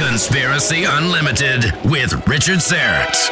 Conspiracy 0.00 0.84
Unlimited 0.84 1.74
with 1.84 2.26
Richard 2.26 2.60
Syrett. 2.60 3.28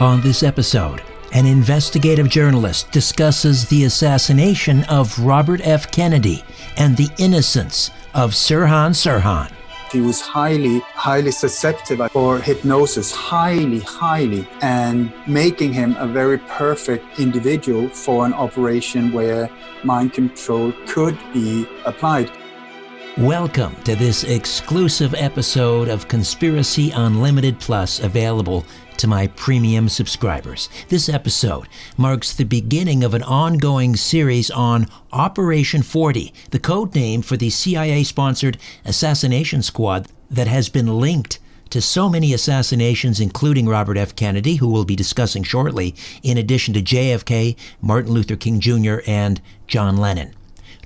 On 0.00 0.18
this 0.22 0.42
episode, 0.42 1.02
an 1.34 1.44
investigative 1.44 2.30
journalist 2.30 2.90
discusses 2.90 3.68
the 3.68 3.84
assassination 3.84 4.84
of 4.84 5.18
Robert 5.18 5.60
F. 5.62 5.92
Kennedy 5.92 6.42
and 6.78 6.96
the 6.96 7.10
innocence 7.18 7.90
of 8.14 8.30
Sirhan 8.30 8.92
Sirhan. 8.92 9.52
He 9.92 10.00
was 10.00 10.22
highly, 10.22 10.78
highly 10.94 11.30
susceptible 11.30 12.08
for 12.08 12.38
hypnosis, 12.38 13.12
highly, 13.12 13.80
highly, 13.80 14.48
and 14.62 15.12
making 15.26 15.74
him 15.74 15.96
a 15.98 16.06
very 16.06 16.38
perfect 16.38 17.20
individual 17.20 17.90
for 17.90 18.24
an 18.24 18.32
operation 18.32 19.12
where 19.12 19.50
mind 19.84 20.14
control 20.14 20.72
could 20.86 21.18
be 21.34 21.68
applied. 21.84 22.30
Welcome 23.18 23.76
to 23.82 23.94
this 23.94 24.24
exclusive 24.24 25.12
episode 25.12 25.88
of 25.88 26.08
Conspiracy 26.08 26.92
Unlimited 26.92 27.60
Plus 27.60 28.00
available 28.00 28.64
to 28.96 29.06
my 29.06 29.26
premium 29.26 29.90
subscribers. 29.90 30.70
This 30.88 31.10
episode 31.10 31.68
marks 31.98 32.32
the 32.32 32.44
beginning 32.44 33.04
of 33.04 33.12
an 33.12 33.22
ongoing 33.22 33.96
series 33.96 34.50
on 34.50 34.86
Operation 35.12 35.82
40, 35.82 36.32
the 36.52 36.58
code 36.58 36.94
name 36.94 37.20
for 37.20 37.36
the 37.36 37.50
CIA 37.50 38.02
sponsored 38.02 38.56
assassination 38.86 39.60
squad 39.60 40.08
that 40.30 40.46
has 40.46 40.70
been 40.70 40.98
linked 40.98 41.38
to 41.68 41.82
so 41.82 42.08
many 42.08 42.32
assassinations, 42.32 43.20
including 43.20 43.68
Robert 43.68 43.98
F. 43.98 44.16
Kennedy, 44.16 44.56
who 44.56 44.68
we'll 44.68 44.86
be 44.86 44.96
discussing 44.96 45.42
shortly, 45.42 45.94
in 46.22 46.38
addition 46.38 46.72
to 46.72 46.80
JFK, 46.80 47.56
Martin 47.82 48.12
Luther 48.12 48.36
King 48.36 48.58
Jr., 48.58 49.00
and 49.06 49.42
John 49.66 49.98
Lennon 49.98 50.34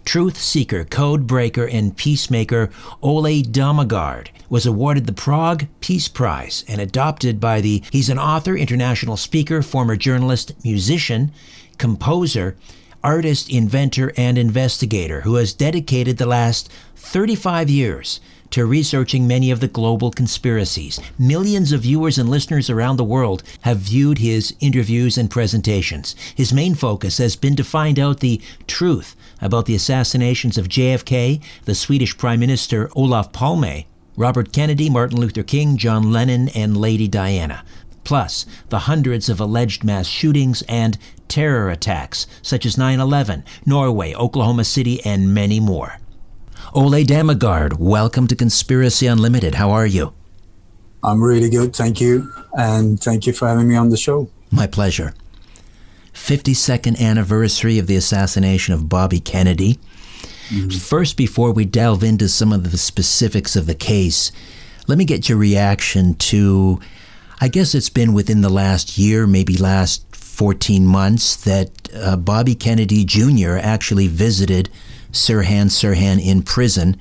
truth 0.07 0.39
seeker, 0.39 0.85
code 0.85 1.27
breaker, 1.27 1.67
and 1.67 1.97
peacemaker 1.97 2.71
Ole 3.03 3.43
Dammegard 3.43 4.29
was 4.49 4.65
awarded 4.65 5.07
the 5.07 5.13
Prague 5.13 5.67
Peace 5.81 6.09
Prize 6.09 6.65
and 6.69 6.81
adopted 6.81 7.41
by 7.41 7.61
the, 7.61 7.83
he's 7.91 8.09
an 8.09 8.19
author, 8.19 8.57
international 8.57 9.17
speaker, 9.17 9.61
former 9.61 9.97
journalist, 9.97 10.53
musician, 10.65 11.33
composer, 11.77 12.57
artist, 13.03 13.51
inventor, 13.51 14.13
and 14.17 14.39
investigator 14.39 15.23
who 15.23 15.35
has 15.35 15.53
dedicated 15.53 16.17
the 16.17 16.27
last 16.27 16.71
35 16.95 17.69
years 17.69 18.21
to 18.51 18.67
researching 18.67 19.27
many 19.27 19.51
of 19.51 19.61
the 19.61 19.69
global 19.69 20.11
conspiracies. 20.11 21.01
Millions 21.19 21.73
of 21.73 21.83
viewers 21.83 22.19
and 22.19 22.29
listeners 22.29 22.71
around 22.71 22.97
the 22.97 23.05
world 23.05 23.43
have 23.63 23.79
viewed 23.79 24.19
his 24.19 24.55
interviews 24.61 25.19
and 25.19 25.31
presentations. 25.31 26.15
His 26.35 26.53
main 26.53 26.75
focus 26.75 27.19
has 27.19 27.37
been 27.37 27.57
to 27.57 27.65
find 27.65 27.99
out 27.99 28.21
the 28.21 28.41
truth 28.67 29.17
about 29.41 29.67
the 29.67 29.75
assassinations 29.75 30.59
of 30.59 30.69
JFK, 30.69 31.43
the 31.65 31.75
Swedish 31.75 32.17
Prime 32.17 32.41
Minister 32.41 32.91
Olof 32.97 33.33
Palme, 33.33 33.85
Robert 34.17 34.53
Kennedy, 34.53 34.89
Martin 34.89 35.21
Luther 35.21 35.43
King, 35.43 35.77
John 35.77 36.11
Lennon, 36.11 36.49
and 36.51 36.77
Lady 36.77 37.07
Diana, 37.07 37.65
plus 38.05 38.47
the 38.71 38.81
hundreds 38.81 39.29
of 39.29 39.41
alleged 39.41 39.85
mass 39.85 40.07
shootings 40.07 40.63
and 40.63 40.97
terror 41.29 41.69
attacks 41.69 42.27
such 42.41 42.65
as 42.65 42.79
9 42.79 42.99
11, 42.99 43.45
Norway, 43.67 44.15
Oklahoma 44.15 44.65
City, 44.65 45.05
and 45.05 45.35
many 45.35 45.61
more. 45.61 45.99
Ole 46.75 47.05
Dammegard, 47.05 47.79
welcome 47.79 48.27
to 48.27 48.37
Conspiracy 48.37 49.07
Unlimited. 49.07 49.55
How 49.55 49.71
are 49.71 49.87
you? 49.87 50.13
I'm 51.03 51.23
really 51.23 51.49
good, 51.49 51.75
thank 51.75 52.01
you. 52.01 52.33
And 52.55 53.01
thank 53.01 53.27
you 53.27 53.33
for 53.33 53.49
having 53.49 53.69
me 53.69 53.77
on 53.77 53.91
the 53.91 53.97
show. 53.97 54.29
My 54.51 54.67
pleasure. 54.67 55.15
52nd 56.13 56.99
anniversary 57.01 57.79
of 57.79 57.87
the 57.87 57.97
assassination 57.97 58.75
of 58.75 58.89
Bobby 58.89 59.21
Kennedy. 59.21 59.79
Mm-hmm. 60.49 60.71
First, 60.71 61.17
before 61.17 61.53
we 61.53 61.65
delve 61.65 62.03
into 62.03 62.29
some 62.29 62.53
of 62.53 62.71
the 62.71 62.79
specifics 62.79 63.57
of 63.57 63.67
the 63.67 63.75
case, 63.75 64.33
let 64.87 64.99
me 64.99 65.05
get 65.05 65.29
your 65.29 65.39
reaction 65.39 66.15
to 66.15 66.81
I 67.41 67.49
guess 67.49 67.75
it's 67.75 67.91
been 67.91 68.15
within 68.15 68.41
the 68.41 68.49
last 68.49 68.97
year, 68.97 69.27
maybe 69.27 69.59
last 69.59 70.17
14 70.17 70.87
months, 70.87 71.37
that 71.45 71.71
uh, 71.95 72.17
Bobby 72.17 72.55
Kennedy 72.55 73.05
Jr. 73.05 73.59
actually 73.61 74.07
visited 74.09 74.71
Sirhan 75.17 75.67
Sirhan 75.67 76.25
in 76.25 76.43
prison 76.43 76.97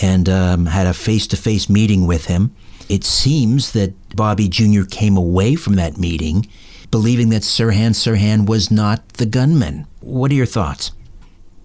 and 0.00 0.28
um, 0.28 0.66
had 0.66 0.86
a 0.86 0.94
face 0.94 1.26
to 1.28 1.36
face 1.36 1.68
meeting 1.68 2.06
with 2.06 2.26
him. 2.26 2.54
It 2.88 3.04
seems 3.04 3.72
that 3.72 3.92
Bobby 4.16 4.48
Jr. 4.48 4.84
came 4.88 5.16
away 5.16 5.56
from 5.56 5.74
that 5.74 5.98
meeting 5.98 6.46
believing 6.90 7.28
that 7.30 7.42
Sirhan 7.42 7.90
Sirhan 7.90 8.46
was 8.46 8.70
not 8.70 9.06
the 9.14 9.26
gunman. 9.26 9.86
What 10.00 10.30
are 10.30 10.34
your 10.34 10.46
thoughts? 10.46 10.92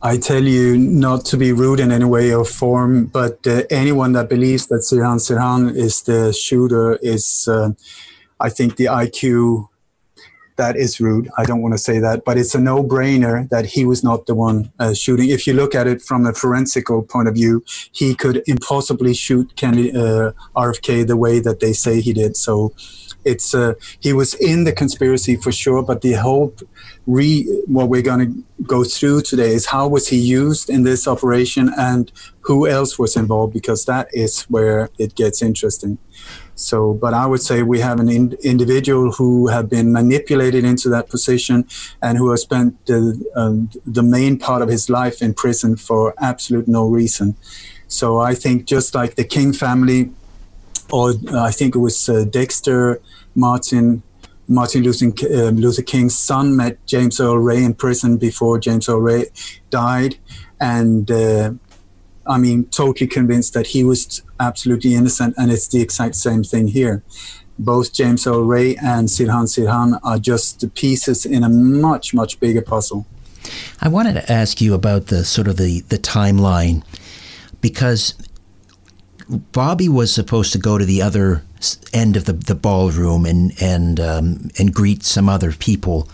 I 0.01 0.17
tell 0.17 0.43
you 0.43 0.77
not 0.77 1.23
to 1.25 1.37
be 1.37 1.53
rude 1.53 1.79
in 1.79 1.91
any 1.91 2.03
way 2.03 2.33
or 2.33 2.43
form, 2.43 3.05
but 3.05 3.47
uh, 3.47 3.63
anyone 3.69 4.11
that 4.13 4.29
believes 4.29 4.67
that 4.67 4.81
Sirhan 4.81 5.19
Sirhan 5.19 5.73
is 5.73 6.01
the 6.01 6.33
shooter 6.33 6.97
is, 7.01 7.47
uh, 7.47 7.71
I 8.37 8.49
think, 8.49 8.75
the 8.75 8.85
IQ 8.85 9.69
that 10.55 10.75
is 10.75 10.99
rude. 10.99 11.29
I 11.37 11.45
don't 11.45 11.61
want 11.61 11.73
to 11.73 11.77
say 11.77 11.99
that, 11.99 12.23
but 12.25 12.37
it's 12.37 12.55
a 12.55 12.59
no 12.59 12.83
brainer 12.83 13.49
that 13.49 13.65
he 13.65 13.85
was 13.85 14.03
not 14.03 14.25
the 14.25 14.35
one 14.35 14.71
uh, 14.79 14.93
shooting. 14.93 15.29
If 15.29 15.47
you 15.47 15.53
look 15.53 15.73
at 15.73 15.87
it 15.87 16.01
from 16.01 16.25
a 16.25 16.33
forensical 16.33 17.03
point 17.03 17.27
of 17.27 17.33
view, 17.33 17.63
he 17.91 18.15
could 18.15 18.43
impossibly 18.47 19.13
shoot 19.13 19.55
Kennedy, 19.55 19.91
uh, 19.91 20.31
RFK 20.55 21.07
the 21.07 21.17
way 21.17 21.39
that 21.39 21.59
they 21.59 21.73
say 21.73 22.01
he 22.01 22.13
did. 22.13 22.37
So 22.37 22.73
it's 23.25 23.55
uh, 23.55 23.73
he 23.99 24.13
was 24.13 24.33
in 24.35 24.63
the 24.65 24.73
conspiracy 24.73 25.35
for 25.35 25.51
sure, 25.51 25.81
but 25.81 26.01
the 26.01 26.13
whole 26.13 26.53
re 27.07 27.43
what 27.67 27.89
we're 27.89 28.01
going 28.01 28.19
to 28.19 28.43
go 28.63 28.83
through 28.83 29.21
today 29.21 29.53
is 29.53 29.67
how 29.67 29.87
was 29.87 30.07
he 30.09 30.17
used 30.17 30.69
in 30.69 30.83
this 30.83 31.07
operation 31.07 31.71
and 31.77 32.11
who 32.41 32.67
else 32.67 32.99
was 32.99 33.15
involved 33.15 33.53
because 33.53 33.85
that 33.85 34.07
is 34.13 34.43
where 34.43 34.89
it 34.97 35.15
gets 35.15 35.41
interesting. 35.41 35.97
So, 36.55 36.93
but 36.93 37.13
I 37.13 37.25
would 37.25 37.41
say 37.41 37.63
we 37.63 37.79
have 37.79 37.99
an 37.99 38.09
in, 38.09 38.37
individual 38.43 39.11
who 39.13 39.47
have 39.47 39.69
been 39.69 39.91
manipulated 39.91 40.63
into 40.63 40.89
that 40.89 41.09
position 41.09 41.65
and 42.01 42.17
who 42.17 42.29
has 42.31 42.41
spent 42.41 42.85
the, 42.85 43.23
um, 43.35 43.69
the 43.85 44.03
main 44.03 44.37
part 44.37 44.61
of 44.61 44.69
his 44.69 44.89
life 44.89 45.21
in 45.21 45.33
prison 45.33 45.75
for 45.75 46.13
absolute 46.19 46.67
no 46.67 46.87
reason. 46.87 47.35
So 47.87 48.19
I 48.19 48.35
think 48.35 48.65
just 48.65 48.93
like 48.95 49.15
the 49.15 49.23
King 49.23 49.53
family, 49.53 50.11
or 50.91 51.13
I 51.33 51.51
think 51.51 51.75
it 51.75 51.79
was 51.79 52.09
uh, 52.09 52.25
Dexter 52.25 53.01
Martin 53.35 54.03
Martin 54.47 54.83
Luther, 54.83 55.05
uh, 55.05 55.51
Luther, 55.51 55.81
King's 55.81 56.17
son 56.17 56.55
met 56.55 56.85
James 56.85 57.19
Earl 57.19 57.37
Ray 57.37 57.63
in 57.63 57.73
prison 57.73 58.17
before 58.17 58.59
James 58.59 58.89
Earl 58.89 58.99
Ray 58.99 59.25
died, 59.69 60.17
and 60.59 61.09
uh, 61.09 61.53
I 62.27 62.37
mean, 62.37 62.65
totally 62.65 63.07
convinced 63.07 63.53
that 63.53 63.67
he 63.67 63.83
was 63.83 64.21
absolutely 64.47 64.93
innocent, 64.95 65.35
and 65.37 65.51
it's 65.51 65.67
the 65.67 65.81
exact 65.81 66.15
same 66.15 66.43
thing 66.43 66.67
here. 66.67 67.03
Both 67.57 67.93
James 67.93 68.25
Earl 68.27 68.43
Ray 68.43 68.75
and 68.77 69.07
Sirhan 69.07 69.47
Sirhan 69.47 69.99
are 70.03 70.19
just 70.19 70.73
pieces 70.73 71.25
in 71.25 71.43
a 71.43 71.49
much, 71.49 72.13
much 72.13 72.39
bigger 72.39 72.61
puzzle. 72.61 73.05
I 73.81 73.89
wanted 73.89 74.13
to 74.13 74.31
ask 74.31 74.61
you 74.61 74.73
about 74.73 75.07
the 75.07 75.23
sort 75.23 75.47
of 75.47 75.57
the, 75.57 75.81
the 75.81 75.97
timeline 75.97 76.83
because 77.61 78.15
Bobby 79.29 79.89
was 79.89 80.13
supposed 80.13 80.51
to 80.53 80.59
go 80.59 80.77
to 80.77 80.85
the 80.85 81.01
other 81.01 81.43
end 81.93 82.17
of 82.17 82.25
the, 82.25 82.33
the 82.33 82.55
ballroom 82.55 83.25
and 83.25 83.53
and 83.61 83.99
um, 83.99 84.49
and 84.59 84.73
greet 84.73 85.03
some 85.03 85.29
other 85.29 85.53
people, 85.53 86.09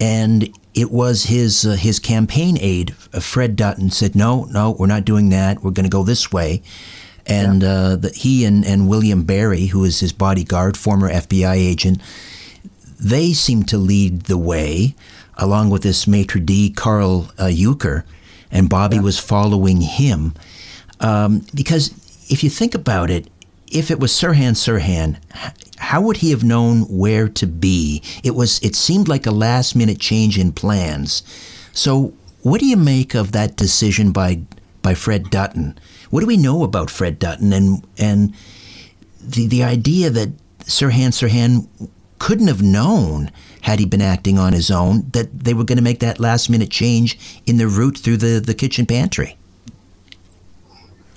and 0.00 0.56
it 0.74 0.90
was 0.90 1.24
his 1.24 1.66
uh, 1.66 1.72
his 1.72 1.98
campaign 1.98 2.56
aide, 2.60 2.94
Fred 3.20 3.56
Dutton, 3.56 3.90
said, 3.90 4.14
"No, 4.14 4.44
no, 4.44 4.70
we're 4.70 4.86
not 4.86 5.04
doing 5.04 5.30
that. 5.30 5.62
We're 5.62 5.72
going 5.72 5.84
to 5.84 5.90
go 5.90 6.04
this 6.04 6.32
way." 6.32 6.62
And 7.26 7.62
yeah. 7.62 7.68
uh, 7.68 7.96
the, 7.96 8.10
he 8.10 8.44
and, 8.44 8.64
and 8.64 8.88
William 8.88 9.22
Barry, 9.24 9.66
who 9.66 9.84
is 9.84 10.00
his 10.00 10.12
bodyguard, 10.12 10.76
former 10.76 11.10
FBI 11.10 11.54
agent, 11.54 12.00
they 13.00 13.32
seemed 13.32 13.68
to 13.68 13.78
lead 13.78 14.22
the 14.22 14.38
way, 14.38 14.94
along 15.36 15.70
with 15.70 15.82
this 15.82 16.06
maitre 16.06 16.40
d' 16.40 16.74
Karl 16.74 17.30
uh, 17.38 17.44
Uecker, 17.44 18.04
and 18.50 18.68
Bobby 18.68 18.96
yeah. 18.96 19.02
was 19.02 19.18
following 19.18 19.80
him. 19.80 20.34
Um, 21.00 21.46
because 21.54 21.90
if 22.30 22.44
you 22.44 22.50
think 22.50 22.74
about 22.74 23.10
it, 23.10 23.28
if 23.70 23.90
it 23.90 23.98
was 23.98 24.12
Sirhan 24.12 24.52
Sirhan, 24.52 25.16
how 25.78 26.00
would 26.00 26.18
he 26.18 26.30
have 26.30 26.44
known 26.44 26.82
where 26.82 27.28
to 27.28 27.46
be? 27.46 28.02
It 28.22 28.34
was 28.34 28.60
it 28.60 28.76
seemed 28.76 29.08
like 29.08 29.26
a 29.26 29.30
last 29.30 29.74
minute 29.74 29.98
change 29.98 30.38
in 30.38 30.52
plans. 30.52 31.22
So 31.72 32.14
what 32.42 32.60
do 32.60 32.66
you 32.66 32.76
make 32.76 33.14
of 33.14 33.32
that 33.32 33.56
decision 33.56 34.12
by 34.12 34.42
by 34.82 34.94
Fred 34.94 35.30
Dutton? 35.30 35.78
What 36.14 36.20
do 36.20 36.28
we 36.28 36.36
know 36.36 36.62
about 36.62 36.90
Fred 36.90 37.18
Dutton 37.18 37.52
and 37.52 37.84
and 37.98 38.34
the 39.20 39.48
the 39.48 39.64
idea 39.64 40.10
that 40.10 40.28
Sirhan 40.60 41.10
Sirhan 41.10 41.66
couldn't 42.20 42.46
have 42.46 42.62
known 42.62 43.32
had 43.62 43.80
he 43.80 43.84
been 43.84 44.00
acting 44.00 44.38
on 44.38 44.52
his 44.52 44.70
own 44.70 45.10
that 45.10 45.40
they 45.40 45.54
were 45.54 45.64
going 45.64 45.78
to 45.78 45.82
make 45.82 45.98
that 45.98 46.20
last 46.20 46.48
minute 46.48 46.70
change 46.70 47.18
in 47.46 47.56
the 47.56 47.66
route 47.66 47.98
through 47.98 48.18
the, 48.18 48.38
the 48.38 48.54
kitchen 48.54 48.86
pantry? 48.86 49.36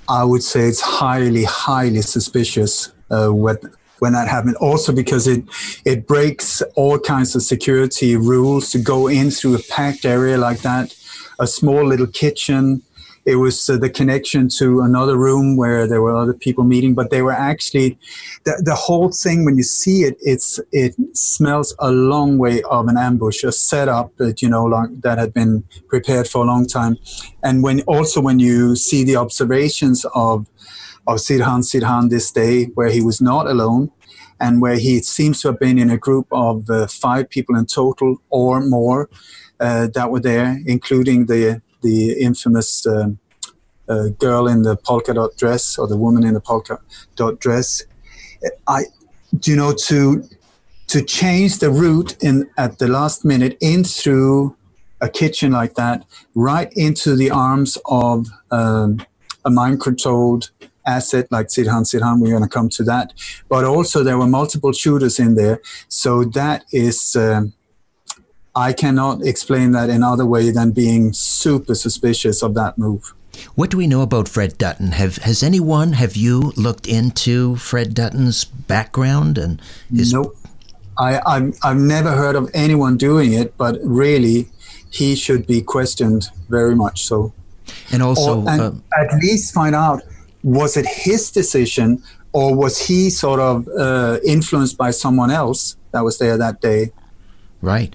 I 0.08 0.24
would 0.24 0.42
say 0.42 0.62
it's 0.62 0.80
highly, 0.80 1.44
highly 1.44 2.02
suspicious 2.02 2.90
uh, 3.08 3.28
when 3.28 3.58
when 4.00 4.14
that 4.14 4.26
happened. 4.26 4.56
Also 4.56 4.92
because 4.92 5.28
it 5.28 5.44
it 5.84 6.08
breaks 6.08 6.60
all 6.74 6.98
kinds 6.98 7.36
of 7.36 7.42
security 7.42 8.16
rules 8.16 8.72
to 8.72 8.80
go 8.80 9.06
in 9.06 9.30
through 9.30 9.54
a 9.54 9.62
packed 9.70 10.04
area 10.04 10.36
like 10.36 10.62
that, 10.62 10.92
a 11.38 11.46
small 11.46 11.86
little 11.86 12.08
kitchen. 12.08 12.82
It 13.28 13.36
was 13.36 13.68
uh, 13.68 13.76
the 13.76 13.90
connection 13.90 14.48
to 14.48 14.80
another 14.80 15.18
room 15.18 15.58
where 15.58 15.86
there 15.86 16.00
were 16.00 16.16
other 16.16 16.32
people 16.32 16.64
meeting, 16.64 16.94
but 16.94 17.10
they 17.10 17.20
were 17.20 17.38
actually 17.50 17.98
the, 18.44 18.62
the 18.64 18.74
whole 18.74 19.10
thing. 19.10 19.44
When 19.44 19.58
you 19.58 19.64
see 19.64 19.98
it, 20.08 20.16
it's 20.22 20.58
it 20.72 20.94
smells 21.12 21.76
a 21.78 21.92
long 21.92 22.38
way 22.38 22.62
of 22.62 22.88
an 22.88 22.96
ambush, 22.96 23.44
a 23.44 23.52
setup 23.52 24.16
that 24.16 24.40
you 24.40 24.48
know 24.48 24.64
long, 24.64 24.98
that 25.00 25.18
had 25.18 25.34
been 25.34 25.64
prepared 25.88 26.26
for 26.26 26.42
a 26.42 26.46
long 26.46 26.66
time. 26.66 26.96
And 27.42 27.62
when 27.62 27.82
also 27.82 28.22
when 28.22 28.38
you 28.38 28.76
see 28.76 29.04
the 29.04 29.16
observations 29.16 30.06
of 30.14 30.46
of 31.06 31.18
Sirhan 31.18 31.62
Sirhan 31.70 32.08
this 32.08 32.32
day, 32.32 32.64
where 32.76 32.90
he 32.90 33.02
was 33.02 33.20
not 33.20 33.46
alone, 33.46 33.90
and 34.40 34.62
where 34.62 34.78
he 34.78 35.00
seems 35.00 35.42
to 35.42 35.48
have 35.48 35.58
been 35.58 35.78
in 35.78 35.90
a 35.90 35.98
group 35.98 36.26
of 36.32 36.70
uh, 36.70 36.86
five 36.86 37.28
people 37.28 37.56
in 37.56 37.66
total 37.66 38.22
or 38.30 38.62
more 38.62 39.10
uh, 39.60 39.88
that 39.94 40.10
were 40.10 40.20
there, 40.20 40.60
including 40.64 41.26
the 41.26 41.60
the 41.82 42.12
infamous 42.20 42.86
um, 42.86 43.18
uh, 43.88 44.08
girl 44.18 44.46
in 44.46 44.62
the 44.62 44.76
polka 44.76 45.14
dot 45.14 45.36
dress 45.36 45.78
or 45.78 45.86
the 45.86 45.96
woman 45.96 46.24
in 46.24 46.34
the 46.34 46.40
polka 46.40 46.78
dot 47.16 47.40
dress. 47.40 47.82
I, 48.66 48.84
you 49.44 49.56
know, 49.56 49.72
to 49.86 50.22
to 50.88 51.02
change 51.02 51.58
the 51.58 51.70
route 51.70 52.16
in 52.22 52.48
at 52.56 52.78
the 52.78 52.88
last 52.88 53.24
minute 53.24 53.56
in 53.60 53.84
through 53.84 54.56
a 55.00 55.08
kitchen 55.08 55.52
like 55.52 55.74
that, 55.74 56.04
right 56.34 56.72
into 56.74 57.14
the 57.14 57.30
arms 57.30 57.78
of 57.86 58.26
um, 58.50 58.98
a 59.44 59.50
mind 59.50 59.80
controlled 59.80 60.50
asset 60.86 61.30
like 61.30 61.48
Sirhan 61.48 61.84
Sirhan. 61.84 62.20
We're 62.20 62.30
going 62.30 62.42
to 62.42 62.48
come 62.48 62.68
to 62.70 62.82
that, 62.84 63.12
but 63.48 63.64
also 63.64 64.02
there 64.02 64.18
were 64.18 64.26
multiple 64.26 64.72
shooters 64.72 65.18
in 65.18 65.34
there, 65.34 65.60
so 65.88 66.24
that 66.24 66.64
is. 66.72 67.16
Um, 67.16 67.52
I 68.54 68.72
cannot 68.72 69.22
explain 69.22 69.72
that 69.72 69.90
in 69.90 70.02
other 70.02 70.26
way 70.26 70.50
than 70.50 70.72
being 70.72 71.12
super 71.12 71.74
suspicious 71.74 72.42
of 72.42 72.54
that 72.54 72.78
move. 72.78 73.14
What 73.54 73.70
do 73.70 73.76
we 73.76 73.86
know 73.86 74.02
about 74.02 74.28
Fred 74.28 74.58
Dutton? 74.58 74.92
Have 74.92 75.18
has 75.18 75.42
anyone 75.42 75.92
have 75.92 76.16
you 76.16 76.52
looked 76.56 76.88
into 76.88 77.56
Fred 77.56 77.94
Dutton's 77.94 78.44
background 78.44 79.38
and 79.38 79.62
his? 79.94 80.12
Nope. 80.12 80.36
I, 80.98 81.20
I've, 81.24 81.56
I've 81.62 81.76
never 81.76 82.10
heard 82.10 82.34
of 82.34 82.50
anyone 82.52 82.96
doing 82.96 83.32
it, 83.32 83.56
but 83.56 83.78
really, 83.84 84.48
he 84.90 85.14
should 85.14 85.46
be 85.46 85.62
questioned 85.62 86.28
very 86.48 86.74
much 86.74 87.04
so. 87.04 87.32
And 87.92 88.02
also, 88.02 88.42
or, 88.42 88.50
and 88.50 88.60
uh, 88.60 88.72
at 88.98 89.14
least 89.22 89.54
find 89.54 89.76
out 89.76 90.02
was 90.42 90.76
it 90.76 90.86
his 90.86 91.30
decision 91.30 92.02
or 92.32 92.54
was 92.54 92.86
he 92.86 93.10
sort 93.10 93.40
of 93.40 93.66
uh, 93.68 94.18
influenced 94.24 94.76
by 94.76 94.90
someone 94.90 95.30
else 95.30 95.76
that 95.92 96.02
was 96.02 96.18
there 96.18 96.36
that 96.36 96.60
day? 96.60 96.92
Right. 97.60 97.94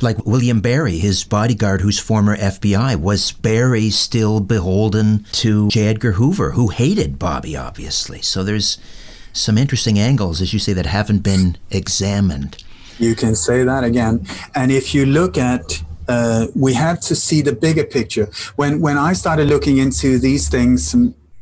Like 0.00 0.24
William 0.26 0.60
Barry, 0.60 0.98
his 0.98 1.24
bodyguard, 1.24 1.80
who's 1.80 1.98
former 1.98 2.36
FBI, 2.36 2.96
was 2.96 3.32
Barry 3.32 3.90
still 3.90 4.40
beholden 4.40 5.24
to 5.32 5.68
J. 5.68 5.88
Edgar 5.88 6.12
Hoover, 6.12 6.52
who 6.52 6.68
hated 6.68 7.18
Bobby, 7.18 7.56
obviously? 7.56 8.22
So 8.22 8.42
there's 8.42 8.78
some 9.32 9.58
interesting 9.58 9.98
angles, 9.98 10.40
as 10.40 10.52
you 10.52 10.58
say, 10.58 10.72
that 10.72 10.86
haven't 10.86 11.20
been 11.20 11.56
examined. 11.70 12.62
You 12.98 13.14
can 13.14 13.36
say 13.36 13.62
that 13.64 13.84
again. 13.84 14.26
And 14.54 14.72
if 14.72 14.94
you 14.94 15.06
look 15.06 15.38
at 15.38 15.82
uh, 16.08 16.46
we 16.54 16.72
have 16.72 17.00
to 17.00 17.14
see 17.14 17.42
the 17.42 17.52
bigger 17.52 17.84
picture. 17.84 18.30
When 18.56 18.80
when 18.80 18.96
I 18.96 19.12
started 19.12 19.48
looking 19.48 19.76
into 19.76 20.18
these 20.18 20.48
things 20.48 20.94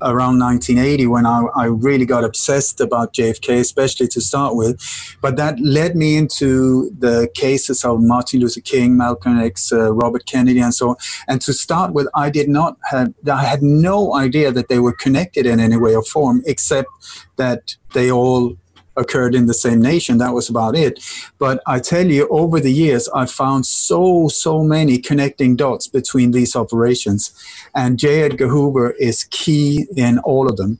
around 0.02 0.38
1980 0.38 1.06
when 1.06 1.26
I, 1.26 1.44
I, 1.54 1.64
really 1.66 2.04
got 2.04 2.22
obsessed 2.22 2.80
about 2.80 3.14
JFK, 3.14 3.60
especially 3.60 4.08
to 4.08 4.20
start 4.20 4.54
with. 4.54 4.78
But 5.22 5.36
that 5.36 5.58
led 5.60 5.96
me 5.96 6.16
into 6.16 6.90
the 6.98 7.28
cases 7.34 7.84
of 7.84 8.02
Martin 8.02 8.40
Luther 8.40 8.60
King, 8.60 8.96
Malcolm 8.96 9.38
X, 9.38 9.72
uh, 9.72 9.92
Robert 9.92 10.26
Kennedy, 10.26 10.60
and 10.60 10.74
so 10.74 10.90
on. 10.90 10.96
And 11.28 11.40
to 11.42 11.52
start 11.52 11.92
with, 11.94 12.08
I 12.14 12.28
did 12.28 12.48
not 12.48 12.76
have, 12.90 13.14
I 13.30 13.44
had 13.44 13.62
no 13.62 14.14
idea 14.14 14.52
that 14.52 14.68
they 14.68 14.78
were 14.78 14.92
connected 14.92 15.46
in 15.46 15.60
any 15.60 15.76
way 15.76 15.94
or 15.96 16.02
form, 16.02 16.42
except 16.46 16.88
that 17.36 17.76
they 17.94 18.10
all 18.10 18.56
occurred 18.96 19.34
in 19.34 19.46
the 19.46 19.54
same 19.54 19.80
nation. 19.80 20.18
That 20.18 20.34
was 20.34 20.48
about 20.48 20.76
it. 20.76 21.00
But 21.38 21.62
I 21.66 21.78
tell 21.80 22.06
you, 22.06 22.28
over 22.28 22.60
the 22.60 22.72
years, 22.72 23.08
I 23.14 23.26
found 23.26 23.66
so, 23.66 24.28
so 24.28 24.62
many 24.62 24.98
connecting 24.98 25.56
dots 25.56 25.86
between 25.86 26.30
these 26.30 26.56
operations. 26.56 27.32
And 27.74 27.98
J. 27.98 28.22
Edgar 28.22 28.48
Hoover 28.48 28.92
is 28.92 29.24
key 29.24 29.86
in 29.96 30.18
all 30.20 30.48
of 30.48 30.56
them. 30.56 30.78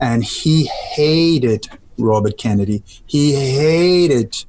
And 0.00 0.24
he 0.24 0.66
hated 0.66 1.68
Robert 1.98 2.38
Kennedy. 2.38 2.82
He 3.06 3.34
hated 3.34 4.44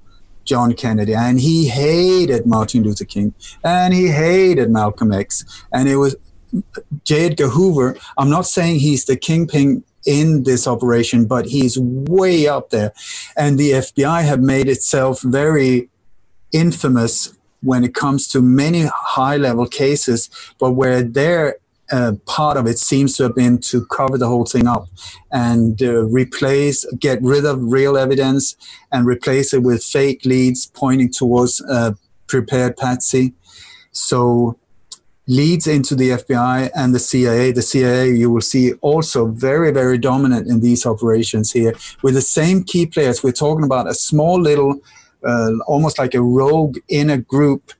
John 0.46 0.74
Kennedy 0.74 1.14
and 1.14 1.40
he 1.40 1.68
hated 1.68 2.46
Martin 2.46 2.84
Luther 2.84 3.06
King 3.06 3.34
and 3.64 3.94
he 3.94 4.08
hated 4.08 4.72
Malcolm 4.72 5.12
X. 5.12 5.46
And 5.72 5.88
it 5.88 5.98
was 5.98 6.16
J. 7.04 7.28
Edgar 7.28 7.50
Hoover. 7.50 7.98
I'm 8.18 8.30
not 8.30 8.46
saying 8.46 8.80
he's 8.80 9.06
the 9.06 9.16
kingpin 9.16 9.84
in 10.06 10.44
this 10.44 10.68
operation, 10.68 11.26
but 11.26 11.46
he's 11.46 11.78
way 11.80 12.48
up 12.48 12.70
there. 12.70 12.94
And 13.38 13.58
the 13.58 13.72
FBI 13.72 14.24
have 14.24 14.42
made 14.42 14.68
itself 14.68 15.22
very 15.22 15.90
infamous 16.52 17.34
when 17.62 17.84
it 17.84 17.94
comes 17.94 18.28
to 18.30 18.42
many 18.42 18.88
high 18.94 19.38
level 19.38 19.68
cases, 19.68 20.30
but 20.60 20.72
where 20.72 21.04
their 21.04 21.58
uh, 21.92 22.14
part 22.26 22.58
of 22.58 22.66
it 22.66 22.80
seems 22.80 23.18
to 23.18 23.24
have 23.24 23.36
been 23.36 23.60
to 23.60 23.86
cover 23.88 24.18
the 24.18 24.28
whole 24.28 24.46
thing 24.46 24.66
up 24.66 24.88
and 25.32 25.82
uh, 25.82 26.06
replace, 26.06 26.86
get 27.00 27.22
rid 27.22 27.46
of 27.46 27.60
real 27.62 27.98
evidence 27.98 28.56
and 28.92 29.06
replace 29.06 29.54
it 29.54 29.62
with 29.62 29.84
fake 29.84 30.24
leads 30.26 30.68
pointing 30.68 31.12
towards 31.12 31.60
a 31.62 31.96
prepared 32.28 32.78
patsy. 32.78 33.34
So 33.92 34.58
leads 35.28 35.68
into 35.68 35.96
the 35.96 36.10
FBI 36.12 36.72
and 36.76 36.94
the 36.94 37.00
CIA. 37.00 37.52
The 37.52 37.62
CIA, 37.62 38.12
you 38.12 38.30
will 38.30 38.42
see, 38.42 38.74
also 38.82 39.28
very, 39.28 39.72
very 39.72 39.98
dominant 39.98 40.48
in 40.48 40.62
these 40.62 40.86
operations 40.86 41.52
here 41.52 41.74
with 42.02 42.16
the 42.16 42.22
same 42.22 42.64
key 42.64 42.86
players. 42.86 43.24
We're 43.24 43.32
talking 43.32 43.64
about 43.64 43.88
a 43.88 43.94
small 43.94 44.40
little, 44.40 44.82
uh, 45.24 45.52
almost 45.68 46.00
like 46.00 46.14
a 46.14 46.22
rogue 46.22 46.78
inner 46.88 47.18
group 47.18 47.72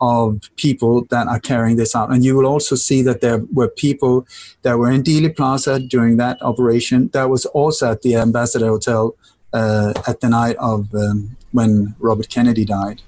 of 0.00 0.40
people 0.56 1.04
that 1.10 1.26
are 1.26 1.40
carrying 1.40 1.76
this 1.76 1.94
out. 1.94 2.10
And 2.10 2.24
you 2.24 2.34
will 2.34 2.46
also 2.46 2.74
see 2.74 3.02
that 3.02 3.20
there 3.20 3.42
were 3.52 3.68
people 3.68 4.26
that 4.62 4.78
were 4.78 4.90
in 4.90 5.02
Dealey 5.02 5.34
Plaza 5.34 5.78
during 5.78 6.16
that 6.16 6.40
operation. 6.42 7.08
That 7.08 7.28
was 7.28 7.44
also 7.46 7.92
at 7.92 8.02
the 8.02 8.16
Ambassador 8.16 8.68
Hotel 8.68 9.14
uh, 9.52 9.92
at 10.06 10.20
the 10.20 10.28
night 10.28 10.56
of 10.56 10.94
um, 10.94 11.36
when 11.52 11.94
Robert 11.98 12.28
Kennedy 12.28 12.64
died. 12.64 13.02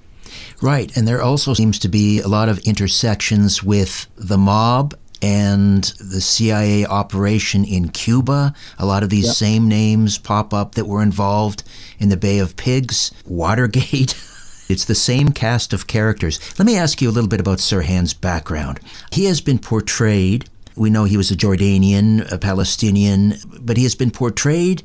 Right. 0.61 0.95
And 0.95 1.07
there 1.07 1.21
also 1.21 1.53
seems 1.53 1.79
to 1.79 1.89
be 1.89 2.19
a 2.19 2.27
lot 2.27 2.49
of 2.49 2.59
intersections 2.59 3.63
with 3.63 4.07
the 4.15 4.37
mob 4.37 4.95
and 5.21 5.83
the 5.99 6.21
CIA 6.21 6.85
operation 6.85 7.63
in 7.63 7.89
Cuba. 7.89 8.53
A 8.77 8.85
lot 8.85 9.03
of 9.03 9.09
these 9.09 9.27
yep. 9.27 9.35
same 9.35 9.67
names 9.67 10.17
pop 10.17 10.53
up 10.53 10.75
that 10.75 10.85
were 10.85 11.01
involved 11.01 11.63
in 11.97 12.09
the 12.09 12.17
Bay 12.17 12.39
of 12.39 12.55
Pigs, 12.55 13.11
Watergate. 13.25 14.15
It's 14.69 14.85
the 14.85 14.95
same 14.95 15.33
cast 15.33 15.73
of 15.73 15.87
characters. 15.87 16.39
Let 16.57 16.65
me 16.65 16.77
ask 16.77 17.01
you 17.01 17.09
a 17.09 17.11
little 17.11 17.27
bit 17.27 17.41
about 17.41 17.57
Sirhan's 17.57 18.13
background. 18.13 18.79
He 19.11 19.25
has 19.25 19.41
been 19.41 19.59
portrayed, 19.59 20.49
we 20.75 20.89
know 20.89 21.03
he 21.03 21.17
was 21.17 21.31
a 21.31 21.35
Jordanian, 21.35 22.31
a 22.31 22.37
Palestinian, 22.37 23.35
but 23.59 23.77
he 23.77 23.83
has 23.83 23.95
been 23.95 24.11
portrayed 24.11 24.81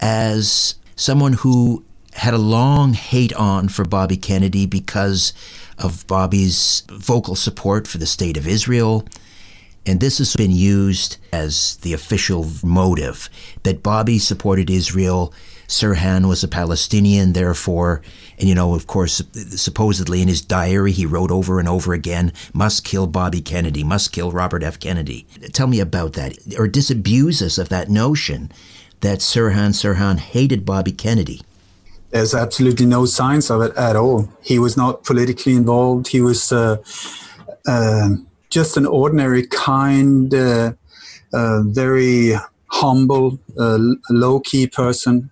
as 0.00 0.74
someone 0.96 1.34
who 1.34 1.84
had 2.14 2.34
a 2.34 2.38
long 2.38 2.94
hate 2.94 3.32
on 3.34 3.68
for 3.68 3.84
Bobby 3.84 4.16
Kennedy 4.16 4.66
because 4.66 5.32
of 5.78 6.06
Bobby's 6.06 6.84
vocal 6.88 7.34
support 7.34 7.86
for 7.88 7.98
the 7.98 8.06
state 8.06 8.36
of 8.36 8.46
Israel. 8.46 9.06
And 9.86 10.00
this 10.00 10.18
has 10.18 10.34
been 10.34 10.52
used 10.52 11.18
as 11.32 11.76
the 11.82 11.92
official 11.92 12.46
motive 12.62 13.28
that 13.64 13.82
Bobby 13.82 14.18
supported 14.18 14.70
Israel. 14.70 15.34
Sirhan 15.66 16.26
was 16.28 16.42
a 16.42 16.48
Palestinian, 16.48 17.32
therefore, 17.32 18.00
and 18.38 18.48
you 18.48 18.54
know, 18.54 18.74
of 18.74 18.86
course, 18.86 19.22
supposedly 19.50 20.22
in 20.22 20.28
his 20.28 20.40
diary, 20.40 20.92
he 20.92 21.04
wrote 21.04 21.30
over 21.30 21.58
and 21.58 21.68
over 21.68 21.92
again, 21.92 22.32
must 22.52 22.84
kill 22.84 23.06
Bobby 23.06 23.40
Kennedy, 23.40 23.82
must 23.82 24.12
kill 24.12 24.30
Robert 24.30 24.62
F. 24.62 24.78
Kennedy. 24.78 25.26
Tell 25.52 25.66
me 25.66 25.80
about 25.80 26.14
that, 26.14 26.36
or 26.58 26.68
disabuse 26.68 27.42
us 27.42 27.58
of 27.58 27.70
that 27.70 27.90
notion 27.90 28.52
that 29.00 29.18
Sirhan 29.18 29.70
Sirhan 29.70 30.18
hated 30.18 30.64
Bobby 30.64 30.92
Kennedy. 30.92 31.42
There's 32.14 32.32
absolutely 32.32 32.86
no 32.86 33.06
signs 33.06 33.50
of 33.50 33.60
it 33.60 33.74
at 33.76 33.96
all. 33.96 34.28
He 34.40 34.60
was 34.60 34.76
not 34.76 35.02
politically 35.02 35.54
involved. 35.56 36.06
He 36.06 36.20
was 36.20 36.52
uh, 36.52 36.76
uh, 37.66 38.10
just 38.50 38.76
an 38.76 38.86
ordinary, 38.86 39.48
kind, 39.48 40.32
uh, 40.32 40.74
uh 41.32 41.62
very 41.64 42.34
humble, 42.68 43.40
uh, 43.58 43.78
low 44.10 44.38
key 44.38 44.68
person, 44.68 45.28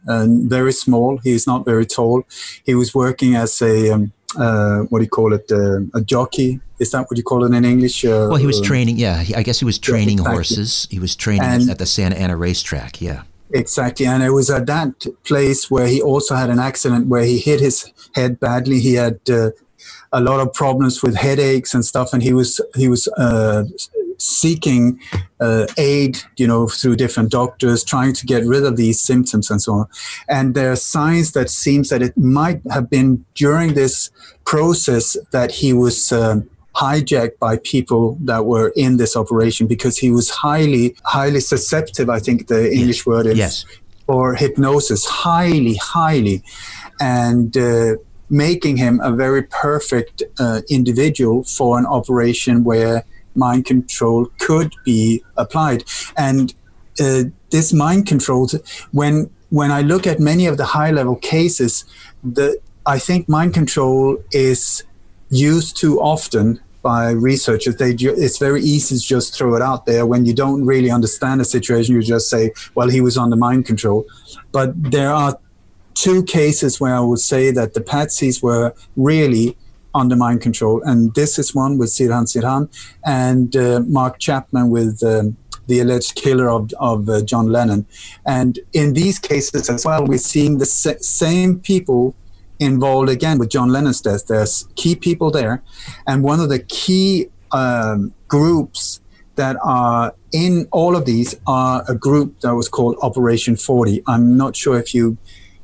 very 0.49 0.73
small. 0.73 1.19
He's 1.19 1.47
not 1.47 1.65
very 1.65 1.87
tall. 1.87 2.25
He 2.65 2.75
was 2.75 2.93
working 2.93 3.37
as 3.37 3.63
a 3.63 3.91
um, 3.91 4.13
uh, 4.37 4.81
what 4.89 4.99
do 4.99 5.05
you 5.05 5.11
call 5.11 5.33
it? 5.35 5.49
A 5.53 6.01
jockey. 6.01 6.59
Is 6.81 6.91
that 6.91 7.03
what 7.09 7.17
you 7.17 7.23
call 7.23 7.45
it 7.45 7.55
in 7.55 7.65
English? 7.65 8.05
Uh, 8.05 8.27
well, 8.29 8.37
he 8.37 8.47
was 8.47 8.61
training. 8.61 8.97
Yeah, 8.97 9.23
I 9.37 9.45
guess 9.45 9.61
he 9.61 9.65
was 9.65 9.79
training 9.79 10.19
yeah, 10.19 10.23
exactly. 10.23 10.35
horses. 10.35 10.89
He 10.91 10.99
was 10.99 11.15
training 11.15 11.45
and, 11.45 11.71
at 11.71 11.79
the 11.79 11.87
Santa 11.87 12.17
Ana 12.19 12.37
racetrack. 12.37 13.01
Yeah. 13.01 13.23
Exactly. 13.55 14.07
And 14.07 14.23
it 14.23 14.31
was 14.31 14.51
at 14.51 14.67
that 14.67 15.07
place 15.25 15.71
where 15.71 15.87
he 15.87 16.01
also 16.01 16.35
had 16.35 16.51
an 16.51 16.59
accident 16.59 17.09
where 17.09 17.25
he 17.25 17.39
hit 17.39 17.61
his 17.61 17.93
head 18.15 18.41
badly. 18.41 18.81
He 18.81 18.95
had 18.95 19.21
uh, 19.29 19.51
a 20.13 20.21
lot 20.21 20.41
of 20.41 20.53
problems 20.53 21.03
with 21.03 21.17
headaches 21.17 21.75
and 21.75 21.85
stuff. 21.85 22.13
And 22.13 22.23
he 22.23 22.33
was, 22.33 22.61
he 22.75 22.89
was, 22.89 23.09
uh, 23.09 23.65
seeking 24.23 25.01
uh, 25.41 25.67
aid, 25.77 26.19
you 26.37 26.47
know, 26.47 26.69
through 26.69 26.97
different 26.97 27.31
doctors, 27.31 27.85
trying 27.85 28.13
to 28.15 28.27
get 28.27 28.45
rid 28.45 28.65
of 28.65 28.77
these 28.77 29.01
symptoms 29.01 29.51
and 29.51 29.61
so 29.61 29.73
on. 29.73 29.87
And 30.29 30.55
there 30.55 30.71
are 30.71 30.77
signs 30.77 31.33
that 31.33 31.51
seems 31.51 31.89
that 31.89 32.03
it 32.03 32.17
might 32.17 32.61
have 32.71 32.89
been 32.89 33.25
during 33.35 33.75
this 33.75 34.11
process 34.45 35.17
that 35.33 35.51
he 35.51 35.73
was. 35.73 36.13
Um, 36.13 36.49
hijacked 36.75 37.39
by 37.39 37.57
people 37.59 38.17
that 38.21 38.45
were 38.45 38.73
in 38.77 38.97
this 38.97 39.17
operation 39.17 39.67
because 39.67 39.99
he 39.99 40.11
was 40.11 40.31
highly 40.31 40.97
highly 41.05 41.41
susceptible 41.41 42.13
i 42.13 42.19
think 42.19 42.49
the 42.49 42.73
english 42.73 42.99
yes. 42.99 43.07
word 43.07 43.27
is 43.27 43.39
yes. 43.39 43.65
for 44.07 44.35
hypnosis 44.35 45.05
highly 45.05 45.75
highly 45.75 46.43
and 47.01 47.57
uh, 47.57 47.95
making 48.31 48.79
him 48.79 49.01
a 49.03 49.13
very 49.13 49.43
perfect 49.43 50.23
uh, 50.39 50.63
individual 50.71 51.45
for 51.45 51.79
an 51.79 51.85
operation 51.85 52.65
where 52.65 53.05
mind 53.35 53.67
control 53.67 54.27
could 54.39 54.73
be 54.85 55.23
applied. 55.37 55.85
And 56.17 56.55
uh, 57.01 57.25
this 57.51 57.73
mind 57.73 58.07
control, 58.07 58.49
when 58.93 59.31
when 59.51 59.71
I 59.71 59.83
look 59.83 60.07
at 60.07 60.19
many 60.19 60.47
of 60.47 60.57
the 60.57 60.65
high 60.65 60.91
level 60.91 61.17
cases, 61.17 61.85
the 62.25 62.59
I 62.87 62.99
think 62.99 63.29
mind 63.29 63.55
control 63.55 64.19
is 64.33 64.83
used 65.33 65.77
too 65.77 66.01
often 66.01 66.61
by 66.83 67.11
researchers. 67.11 67.77
They 67.77 67.95
ju- 67.95 68.15
it's 68.17 68.39
very 68.39 68.63
easy 68.63 68.97
to 68.97 69.03
just 69.03 69.35
throw 69.35 69.55
it 69.55 69.63
out 69.63 69.87
there 69.87 70.05
when 70.05 70.27
you 70.27 70.35
don't 70.35 70.65
really 70.65 70.91
understand 70.91 71.41
the 71.41 71.45
situation. 71.45 71.95
You 71.95 72.03
just 72.03 72.29
say, 72.29 72.53
"Well, 72.75 72.89
he 72.89 73.01
was 73.01 73.17
under 73.17 73.37
mind 73.37 73.67
control," 73.67 74.05
but 74.51 74.71
there 74.91 75.13
are 75.13 75.39
two 75.95 76.23
cases 76.25 76.81
where 76.81 76.95
I 76.95 77.01
would 77.01 77.21
say 77.21 77.51
that 77.51 77.75
the 77.75 77.81
patsies 77.81 78.43
were 78.43 78.75
really 78.97 79.57
under 79.95 80.17
mind 80.17 80.41
control. 80.41 80.83
And 80.85 81.15
this 81.15 81.39
is 81.39 81.55
one 81.55 81.79
with 81.79 81.91
Sirhan 81.91 82.25
Sirhan 82.25 82.69
and 83.05 83.55
uh, 83.57 83.81
Mark 83.87 84.19
Chapman 84.19 84.71
with 84.71 85.03
um, 85.03 85.37
the 85.67 85.81
alleged 85.81 86.15
killer 86.15 86.49
of, 86.49 86.73
of 86.79 87.09
uh, 87.09 87.23
John 87.23 87.49
Lennon. 87.49 87.87
And 88.25 88.59
in 88.73 88.95
these 88.95 89.19
cases 89.19 89.69
as 89.69 89.85
well, 89.85 90.07
we're 90.07 90.19
seeing 90.19 90.59
the 90.59 90.67
sa- 90.67 91.01
same 91.01 91.61
people 91.61 92.15
involved 92.59 93.09
again 93.09 93.39
with 93.39 93.51
John 93.51 93.71
Lennon's 93.71 94.01
death. 94.01 94.27
There's 94.27 94.69
key 94.77 94.95
people 94.95 95.31
there. 95.31 95.63
And 96.07 96.23
one 96.23 96.41
of 96.41 96.49
the 96.49 96.61
key 96.61 97.29
um, 97.51 98.15
groups 98.29 99.01
that 99.37 99.57
are 99.63 100.15
in 100.33 100.69
all 100.71 100.97
of 100.97 101.05
these 101.05 101.35
are 101.47 101.85
a 101.89 101.95
group 101.95 102.41
that 102.41 102.55
was 102.55 102.69
called 102.69 102.97
Operation 103.03 103.57
40. 103.57 104.03
I'm 104.07 104.37
not 104.37 104.57
sure 104.57 104.79
if 104.79 104.95
you 104.95 105.17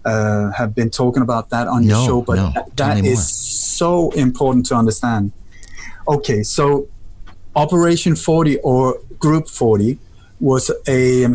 uh, 0.04 0.52
have 0.52 0.74
been 0.74 0.90
talking 0.90 1.22
about 1.22 1.50
that 1.50 1.68
on 1.68 1.86
no, 1.86 1.98
your 1.98 2.06
show, 2.06 2.22
but 2.22 2.36
no. 2.36 2.52
that, 2.54 2.76
that 2.76 3.04
is 3.04 3.28
so 3.28 4.10
important 4.12 4.66
to 4.66 4.74
understand. 4.74 5.32
Okay, 6.06 6.42
so 6.42 6.88
Operation 7.54 8.16
40 8.16 8.58
or 8.60 8.98
Group 9.18 9.48
40 9.48 9.98
was 10.40 10.70
a. 10.86 11.26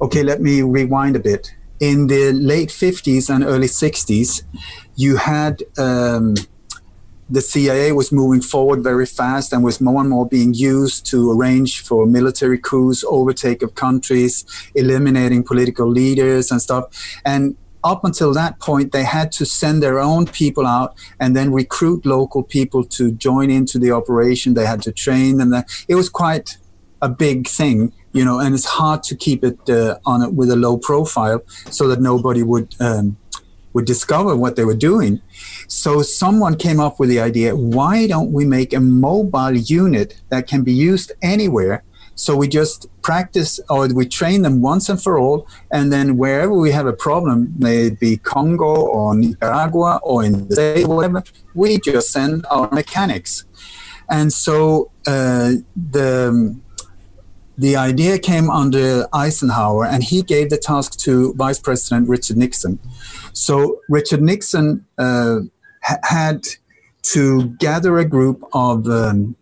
Okay, 0.00 0.22
let 0.22 0.40
me 0.40 0.62
rewind 0.62 1.16
a 1.16 1.20
bit. 1.20 1.52
In 1.80 2.08
the 2.08 2.32
late 2.32 2.70
50s 2.70 3.32
and 3.32 3.44
early 3.44 3.68
60s, 3.68 4.42
you 4.96 5.16
had. 5.16 5.62
Um, 5.78 6.34
the 7.30 7.42
CIA 7.42 7.92
was 7.92 8.10
moving 8.10 8.40
forward 8.40 8.82
very 8.82 9.04
fast 9.04 9.52
and 9.52 9.62
was 9.62 9.80
more 9.80 10.00
and 10.00 10.08
more 10.08 10.26
being 10.26 10.54
used 10.54 11.04
to 11.06 11.30
arrange 11.30 11.80
for 11.80 12.06
military 12.06 12.58
coups, 12.58 13.04
overtake 13.06 13.62
of 13.62 13.74
countries, 13.74 14.46
eliminating 14.74 15.44
political 15.44 15.86
leaders 15.86 16.50
and 16.50 16.62
stuff. 16.62 16.84
And 17.26 17.56
up 17.84 18.04
until 18.04 18.32
that 18.34 18.58
point, 18.60 18.92
they 18.92 19.04
had 19.04 19.30
to 19.32 19.46
send 19.46 19.82
their 19.82 19.98
own 19.98 20.26
people 20.26 20.66
out 20.66 20.94
and 21.20 21.36
then 21.36 21.52
recruit 21.52 22.04
local 22.04 22.42
people 22.42 22.84
to 22.84 23.12
join 23.12 23.50
into 23.50 23.78
the 23.78 23.92
operation. 23.92 24.54
They 24.54 24.66
had 24.66 24.82
to 24.82 24.92
train 24.92 25.38
them. 25.38 25.52
It 25.86 25.94
was 25.94 26.08
quite 26.08 26.56
a 27.00 27.08
big 27.08 27.46
thing, 27.46 27.92
you 28.12 28.24
know, 28.24 28.38
and 28.38 28.54
it's 28.54 28.64
hard 28.64 29.02
to 29.04 29.16
keep 29.16 29.44
it 29.44 29.58
uh, 29.68 29.98
on 30.06 30.22
it 30.22 30.32
with 30.32 30.50
a 30.50 30.56
low 30.56 30.78
profile 30.78 31.42
so 31.70 31.88
that 31.88 32.00
nobody 32.00 32.42
would 32.42 32.74
um, 32.80 33.16
would 33.74 33.84
discover 33.84 34.34
what 34.34 34.56
they 34.56 34.64
were 34.64 34.74
doing. 34.74 35.20
So 35.68 36.02
someone 36.02 36.56
came 36.56 36.80
up 36.80 36.98
with 36.98 37.10
the 37.10 37.20
idea: 37.20 37.54
why 37.54 38.06
don't 38.06 38.32
we 38.32 38.44
make 38.44 38.72
a 38.72 38.80
mobile 38.80 39.56
unit 39.56 40.20
that 40.30 40.46
can 40.46 40.62
be 40.62 40.72
used 40.72 41.12
anywhere? 41.22 41.84
So 42.14 42.34
we 42.34 42.48
just 42.48 42.88
practice 43.02 43.60
or 43.70 43.86
we 43.94 44.04
train 44.04 44.42
them 44.42 44.60
once 44.60 44.88
and 44.88 45.00
for 45.00 45.18
all, 45.18 45.46
and 45.70 45.92
then 45.92 46.16
wherever 46.16 46.52
we 46.52 46.72
have 46.72 46.86
a 46.86 46.92
problem, 46.92 47.54
may 47.56 47.86
it 47.86 48.00
be 48.00 48.16
Congo 48.16 48.74
or 48.96 49.14
Nicaragua 49.14 50.00
or 50.02 50.24
in 50.24 50.48
the 50.48 50.54
state, 50.54 50.88
whatever, 50.88 51.22
we 51.54 51.78
just 51.78 52.10
send 52.10 52.44
our 52.50 52.68
mechanics. 52.72 53.44
And 54.10 54.32
so 54.32 54.90
uh, 55.06 55.52
the 55.76 56.58
the 57.58 57.74
idea 57.74 58.18
came 58.18 58.48
under 58.48 59.06
Eisenhower, 59.12 59.84
and 59.84 60.04
he 60.04 60.22
gave 60.22 60.48
the 60.48 60.56
task 60.56 60.98
to 61.00 61.34
Vice 61.34 61.58
President 61.58 62.08
Richard 62.08 62.36
Nixon. 62.36 62.78
So 63.32 63.80
Richard 63.88 64.22
Nixon 64.22 64.86
uh, 64.96 65.40
ha- 65.82 65.98
had 66.04 66.46
to 67.14 67.48
gather 67.58 67.98
a 67.98 68.04
group 68.04 68.44
of 68.52 68.86
um, 68.88 69.34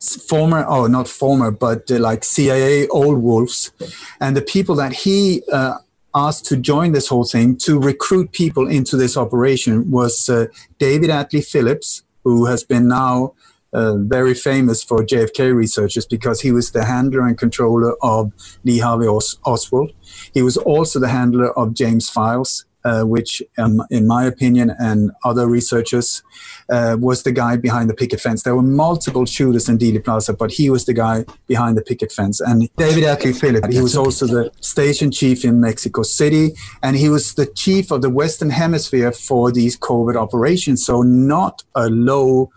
former, 0.00 0.64
oh, 0.66 0.86
not 0.86 1.08
former, 1.08 1.50
but 1.50 1.90
uh, 1.90 1.98
like 1.98 2.24
CIA 2.24 2.88
old 2.88 3.22
wolves, 3.22 3.70
and 4.18 4.34
the 4.34 4.42
people 4.42 4.74
that 4.76 4.94
he 5.04 5.42
uh, 5.52 5.78
asked 6.14 6.46
to 6.46 6.56
join 6.56 6.92
this 6.92 7.08
whole 7.08 7.24
thing 7.24 7.56
to 7.58 7.78
recruit 7.78 8.32
people 8.32 8.66
into 8.66 8.96
this 8.96 9.16
operation 9.16 9.90
was 9.90 10.30
uh, 10.30 10.46
David 10.78 11.10
Atlee 11.10 11.46
Phillips, 11.46 12.02
who 12.24 12.46
has 12.46 12.64
been 12.64 12.88
now 12.88 13.34
uh, 13.72 13.96
very 13.96 14.34
famous 14.34 14.82
for 14.82 15.04
JFK 15.04 15.54
researchers 15.54 16.06
because 16.06 16.40
he 16.40 16.52
was 16.52 16.70
the 16.70 16.84
handler 16.84 17.26
and 17.26 17.36
controller 17.36 17.94
of 18.02 18.32
Lee 18.64 18.78
Harvey 18.78 19.06
Os- 19.06 19.38
Oswald. 19.44 19.92
He 20.32 20.42
was 20.42 20.56
also 20.56 20.98
the 20.98 21.08
handler 21.08 21.56
of 21.58 21.74
James 21.74 22.08
Files, 22.08 22.64
uh, 22.86 23.02
which, 23.02 23.42
um, 23.58 23.82
in 23.90 24.06
my 24.06 24.24
opinion, 24.24 24.72
and 24.78 25.10
other 25.24 25.48
researchers, 25.48 26.22
uh, 26.70 26.96
was 27.00 27.24
the 27.24 27.32
guy 27.32 27.56
behind 27.56 27.90
the 27.90 27.94
picket 27.94 28.20
fence. 28.20 28.44
There 28.44 28.54
were 28.54 28.62
multiple 28.62 29.26
shooters 29.26 29.68
in 29.68 29.76
Dealey 29.76 30.02
Plaza, 30.02 30.32
but 30.32 30.52
he 30.52 30.70
was 30.70 30.84
the 30.84 30.94
guy 30.94 31.24
behind 31.48 31.76
the 31.76 31.82
picket 31.82 32.12
fence. 32.12 32.40
And 32.40 32.68
David 32.76 33.02
Atlee 33.02 33.38
Phillips, 33.38 33.74
he 33.74 33.80
was 33.82 33.96
also 33.96 34.26
the 34.26 34.52
station 34.60 35.10
chief 35.10 35.44
in 35.44 35.60
Mexico 35.60 36.02
City, 36.02 36.52
and 36.80 36.96
he 36.96 37.08
was 37.08 37.34
the 37.34 37.46
chief 37.46 37.90
of 37.90 38.02
the 38.02 38.10
Western 38.10 38.50
Hemisphere 38.50 39.10
for 39.10 39.50
these 39.50 39.76
covert 39.76 40.16
operations. 40.16 40.86
So 40.86 41.02
not 41.02 41.64
a 41.74 41.88
low 41.88 42.52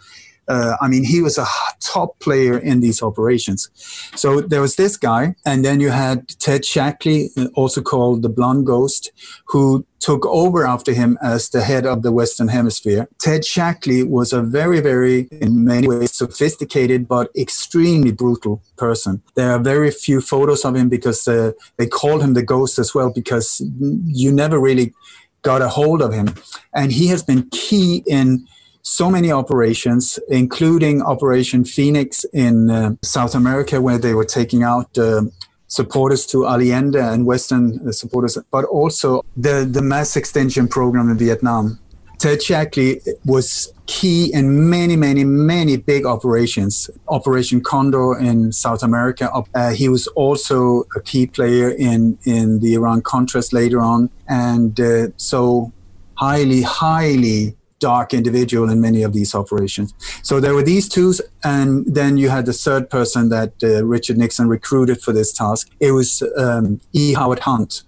uh, 0.50 0.76
I 0.82 0.88
mean, 0.88 1.04
he 1.04 1.22
was 1.22 1.38
a 1.38 1.46
top 1.80 2.20
player 2.20 2.58
in 2.58 2.80
these 2.80 3.02
operations. 3.04 3.70
So 4.16 4.42
there 4.42 4.62
was 4.62 4.76
this 4.76 4.98
guy, 4.98 5.36
and 5.46 5.64
then 5.64 5.80
you 5.80 5.92
had 5.92 6.28
Ted 6.40 6.64
Shackley, 6.64 7.30
also 7.54 7.82
called 7.82 8.24
the 8.24 8.30
Blonde 8.30 8.66
Ghost, 8.66 9.12
who 9.46 9.86
took 10.00 10.26
over 10.26 10.66
after 10.66 10.94
him 10.94 11.18
as 11.22 11.50
the 11.50 11.62
head 11.62 11.86
of 11.86 12.02
the 12.02 12.12
Western 12.12 12.48
Hemisphere. 12.48 13.08
Ted 13.20 13.42
Shackley 13.42 14.08
was 14.08 14.34
a 14.34 14.42
very, 14.42 14.80
very, 14.80 15.28
in 15.32 15.64
many 15.66 15.88
ways, 15.88 16.16
sophisticated 16.16 17.08
but 17.08 17.30
extremely 17.38 18.12
brutal 18.12 18.64
person. 18.78 19.22
There 19.36 19.52
are 19.52 19.60
very 19.60 19.92
few 19.92 20.22
photos 20.22 20.66
of 20.66 20.76
him 20.76 20.90
because 20.90 21.28
uh, 21.28 21.52
they 21.78 21.86
called 21.86 22.24
him 22.24 22.34
the 22.34 22.44
Ghost 22.44 22.80
as 22.80 22.96
well 22.96 23.12
because 23.14 23.62
you 24.06 24.32
never 24.32 24.60
really 24.60 24.94
got 25.42 25.62
a 25.62 25.70
hold 25.70 26.02
of 26.02 26.14
him. 26.14 26.34
And 26.74 26.92
he 26.92 27.08
has 27.08 27.22
been 27.24 27.50
key 27.52 28.04
in 28.08 28.48
so 28.82 29.10
many 29.10 29.32
operations, 29.32 30.20
including 30.30 31.02
Operation 31.02 31.66
Phoenix 31.66 32.24
in 32.34 32.70
uh, 32.70 32.96
South 33.02 33.36
America, 33.36 33.82
where 33.82 33.98
they 33.98 34.14
were 34.14 34.26
taking 34.26 34.64
out 34.64 34.98
uh, 34.98 35.22
supporters 35.68 36.26
to 36.28 36.48
Allende 36.48 37.00
and 37.00 37.26
Western 37.26 37.88
uh, 37.88 37.92
supporters, 37.92 38.38
but 38.52 38.66
also 38.66 39.24
the, 39.38 39.68
the 39.70 39.82
mass 39.82 40.16
extension 40.16 40.68
program 40.68 41.10
in 41.10 41.18
Vietnam. 41.18 41.80
Ted 42.18 42.40
Shackley 42.40 43.02
was 43.24 43.72
key 43.86 44.30
in 44.34 44.70
many, 44.70 44.98
many, 44.98 45.24
many 45.24 45.78
big 45.78 46.06
operations. 46.06 46.90
Operation 47.08 47.62
Condor 47.62 48.20
in 48.20 48.52
South 48.52 48.84
America. 48.84 49.32
Uh, 49.56 49.72
he 49.72 49.88
was 49.88 50.08
also 50.08 50.84
a 50.98 51.02
key 51.02 51.28
player 51.28 51.70
in, 51.70 52.18
in 52.26 52.60
the 52.60 52.74
Iran 52.74 53.02
Contras 53.02 53.54
later 53.54 53.80
on. 53.80 54.10
And 54.28 54.78
uh, 54.82 55.08
so 55.16 55.72
highly, 56.16 56.62
highly 56.62 57.56
dark 57.80 58.14
individual 58.14 58.70
in 58.70 58.80
many 58.82 59.04
of 59.04 59.14
these 59.14 59.34
operations. 59.34 59.94
So 60.24 60.40
there 60.40 60.54
were 60.54 60.64
these 60.64 60.88
two, 60.88 61.14
and 61.44 61.86
then 61.86 62.18
you 62.18 62.30
had 62.30 62.46
the 62.46 62.54
third 62.54 62.90
person 62.90 63.30
that 63.30 63.54
uh, 63.64 63.86
Richard 63.86 64.18
Nixon 64.18 64.48
recruited 64.48 65.02
for 65.02 65.14
this 65.14 65.32
task. 65.34 65.70
It 65.80 65.92
was 65.92 66.24
um, 66.38 66.80
E. 66.94 67.14
Howard 67.14 67.40
Hunt, 67.40 67.84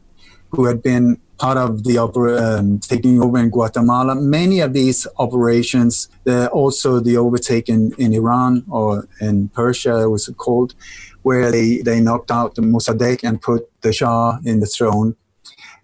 who 0.49 0.65
had 0.65 0.81
been 0.81 1.19
part 1.37 1.57
of 1.57 1.83
the 1.83 1.97
opera, 1.97 2.39
um, 2.39 2.79
taking 2.79 3.21
over 3.21 3.37
in 3.39 3.49
Guatemala. 3.49 4.13
Many 4.15 4.59
of 4.59 4.73
these 4.73 5.07
operations, 5.17 6.07
uh, 6.27 6.45
also 6.47 6.99
the 6.99 7.17
overtake 7.17 7.67
in, 7.67 7.93
in 7.97 8.13
Iran 8.13 8.63
or 8.69 9.07
in 9.19 9.49
Persia, 9.49 10.03
it 10.03 10.09
was 10.09 10.29
called, 10.37 10.75
where 11.23 11.51
they, 11.51 11.77
they 11.77 11.99
knocked 11.99 12.29
out 12.29 12.53
the 12.53 12.61
Mossadegh 12.61 13.23
and 13.23 13.41
put 13.41 13.69
the 13.81 13.91
Shah 13.91 14.37
in 14.45 14.59
the 14.59 14.67
throne. 14.67 15.15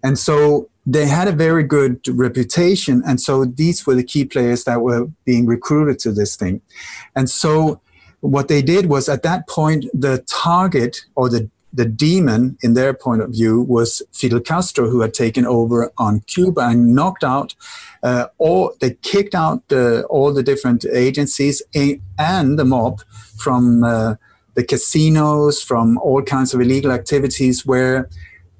And 0.04 0.16
so 0.16 0.70
they 0.90 1.06
had 1.06 1.28
a 1.28 1.32
very 1.32 1.62
good 1.62 2.00
reputation. 2.08 3.02
And 3.06 3.20
so 3.20 3.44
these 3.44 3.86
were 3.86 3.94
the 3.94 4.02
key 4.12 4.24
players 4.24 4.64
that 4.64 4.80
were 4.80 5.08
being 5.26 5.44
recruited 5.44 5.98
to 6.00 6.12
this 6.12 6.34
thing. 6.34 6.62
And 7.14 7.28
so 7.28 7.80
what 8.20 8.48
they 8.48 8.62
did 8.62 8.86
was 8.86 9.06
at 9.08 9.22
that 9.22 9.46
point, 9.48 9.84
the 9.92 10.24
target 10.26 11.04
or 11.14 11.28
the 11.28 11.50
the 11.70 11.84
demon, 11.84 12.56
in 12.62 12.72
their 12.72 12.94
point 12.94 13.20
of 13.20 13.30
view, 13.30 13.60
was 13.60 14.02
Fidel 14.12 14.40
Castro, 14.40 14.88
who 14.88 15.02
had 15.02 15.12
taken 15.12 15.44
over 15.44 15.92
on 15.98 16.20
Cuba 16.20 16.62
and 16.62 16.94
knocked 16.94 17.22
out 17.22 17.54
uh, 18.02 18.28
all. 18.38 18.74
They 18.80 18.96
kicked 19.02 19.34
out 19.34 19.62
uh, 19.70 20.00
all 20.08 20.32
the 20.32 20.42
different 20.42 20.86
agencies 20.86 21.62
and 22.18 22.58
the 22.58 22.64
mob 22.64 23.02
from 23.36 23.84
uh, 23.84 24.14
the 24.54 24.64
casinos, 24.64 25.62
from 25.62 25.98
all 25.98 26.22
kinds 26.22 26.54
of 26.54 26.60
illegal 26.62 26.90
activities, 26.90 27.66
where 27.66 28.08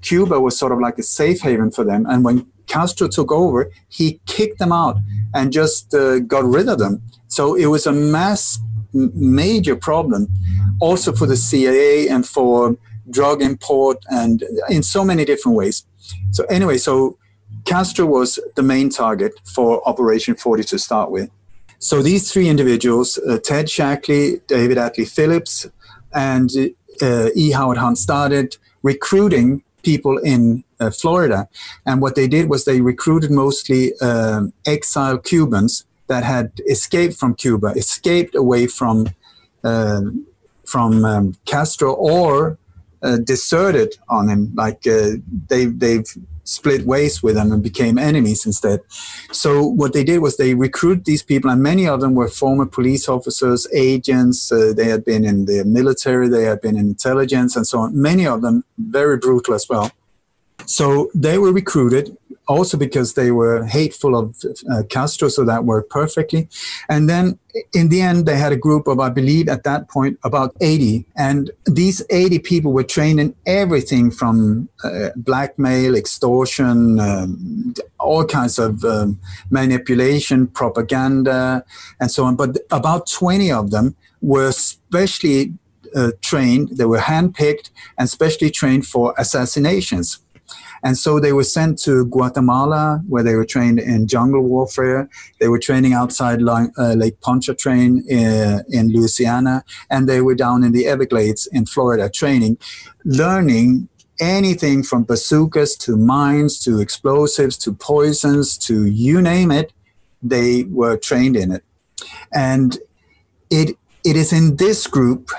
Cuba 0.02 0.40
was 0.40 0.59
sort 0.59 0.73
of 0.73 0.81
like 0.81 0.99
a 0.99 1.02
safe 1.02 1.40
haven 1.40 1.71
for 1.71 1.85
them. 1.85 2.07
And 2.07 2.25
when 2.25 2.47
Castro 2.67 3.09
took 3.09 3.33
over, 3.33 3.71
he 3.88 4.21
kicked 4.26 4.59
them 4.59 4.73
out 4.73 4.99
and 5.35 5.52
just 5.52 5.95
uh, 5.95 6.21
got 6.21 6.45
rid 6.45 6.69
of 6.69 6.78
them. 6.78 7.02
So 7.26 7.55
it 7.55 7.67
was 7.67 7.87
a 7.87 7.93
mass 7.93 8.59
major 8.93 9.76
problem 9.76 10.28
also 10.81 11.12
for 11.12 11.26
the 11.26 11.37
CIA 11.37 12.09
and 12.09 12.26
for 12.26 12.76
drug 13.11 13.43
import 13.43 13.99
and 14.11 14.43
in 14.69 14.83
so 14.83 15.05
many 15.05 15.25
different 15.25 15.57
ways. 15.57 15.85
So 16.31 16.45
anyway, 16.45 16.78
so 16.78 17.19
Castro 17.64 18.07
was 18.07 18.38
the 18.57 18.62
main 18.62 18.90
target 18.90 19.33
for 19.45 19.87
Operation 19.88 20.35
40 20.35 20.64
to 20.64 20.78
start 20.78 21.11
with. 21.11 21.31
So 21.78 22.02
these 22.02 22.33
three 22.33 22.49
individuals, 22.49 23.19
uh, 23.19 23.38
Ted 23.38 23.67
Shackley, 23.67 24.40
David 24.47 24.78
Atlee 24.78 25.09
Phillips, 25.09 25.67
and 26.12 26.50
uh, 27.00 27.28
E. 27.35 27.52
Howard 27.52 27.78
Hunt 27.78 27.99
started 27.99 28.57
recruiting 28.83 29.62
people 29.92 30.16
in 30.35 30.40
uh, 30.80 30.90
Florida. 31.00 31.40
And 31.88 31.97
what 32.02 32.14
they 32.14 32.28
did 32.37 32.45
was 32.52 32.61
they 32.64 32.80
recruited 32.92 33.30
mostly 33.45 33.83
um, 34.09 34.52
exiled 34.75 35.21
Cubans 35.25 35.75
that 36.11 36.25
had 36.25 36.47
escaped 36.75 37.16
from 37.21 37.35
Cuba, 37.35 37.68
escaped 37.85 38.35
away 38.45 38.66
from 38.78 38.97
uh, 39.64 40.02
from 40.73 40.92
um, 41.12 41.26
Castro, 41.52 41.90
or 41.95 42.59
uh, 43.07 43.16
deserted 43.33 43.90
on 44.16 44.28
him. 44.28 44.42
Like 44.54 44.80
uh, 44.87 45.11
they 45.50 45.64
they've 45.83 46.11
split 46.49 46.87
ways 46.87 47.23
with 47.23 47.35
them 47.35 47.52
and 47.52 47.62
became 47.62 47.99
enemies 47.99 48.47
instead. 48.47 48.81
So 49.33 49.62
what 49.62 49.93
they 49.93 50.02
did 50.02 50.21
was 50.21 50.37
they 50.37 50.55
recruited 50.55 51.05
these 51.05 51.23
people, 51.23 51.50
and 51.50 51.62
many 51.62 51.87
of 51.87 52.00
them 52.00 52.14
were 52.14 52.28
former 52.28 52.67
police 52.67 53.09
officers, 53.09 53.67
agents. 53.75 54.50
Uh, 54.50 54.73
they 54.75 54.88
had 54.88 55.05
been 55.05 55.25
in 55.25 55.45
the 55.45 55.64
military, 55.64 56.28
they 56.28 56.45
had 56.45 56.61
been 56.61 56.76
in 56.76 56.87
intelligence, 56.88 57.55
and 57.57 57.67
so 57.67 57.81
on. 57.81 58.00
Many 58.00 58.26
of 58.26 58.43
them 58.43 58.64
very 58.78 59.19
brutal 59.19 59.55
as 59.55 59.69
well. 59.69 59.90
So 60.67 61.11
they 61.14 61.38
were 61.38 61.52
recruited 61.52 62.17
also 62.49 62.78
because 62.78 63.14
they 63.14 63.31
were 63.31 63.64
hateful 63.64 64.17
of 64.17 64.35
uh, 64.73 64.83
Castro, 64.88 65.28
so 65.28 65.45
that 65.45 65.64
worked 65.64 65.90
perfectly. 65.90 66.49
And 66.88 67.09
then 67.09 67.38
in 67.75 67.90
the 67.90 68.00
end, 68.00 68.25
they 68.25 68.37
had 68.37 68.52
a 68.52 68.57
group 68.57 68.87
of, 68.87 69.00
I 69.00 69.11
believe, 69.11 69.49
at 69.49 69.64
that 69.64 69.88
point, 69.88 70.19
about 70.25 70.57
80. 70.61 71.05
And 71.17 71.50
these 71.67 72.02
80 72.11 72.38
people 72.40 72.73
were 72.73 72.85
trained 72.85 73.21
in 73.21 73.35
everything 73.47 74.11
from 74.11 74.69
uh, 74.83 75.11
blackmail, 75.17 75.95
extortion, 75.95 76.99
um, 76.99 77.75
all 78.00 78.25
kinds 78.25 78.59
of 78.59 78.83
um, 78.85 79.21
manipulation, 79.50 80.47
propaganda, 80.47 81.64
and 82.00 82.11
so 82.11 82.25
on. 82.25 82.35
But 82.37 82.57
about 82.71 83.11
20 83.11 83.52
of 83.52 83.71
them 83.71 83.95
were 84.23 84.52
specially 84.52 85.52
uh, 85.95 86.12
trained, 86.23 86.69
they 86.76 86.85
were 86.85 86.99
handpicked 86.99 87.71
and 87.97 88.09
specially 88.09 88.50
trained 88.50 88.87
for 88.87 89.14
assassinations. 89.19 90.19
And 90.83 90.97
so 90.97 91.19
they 91.19 91.33
were 91.33 91.45
sent 91.45 91.78
to 91.81 92.07
Guatemala, 92.07 93.02
where 93.09 93.23
they 93.23 93.35
were 93.35 93.45
trained 93.45 93.81
in 93.81 94.07
jungle 94.07 94.43
warfare. 94.43 95.09
They 95.40 95.49
were 95.49 95.59
training 95.59 95.93
outside 95.93 96.40
uh, 96.43 96.95
Lake 96.95 97.21
Pontchartrain 97.21 98.05
in, 98.09 98.26
uh, 98.26 98.62
in 98.69 98.93
Louisiana, 98.93 99.64
and 99.90 100.09
they 100.09 100.21
were 100.21 100.35
down 100.35 100.62
in 100.64 100.73
the 100.73 100.87
Everglades 100.87 101.49
in 101.52 101.67
Florida 101.67 102.09
training, 102.09 102.59
learning 103.05 103.88
anything 104.21 104.83
from 104.83 105.05
bazookas 105.05 105.76
to 105.76 105.97
mines 105.97 106.59
to 106.61 106.81
explosives 106.81 107.57
to 107.59 107.73
poisons 107.73 108.59
to 108.59 108.87
you 108.87 109.22
name 109.22 109.51
it. 109.51 109.72
They 110.22 110.64
were 110.64 110.96
trained 110.96 111.37
in 111.37 111.53
it. 111.53 111.64
And 112.33 112.79
it, 113.51 113.77
it 114.05 114.16
is 114.16 114.33
in 114.33 114.57
this 114.57 114.87
group 114.87 115.31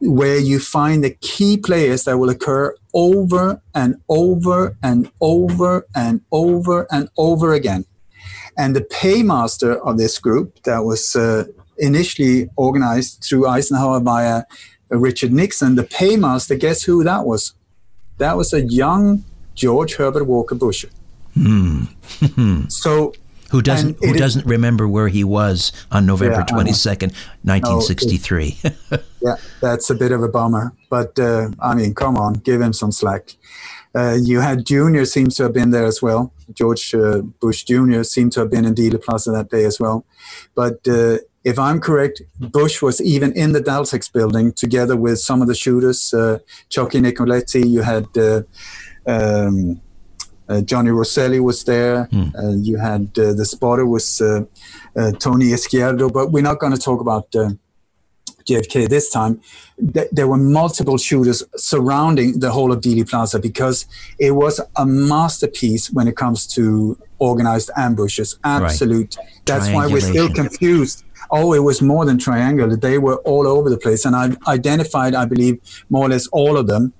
where 0.00 0.38
you 0.38 0.58
find 0.58 1.04
the 1.04 1.10
key 1.20 1.56
players 1.56 2.04
that 2.04 2.18
will 2.18 2.30
occur 2.30 2.74
over 2.94 3.60
and 3.74 3.96
over 4.08 4.76
and 4.82 5.10
over 5.20 5.86
and 5.94 6.22
over 6.32 6.86
and 6.90 7.08
over 7.16 7.52
again. 7.52 7.84
And 8.56 8.74
the 8.74 8.80
paymaster 8.80 9.78
of 9.80 9.98
this 9.98 10.18
group 10.18 10.62
that 10.62 10.84
was 10.84 11.14
uh, 11.14 11.44
initially 11.78 12.48
organized 12.56 13.24
through 13.24 13.46
Eisenhower 13.46 14.00
via 14.00 14.42
uh, 14.92 14.98
Richard 14.98 15.32
Nixon, 15.32 15.76
the 15.76 15.84
paymaster, 15.84 16.58
guess 16.58 16.82
who 16.82 17.04
that 17.04 17.26
was? 17.26 17.54
That 18.18 18.36
was 18.36 18.52
a 18.52 18.62
young 18.62 19.24
George 19.54 19.94
Herbert 19.94 20.24
Walker 20.24 20.54
Bush. 20.54 20.84
Mm. 21.36 22.70
so 22.72 23.12
who 23.50 23.62
doesn't 23.62 24.02
who 24.04 24.14
doesn't 24.14 24.46
remember 24.46 24.88
where 24.88 25.08
he 25.08 25.24
was 25.24 25.72
on 25.90 26.06
November 26.06 26.44
twenty 26.48 26.72
second, 26.72 27.12
nineteen 27.44 27.80
sixty 27.80 28.16
three? 28.16 28.58
Yeah, 29.22 29.34
that's 29.60 29.90
a 29.90 29.94
bit 29.94 30.12
of 30.12 30.22
a 30.22 30.28
bummer. 30.28 30.72
But 30.88 31.18
uh, 31.18 31.50
I 31.60 31.74
mean, 31.74 31.94
come 31.94 32.16
on, 32.16 32.32
give 32.32 32.58
him 32.62 32.72
some 32.72 32.90
slack. 32.90 33.36
Uh, 33.94 34.16
you 34.18 34.40
had 34.40 34.64
Junior 34.64 35.04
seems 35.04 35.36
to 35.36 35.42
have 35.42 35.52
been 35.52 35.72
there 35.72 35.84
as 35.84 36.00
well. 36.00 36.32
George 36.54 36.94
uh, 36.94 37.20
Bush 37.40 37.64
Jr. 37.64 38.02
seemed 38.02 38.32
to 38.32 38.40
have 38.40 38.50
been 38.50 38.64
in 38.64 38.74
Dealey 38.74 39.02
Plaza 39.02 39.30
that 39.32 39.50
day 39.50 39.64
as 39.64 39.78
well. 39.78 40.06
But 40.54 40.88
uh, 40.88 41.18
if 41.44 41.58
I'm 41.58 41.80
correct, 41.80 42.22
Bush 42.38 42.80
was 42.80 43.00
even 43.00 43.32
in 43.32 43.52
the 43.52 43.60
Daltex 43.60 44.12
building 44.12 44.52
together 44.52 44.96
with 44.96 45.18
some 45.18 45.42
of 45.42 45.48
the 45.48 45.54
shooters. 45.54 46.14
Uh, 46.14 46.38
Chucky 46.68 47.00
Nicoletti, 47.00 47.68
you 47.68 47.82
had 47.82 48.06
uh, 48.16 48.42
um, 49.06 49.80
Uh, 50.50 50.60
Johnny 50.60 50.90
Roselli 50.90 51.40
was 51.40 51.64
there. 51.64 52.08
Mm. 52.12 52.66
you 52.66 52.76
had 52.78 53.02
uh, 53.16 53.32
the 53.32 53.44
spotter 53.44 53.86
was 53.86 54.18
Tony 54.18 55.46
Izquierdo. 55.56 56.12
But 56.12 56.32
we're 56.32 56.48
not 56.50 56.58
going 56.58 56.72
to 56.72 56.82
talk 56.88 57.00
about 57.00 57.34
JFK 58.50 58.88
this 58.88 59.10
time, 59.10 59.40
th- 59.94 60.08
there 60.12 60.28
were 60.28 60.36
multiple 60.36 60.98
shooters 60.98 61.42
surrounding 61.56 62.40
the 62.40 62.50
whole 62.50 62.72
of 62.72 62.80
Dealey 62.80 63.08
Plaza 63.08 63.38
because 63.38 63.86
it 64.18 64.32
was 64.32 64.60
a 64.76 64.86
masterpiece 64.86 65.90
when 65.90 66.08
it 66.08 66.16
comes 66.16 66.46
to 66.54 66.98
organized 67.18 67.70
ambushes. 67.76 68.38
Absolute. 68.44 69.16
Right. 69.16 69.28
That's 69.44 69.70
why 69.70 69.86
we're 69.86 70.00
still 70.00 70.32
confused. 70.32 71.04
Oh, 71.30 71.52
it 71.52 71.60
was 71.60 71.80
more 71.80 72.04
than 72.04 72.18
triangular. 72.18 72.76
They 72.76 72.98
were 72.98 73.16
all 73.18 73.46
over 73.46 73.70
the 73.70 73.78
place. 73.78 74.04
And 74.04 74.16
I 74.16 74.30
identified, 74.48 75.14
I 75.14 75.26
believe, 75.26 75.60
more 75.88 76.06
or 76.06 76.08
less 76.08 76.26
all 76.28 76.56
of 76.56 76.66
them 76.66 76.92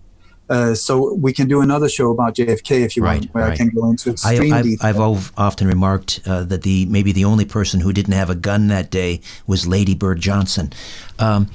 uh, 0.51 0.75
so 0.75 1.15
we 1.15 1.33
can 1.33 1.49
do 1.49 1.61
another 1.61 1.89
show 1.89 2.11
about 2.11 2.35
JFK 2.35 2.85
if 2.85 2.97
you 2.97 3.05
right, 3.05 3.21
want, 3.21 3.35
where 3.35 3.45
right. 3.45 3.53
I 3.53 3.57
can 3.57 3.69
go 3.69 3.89
into 3.89 4.11
extreme 4.11 4.53
I, 4.53 4.59
I've, 4.59 4.65
detail. 4.65 5.03
I've 5.03 5.33
often 5.39 5.69
remarked 5.69 6.21
uh, 6.27 6.43
that 6.45 6.63
the 6.63 6.87
maybe 6.87 7.13
the 7.13 7.25
only 7.25 7.45
person 7.45 7.81
who 7.81 7.93
didn't 7.93 8.15
have 8.15 8.29
a 8.29 8.35
gun 8.35 8.67
that 8.67 8.91
day 8.91 9.21
was 9.47 9.67
Lady 9.69 9.95
Bird 9.95 10.21
Johnson. 10.21 10.73
Um, 11.21 11.49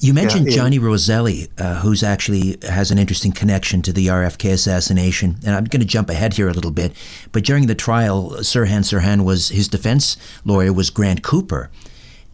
you 0.00 0.12
mentioned 0.12 0.48
yeah, 0.48 0.56
Johnny 0.56 0.80
Roselli, 0.80 1.48
uh, 1.58 1.76
who's 1.76 2.02
actually 2.02 2.58
has 2.62 2.90
an 2.90 2.98
interesting 2.98 3.30
connection 3.30 3.80
to 3.82 3.92
the 3.92 4.08
RFK 4.08 4.52
assassination. 4.52 5.36
And 5.46 5.54
I'm 5.54 5.64
going 5.64 5.80
to 5.80 5.86
jump 5.86 6.10
ahead 6.10 6.34
here 6.34 6.48
a 6.48 6.52
little 6.52 6.72
bit, 6.72 6.92
but 7.30 7.44
during 7.44 7.68
the 7.68 7.76
trial, 7.76 8.30
Sirhan 8.38 8.80
Sirhan 8.80 9.24
was 9.24 9.50
his 9.50 9.68
defense 9.68 10.16
lawyer 10.44 10.72
was 10.72 10.90
Grant 10.90 11.22
Cooper, 11.22 11.70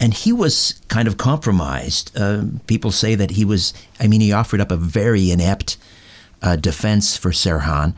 and 0.02 0.12
he 0.12 0.32
was 0.32 0.82
kind 0.88 1.06
of 1.06 1.16
compromised. 1.16 2.10
Uh, 2.18 2.42
people 2.66 2.90
say 2.90 3.14
that 3.14 3.30
he 3.30 3.44
was, 3.44 3.72
I 4.00 4.08
mean, 4.08 4.20
he 4.20 4.32
offered 4.32 4.60
up 4.60 4.72
a 4.72 4.76
very 4.76 5.30
inept 5.30 5.76
uh, 6.42 6.56
defense 6.56 7.16
for 7.16 7.30
Sirhan. 7.30 7.94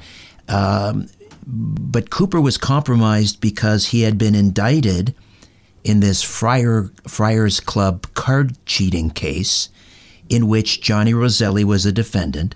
Um, 0.47 1.09
but 1.47 2.11
Cooper 2.11 2.43
was 2.43 2.59
compromised 2.59 3.40
because 3.40 3.87
he 3.87 4.03
had 4.03 4.19
been 4.19 4.35
indicted 4.35 5.14
in 5.83 6.01
this 6.01 6.23
Friar, 6.23 6.90
Friars 7.09 7.59
Club 7.59 8.12
card 8.12 8.55
cheating 8.67 9.09
case 9.09 9.71
in 10.29 10.47
which 10.47 10.83
Johnny 10.83 11.14
Roselli 11.14 11.64
was 11.64 11.87
a 11.87 11.93
defendant. 11.93 12.55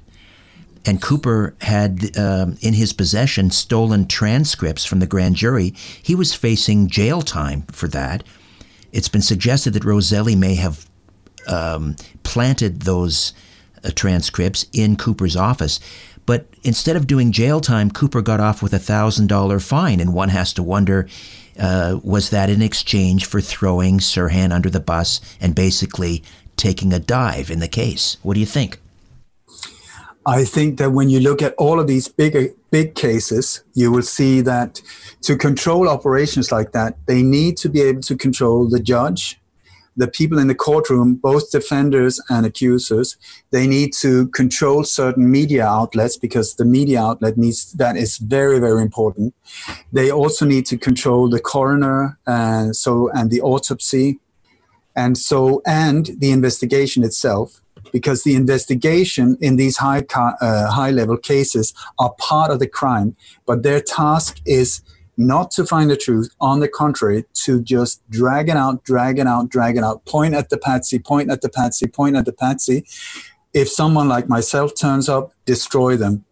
And 0.85 1.01
Cooper 1.01 1.55
had 1.63 2.15
um, 2.19 2.59
in 2.61 2.75
his 2.75 2.93
possession 2.93 3.51
stolen 3.51 4.09
transcripts 4.09 4.85
from 4.85 5.01
the 5.01 5.07
grand 5.07 5.37
jury. 5.37 5.73
He 6.03 6.15
was 6.15 6.35
facing 6.35 6.89
jail 6.89 7.23
time 7.23 7.63
for 7.73 7.89
that 7.89 8.25
it's 8.93 9.09
been 9.09 9.23
suggested 9.23 9.73
that 9.75 9.85
Roselli 9.85 10.37
may 10.37 10.55
have 10.55 10.89
um, 11.47 11.97
planted 12.23 12.83
those 12.83 13.33
uh, 13.85 13.91
transcripts 13.95 14.67
in 14.73 14.97
Cooper's 14.97 15.37
office. 15.37 15.81
But 16.27 16.47
instead 16.63 16.97
of 16.97 17.07
doing 17.07 17.33
jail 17.33 17.61
time, 17.61 17.91
Cooper 17.91 18.21
got 18.21 18.41
off 18.41 18.63
with 18.63 18.75
a 18.75 18.79
$1,000 18.79 19.67
fine. 19.67 20.01
And 20.01 20.13
one 20.13 20.29
has 20.29 20.53
to 20.55 20.63
wonder 20.63 21.09
uh, 21.59 21.99
was 22.05 22.31
that 22.31 22.51
in 22.51 22.63
exchange 22.63 23.25
for 23.25 23.41
throwing 23.41 23.99
Sirhan 23.99 24.53
under 24.53 24.71
the 24.71 24.81
bus 24.81 25.21
and 25.41 25.55
basically 25.55 26.23
taking 26.57 26.93
a 26.93 26.99
dive 26.99 27.51
in 27.51 27.61
the 27.61 27.69
case? 27.69 28.17
What 28.23 28.35
do 28.35 28.41
you 28.41 28.47
think? 28.47 28.79
I 30.27 30.45
think 30.45 30.79
that 30.79 30.91
when 30.91 31.09
you 31.09 31.21
look 31.21 31.41
at 31.41 31.55
all 31.55 31.81
of 31.81 31.87
these 31.87 32.09
big 32.09 32.55
big 32.71 32.95
cases, 32.95 33.65
you 33.75 33.91
will 33.91 34.03
see 34.03 34.41
that 34.43 34.83
to 35.23 35.37
control 35.37 35.89
operations 35.89 36.53
like 36.53 36.73
that, 36.73 36.97
they 37.07 37.23
need 37.23 37.57
to 37.59 37.69
be 37.69 37.81
able 37.81 38.03
to 38.03 38.17
control 38.17 38.69
the 38.69 38.81
judge, 38.81 39.41
the 39.97 40.09
people 40.09 40.39
in 40.39 40.47
the 40.47 40.55
courtroom, 40.55 41.17
both 41.17 41.51
defenders 41.51 42.21
and 42.31 42.47
accusers, 42.47 43.17
they 43.51 43.67
need 43.67 43.93
to 43.93 44.29
control 44.29 44.85
certain 44.85 45.31
media 45.31 45.67
outlets 45.67 46.17
because 46.17 46.55
the 46.55 46.65
media 46.65 47.03
outlet 47.03 47.37
needs 47.37 47.73
that 47.73 47.97
is 47.97 48.19
very 48.19 48.61
very 48.61 48.81
important. 48.81 49.35
They 49.93 50.11
also 50.11 50.47
need 50.47 50.67
to 50.67 50.79
control 50.79 51.29
the 51.29 51.41
coroner 51.41 52.19
and 52.27 52.77
so 52.77 53.11
and 53.13 53.31
the 53.31 53.41
autopsy, 53.41 54.21
and 54.95 55.19
so 55.19 55.63
and 55.67 56.11
the 56.19 56.31
investigation 56.31 57.03
itself 57.03 57.61
because 57.93 58.23
the 58.23 58.35
investigation 58.35 59.37
in 59.41 59.57
these 59.57 59.77
high 59.79 60.05
uh, 60.41 60.71
high 60.71 60.91
level 60.91 61.17
cases 61.17 61.75
are 61.99 62.15
part 62.19 62.51
of 62.51 62.59
the 62.59 62.69
crime, 62.69 63.17
but 63.47 63.63
their 63.63 63.81
task 63.81 64.41
is 64.45 64.83
not 65.17 65.51
to 65.51 65.67
find 65.67 65.91
the 65.91 65.97
truth. 65.97 66.35
On 66.41 66.61
the 66.61 66.69
contrary, 66.69 67.25
to 67.45 67.61
just 67.61 68.09
drag 68.09 68.49
it 68.49 68.57
out, 68.57 68.85
drag 68.85 69.19
it 69.19 69.27
out, 69.27 69.49
drag 69.49 69.77
it 69.77 69.83
out, 69.83 70.05
point 70.05 70.35
at 70.35 70.49
the 70.49 70.57
patsy, 70.57 70.99
point 70.99 71.31
at 71.31 71.41
the 71.41 71.49
patsy, 71.49 71.87
point 71.87 72.17
at 72.17 72.25
the 72.25 72.33
patsy. 72.33 72.85
If 73.53 73.69
someone 73.69 74.09
like 74.09 74.29
myself 74.29 74.73
turns 74.79 75.09
up, 75.09 75.33
destroy 75.45 75.97
them, 75.97 76.25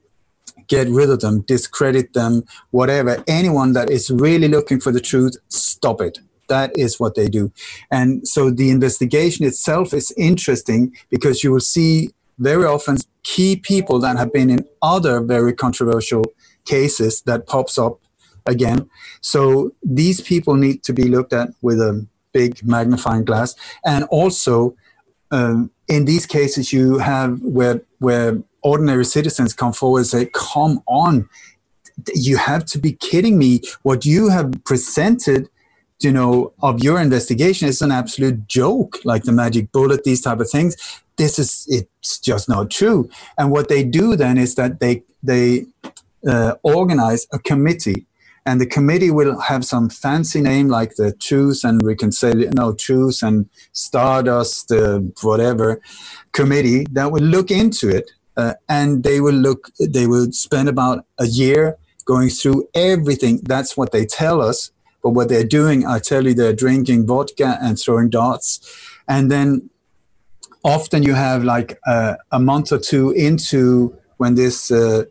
get 0.69 0.89
rid 0.89 1.11
of 1.11 1.21
them, 1.21 1.41
discredit 1.43 2.13
them, 2.13 2.45
whatever. 2.71 3.25
Anyone 3.27 3.73
that 3.73 3.91
is 3.91 4.11
really 4.11 4.49
looking 4.49 4.81
for 4.81 4.93
the 4.93 5.01
truth, 5.01 5.37
stop 5.49 6.01
it. 6.01 6.19
That 6.49 6.71
is 6.77 7.01
what 7.01 7.15
they 7.15 7.29
do. 7.29 7.53
And 7.91 8.27
so 8.27 8.51
the 8.51 8.71
investigation 8.71 9.45
itself 9.45 9.93
is 9.93 10.13
interesting 10.17 10.97
because 11.11 11.43
you 11.43 11.53
will 11.53 11.61
see 11.61 12.11
very 12.39 12.65
often 12.65 12.99
key 13.23 13.57
people 13.57 13.99
that 14.01 14.17
have 14.17 14.33
been 14.33 14.51
in 14.51 14.65
other 14.83 15.21
very 15.21 15.53
controversial 15.53 16.25
cases 16.65 17.23
that 17.23 17.47
pops 17.47 17.79
up 17.79 17.99
again. 18.45 18.89
So 19.21 19.73
these 19.83 20.21
people 20.21 20.55
need 20.55 20.83
to 20.85 20.93
be 20.93 21.05
looked 21.05 21.33
at 21.33 21.49
with 21.63 21.81
a 21.81 22.07
big 22.33 22.65
magnifying 22.65 23.25
glass. 23.25 23.55
And 23.85 24.05
also, 24.05 24.77
um, 25.31 25.71
in 25.89 26.05
these 26.05 26.27
cases, 26.27 26.73
you 26.73 26.99
have 26.99 27.41
where 27.43 27.81
where 27.99 28.43
ordinary 28.63 29.05
citizens 29.05 29.55
come 29.55 29.73
forward 29.73 30.01
and 30.01 30.07
say, 30.07 30.31
"Come 30.33 30.83
on, 30.87 31.29
you 32.15 32.37
have 32.37 32.65
to 32.67 32.79
be 32.79 32.93
kidding 32.93 33.39
me! 33.39 33.63
What 33.83 34.05
you 34.05 34.29
have 34.29 34.53
presented." 34.65 35.49
You 36.01 36.13
know 36.13 36.53
of 36.63 36.83
your 36.83 37.01
investigation 37.01 37.69
is 37.69 37.83
an 37.83 37.91
absolute 37.91 38.47
joke 38.47 38.99
like 39.05 39.25
the 39.25 39.33
magic 39.33 39.73
bullet 39.73 40.05
these 40.05 40.21
type 40.21 40.41
of 40.41 40.51
things 40.51 40.77
this 41.17 41.39
is 41.39 41.67
it's 41.69 42.19
just 42.19 42.49
not 42.49 42.71
true 42.71 43.09
and 43.39 43.51
what 43.51 43.69
they 43.69 43.83
do 43.83 44.17
then 44.17 44.37
is 44.37 44.55
that 44.55 44.81
they 44.81 45.03
they 45.23 45.65
uh, 46.29 46.55
organize 46.63 47.27
a 47.33 47.39
committee 47.39 48.07
and 48.47 48.61
the 48.61 48.67
committee 48.67 49.11
will 49.11 49.41
have 49.41 49.65
some 49.65 49.89
fancy 49.91 50.41
name 50.41 50.69
like 50.69 50.95
the 50.95 51.13
Truth 51.13 51.65
and 51.65 51.85
Reconciliation, 51.85 52.55
no, 52.55 52.73
Truth 52.73 53.25
and 53.25 53.51
Stardust, 53.73 54.71
uh, 54.71 55.01
whatever 55.23 55.81
committee 56.31 56.87
that 56.93 57.11
will 57.11 57.25
look 57.25 57.51
into 57.51 57.89
it. 57.89 58.13
Uh, 58.37 58.55
and 58.69 59.03
they 59.03 59.21
will 59.21 59.35
look, 59.35 59.71
they 59.81 60.07
will 60.07 60.31
spend 60.31 60.69
about 60.69 61.05
a 61.19 61.27
year 61.27 61.77
going 62.05 62.29
through 62.29 62.69
everything. 62.75 63.41
That's 63.43 63.77
what 63.77 63.91
they 63.91 64.07
tell 64.07 64.41
us. 64.41 64.71
But 65.07 65.13
what 65.13 65.29
they're 65.29 65.45
doing, 65.45 65.87
I 65.87 66.01
tell 66.01 66.27
you, 66.27 66.35
they're 66.35 66.53
drinking 66.53 67.07
vodka 67.07 67.61
and 67.63 67.79
throwing 67.79 68.11
darts. 68.11 68.59
And 69.07 69.31
then 69.31 69.71
often 70.65 71.05
you 71.05 71.15
have 71.15 71.45
like 71.45 71.79
uh, 71.87 72.17
a 72.33 72.41
month 72.41 72.73
or 72.73 72.79
two 72.79 73.13
into 73.13 73.97
when 74.17 74.35
this 74.35 74.73
uh, 74.73 75.05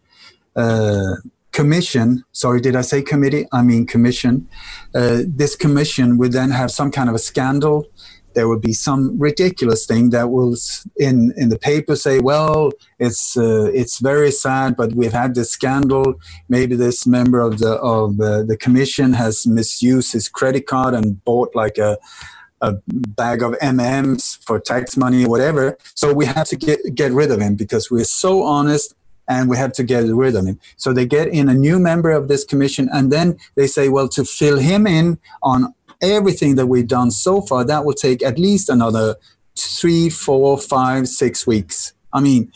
uh, 0.57 1.13
commission, 1.53 2.25
sorry, 2.33 2.59
did 2.59 2.75
I 2.75 2.81
say 2.81 3.01
committee? 3.01 3.47
I 3.53 3.61
mean 3.61 3.87
commission. 3.87 4.49
Uh, 4.93 5.21
this 5.25 5.55
commission 5.55 6.17
would 6.17 6.33
then 6.33 6.51
have 6.51 6.71
some 6.71 6.91
kind 6.91 7.07
of 7.07 7.15
a 7.15 7.19
scandal. 7.19 7.87
There 8.35 8.47
would 8.47 8.61
be 8.61 8.73
some 8.73 9.17
ridiculous 9.17 9.85
thing 9.85 10.11
that 10.11 10.29
will 10.29 10.55
in 10.97 11.33
in 11.35 11.49
the 11.49 11.57
paper 11.57 11.95
say, 11.95 12.19
well, 12.19 12.71
it's 12.99 13.37
uh, 13.37 13.71
it's 13.73 13.99
very 13.99 14.31
sad, 14.31 14.75
but 14.75 14.93
we've 14.93 15.13
had 15.13 15.35
this 15.35 15.51
scandal. 15.51 16.15
Maybe 16.49 16.75
this 16.75 17.07
member 17.07 17.39
of 17.39 17.59
the 17.59 17.73
of 17.75 18.19
uh, 18.19 18.43
the 18.43 18.57
commission 18.57 19.13
has 19.13 19.47
misused 19.47 20.13
his 20.13 20.27
credit 20.27 20.67
card 20.67 20.93
and 20.93 21.23
bought 21.23 21.55
like 21.55 21.77
a 21.77 21.97
a 22.61 22.73
bag 22.87 23.41
of 23.43 23.53
MMs 23.53 24.43
for 24.45 24.59
tax 24.59 24.97
money 24.97 25.25
or 25.25 25.29
whatever. 25.29 25.77
So 25.93 26.13
we 26.13 26.25
have 26.25 26.47
to 26.47 26.55
get 26.55 26.79
get 26.93 27.11
rid 27.11 27.31
of 27.31 27.39
him 27.39 27.55
because 27.55 27.91
we're 27.91 28.11
so 28.25 28.43
honest 28.43 28.95
and 29.27 29.49
we 29.49 29.57
have 29.57 29.73
to 29.73 29.83
get 29.83 30.03
rid 30.05 30.35
of 30.35 30.45
him. 30.45 30.59
So 30.77 30.93
they 30.93 31.05
get 31.05 31.27
in 31.27 31.49
a 31.49 31.53
new 31.53 31.79
member 31.79 32.11
of 32.11 32.27
this 32.27 32.43
commission, 32.43 32.89
and 32.91 33.11
then 33.11 33.37
they 33.55 33.67
say, 33.67 33.89
well, 33.89 34.07
to 34.09 34.23
fill 34.23 34.59
him 34.59 34.85
in 34.85 35.17
on 35.41 35.73
everything 36.11 36.55
that 36.55 36.67
we've 36.67 36.87
done 36.87 37.11
so 37.11 37.41
far, 37.41 37.63
that 37.65 37.85
will 37.85 37.93
take 37.93 38.23
at 38.23 38.39
least 38.39 38.69
another 38.69 39.15
three, 39.57 40.09
four, 40.09 40.57
five, 40.57 41.07
six 41.07 41.45
weeks. 41.47 41.93
I 42.13 42.21
mean, 42.21 42.51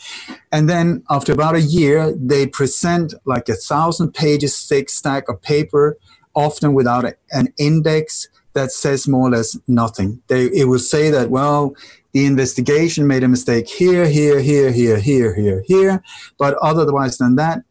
and 0.50 0.70
then 0.70 1.02
after 1.10 1.32
about 1.32 1.54
a 1.54 1.60
year, 1.60 2.14
they 2.16 2.46
present 2.46 3.12
like 3.26 3.48
a 3.48 3.54
thousand 3.54 4.14
pages 4.14 4.64
thick 4.64 4.88
stack 4.88 5.28
of 5.28 5.42
paper, 5.42 5.98
often 6.34 6.72
without 6.72 7.04
an 7.32 7.52
index 7.58 8.28
that 8.54 8.72
says 8.72 9.06
more 9.06 9.28
or 9.28 9.30
less 9.30 9.58
nothing. 9.68 10.22
They, 10.28 10.46
it 10.46 10.66
will 10.66 10.78
say 10.78 11.10
that, 11.10 11.30
well, 11.30 11.74
the 12.12 12.26
investigation 12.26 13.06
made 13.06 13.22
a 13.22 13.28
mistake 13.28 13.68
here, 13.68 14.06
here, 14.08 14.40
here, 14.40 14.72
here, 14.72 14.98
here, 14.98 15.34
here, 15.34 15.62
here. 15.66 16.02
But 16.38 16.56
otherwise 16.62 17.18
than 17.18 17.36
that, 17.36 17.62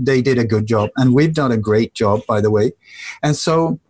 they 0.00 0.22
did 0.22 0.38
a 0.38 0.44
good 0.44 0.66
job. 0.66 0.90
And 0.96 1.14
we've 1.14 1.34
done 1.34 1.50
a 1.50 1.56
great 1.56 1.94
job, 1.94 2.20
by 2.26 2.40
the 2.40 2.50
way. 2.50 2.72
And 3.22 3.36
so 3.36 3.80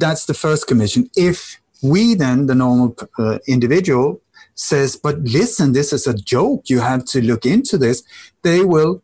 that's 0.00 0.24
the 0.26 0.34
first 0.34 0.66
commission. 0.66 1.10
If 1.16 1.60
we 1.82 2.14
then, 2.14 2.46
the 2.46 2.54
normal 2.54 2.96
uh, 3.18 3.38
individual, 3.46 4.20
says, 4.54 4.96
but 4.96 5.18
listen, 5.20 5.72
this 5.72 5.92
is 5.92 6.06
a 6.06 6.14
joke. 6.14 6.64
You 6.68 6.80
have 6.80 7.04
to 7.06 7.22
look 7.22 7.46
into 7.46 7.78
this. 7.78 8.02
They 8.42 8.64
will 8.64 9.02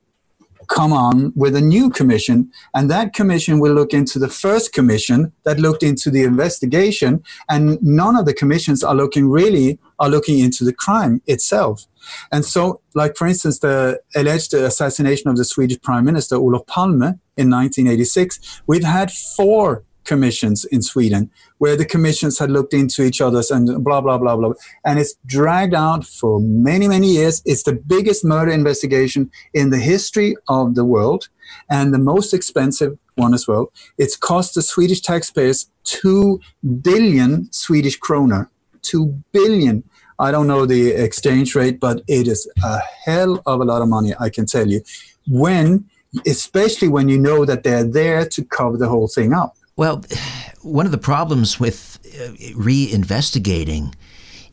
come 0.68 0.92
on 0.92 1.32
with 1.36 1.54
a 1.54 1.60
new 1.60 1.90
commission, 1.90 2.50
and 2.74 2.90
that 2.90 3.14
commission 3.14 3.60
will 3.60 3.72
look 3.72 3.94
into 3.94 4.18
the 4.18 4.28
first 4.28 4.72
commission 4.72 5.32
that 5.44 5.60
looked 5.60 5.82
into 5.82 6.10
the 6.10 6.24
investigation, 6.24 7.22
and 7.48 7.80
none 7.82 8.16
of 8.16 8.26
the 8.26 8.34
commissions 8.34 8.82
are 8.82 8.94
looking 8.94 9.28
really 9.28 9.78
are 9.98 10.08
looking 10.08 10.40
into 10.40 10.64
the 10.64 10.72
crime 10.72 11.22
itself. 11.26 11.86
And 12.30 12.44
so, 12.44 12.80
like 12.94 13.16
for 13.16 13.26
instance, 13.26 13.60
the 13.60 14.00
alleged 14.14 14.54
assassination 14.54 15.30
of 15.30 15.36
the 15.36 15.44
Swedish 15.44 15.80
Prime 15.80 16.04
Minister 16.04 16.36
Olof 16.36 16.66
Palme 16.66 17.20
in 17.36 17.50
1986, 17.50 18.62
we've 18.66 18.84
had 18.84 19.10
four 19.12 19.84
commissions 20.06 20.64
in 20.64 20.82
Sweden 20.82 21.30
where 21.58 21.76
the 21.76 21.84
commissions 21.84 22.38
had 22.38 22.50
looked 22.50 22.74
into 22.74 23.02
each 23.02 23.20
other's 23.20 23.50
and 23.50 23.82
blah, 23.84 24.00
blah, 24.00 24.18
blah, 24.18 24.36
blah. 24.36 24.52
And 24.84 24.98
it's 24.98 25.14
dragged 25.24 25.74
out 25.74 26.04
for 26.04 26.40
many, 26.40 26.88
many 26.88 27.12
years. 27.12 27.42
It's 27.44 27.62
the 27.62 27.72
biggest 27.72 28.24
murder 28.24 28.52
investigation 28.52 29.30
in 29.54 29.70
the 29.70 29.78
history 29.78 30.36
of 30.48 30.74
the 30.74 30.84
world 30.84 31.28
and 31.70 31.92
the 31.92 31.98
most 31.98 32.34
expensive 32.34 32.98
one 33.14 33.34
as 33.34 33.48
well. 33.48 33.72
It's 33.98 34.16
cost 34.16 34.54
the 34.54 34.62
Swedish 34.62 35.00
taxpayers 35.00 35.70
2 35.84 36.40
billion 36.82 37.50
Swedish 37.52 37.96
kroner. 37.96 38.50
2 38.82 39.22
billion. 39.32 39.82
I 40.18 40.30
don't 40.30 40.46
know 40.46 40.64
the 40.64 40.90
exchange 40.90 41.54
rate, 41.54 41.80
but 41.80 42.02
it 42.06 42.26
is 42.28 42.50
a 42.62 42.78
hell 43.04 43.42
of 43.46 43.60
a 43.60 43.64
lot 43.64 43.82
of 43.82 43.88
money, 43.88 44.14
I 44.18 44.30
can 44.30 44.46
tell 44.46 44.66
you. 44.66 44.82
When, 45.28 45.88
especially 46.26 46.88
when 46.88 47.08
you 47.08 47.18
know 47.18 47.44
that 47.44 47.64
they're 47.64 47.84
there 47.84 48.26
to 48.26 48.44
cover 48.44 48.76
the 48.76 48.88
whole 48.88 49.08
thing 49.08 49.32
up. 49.32 49.56
Well, 49.76 50.02
one 50.62 50.86
of 50.86 50.92
the 50.92 50.98
problems 50.98 51.60
with 51.60 51.98
uh, 52.06 52.32
reinvestigating 52.58 53.94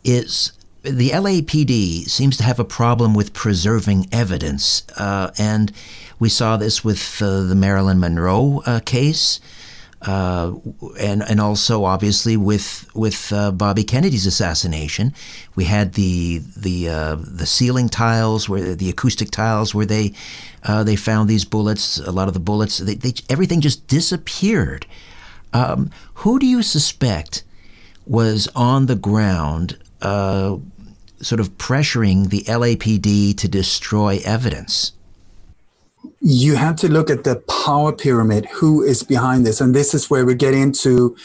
is 0.04 0.52
the 0.84 1.12
LAPD 1.12 2.10
seems 2.10 2.36
to 2.38 2.44
have 2.44 2.60
a 2.60 2.66
problem 2.66 3.14
with 3.14 3.34
preserving 3.34 4.10
evidence. 4.12 4.86
Uh, 4.98 5.32
and 5.38 5.72
we 6.20 6.28
saw 6.28 6.58
this 6.58 6.84
with 6.84 7.22
uh, 7.22 7.44
the 7.44 7.56
Marilyn 7.56 8.00
Monroe 8.00 8.62
uh, 8.66 8.82
case. 8.82 9.40
Uh, 10.02 10.56
and 11.00 11.24
and 11.24 11.40
also 11.40 11.86
obviously 11.86 12.36
with 12.36 12.94
with 12.94 13.32
uh, 13.32 13.54
Bobby 13.54 13.86
Kennedy's 13.86 14.26
assassination, 14.26 15.14
we 15.56 15.64
had 15.64 15.94
the 15.94 16.40
the 16.58 16.88
the 17.16 17.46
ceiling 17.46 17.88
tiles 17.88 18.50
where 18.50 18.76
the 18.76 18.90
acoustic 18.90 19.32
tiles 19.32 19.74
where 19.74 19.86
they 19.86 20.12
they 20.68 20.98
found 20.98 21.30
these 21.30 21.46
bullets. 21.46 22.00
A 22.00 22.12
lot 22.12 22.28
of 22.28 22.34
the 22.34 22.42
bullets, 22.42 22.80
they, 22.80 22.96
they, 22.96 23.14
everything 23.30 23.62
just 23.62 23.88
disappeared. 23.88 24.86
Um, 25.54 25.92
who 26.16 26.40
do 26.40 26.46
you 26.46 26.64
suspect 26.64 27.44
was 28.06 28.48
on 28.56 28.88
the 28.88 28.96
ground, 28.96 29.78
uh, 30.02 30.58
sort 31.22 31.40
of 31.40 31.58
pressuring 31.58 32.30
the 32.30 32.42
LAPD 32.42 33.38
to 33.38 33.48
destroy 33.48 34.20
evidence? 34.26 34.94
You 36.20 36.56
have 36.56 36.76
to 36.78 36.90
look 36.90 37.10
at 37.10 37.24
the 37.24 37.38
power 37.66 37.94
pyramid. 37.94 38.46
Who 38.48 38.82
is 38.82 39.04
behind 39.04 39.46
this? 39.46 39.62
And 39.62 39.76
this 39.76 39.94
is 39.94 40.10
where 40.10 40.26
we 40.26 40.36
get 40.36 40.54
into, 40.54 41.16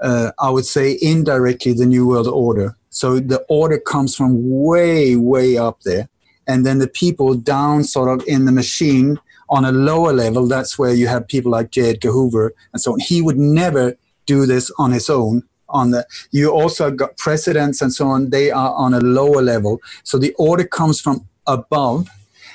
uh, 0.00 0.32
I 0.38 0.50
would 0.50 0.66
say, 0.66 0.98
indirectly 1.02 1.72
the 1.72 1.86
New 1.86 2.06
World 2.06 2.28
Order. 2.28 2.76
So 2.90 3.18
the 3.18 3.44
order 3.48 3.78
comes 3.78 4.14
from 4.14 4.36
way, 4.50 5.16
way 5.16 5.56
up 5.56 5.80
there. 5.82 6.08
And 6.46 6.66
then 6.66 6.78
the 6.78 6.88
people 6.88 7.34
down, 7.34 7.84
sort 7.84 8.08
of 8.08 8.26
in 8.26 8.44
the 8.44 8.52
machine, 8.52 9.18
on 9.52 9.64
a 9.64 9.70
lower 9.70 10.12
level, 10.12 10.48
that's 10.48 10.78
where 10.78 10.94
you 10.94 11.06
have 11.06 11.28
people 11.28 11.52
like 11.52 11.70
J. 11.70 11.90
Edgar 11.90 12.54
and 12.72 12.80
so 12.80 12.94
on. 12.94 13.00
He 13.00 13.20
would 13.20 13.38
never 13.38 13.96
do 14.26 14.46
this 14.46 14.72
on 14.78 14.90
his 14.92 15.08
own 15.08 15.42
on 15.68 15.90
the 15.90 16.06
you 16.30 16.50
also 16.50 16.90
got 16.90 17.16
presidents 17.16 17.80
and 17.80 17.92
so 17.92 18.08
on. 18.08 18.30
They 18.30 18.50
are 18.50 18.74
on 18.74 18.94
a 18.94 19.00
lower 19.00 19.42
level. 19.42 19.80
So 20.04 20.18
the 20.18 20.34
order 20.38 20.64
comes 20.64 21.00
from 21.00 21.26
above 21.46 22.08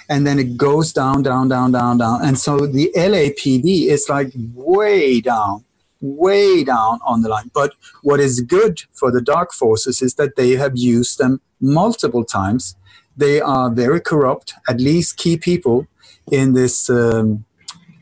and 0.10 0.26
then 0.26 0.40
it 0.40 0.58
goes 0.58 0.94
down 0.94 1.24
down 1.24 1.50
down 1.50 1.72
down 1.72 1.98
down. 1.98 2.24
And 2.24 2.38
so 2.38 2.66
the 2.66 2.92
lapd 2.96 3.88
is 3.88 4.08
like 4.10 4.32
way 4.54 5.22
down 5.22 5.64
way 6.00 6.64
down 6.64 7.00
on 7.04 7.22
the 7.22 7.30
line. 7.30 7.50
But 7.54 7.74
what 8.04 8.20
is 8.20 8.42
good 8.42 8.84
for 8.94 9.12
the 9.12 9.22
dark 9.22 9.52
forces 9.52 10.02
is 10.02 10.14
that 10.16 10.36
they 10.36 10.52
have 10.52 10.78
used 10.78 11.18
them 11.18 11.42
multiple 11.60 12.24
times. 12.24 12.76
They 13.16 13.42
are 13.42 13.72
very 13.72 14.00
corrupt 14.00 14.54
at 14.70 14.80
least 14.80 15.18
key 15.18 15.38
people 15.38 15.88
in 16.32 16.54
this 16.54 16.90
um, 16.90 17.46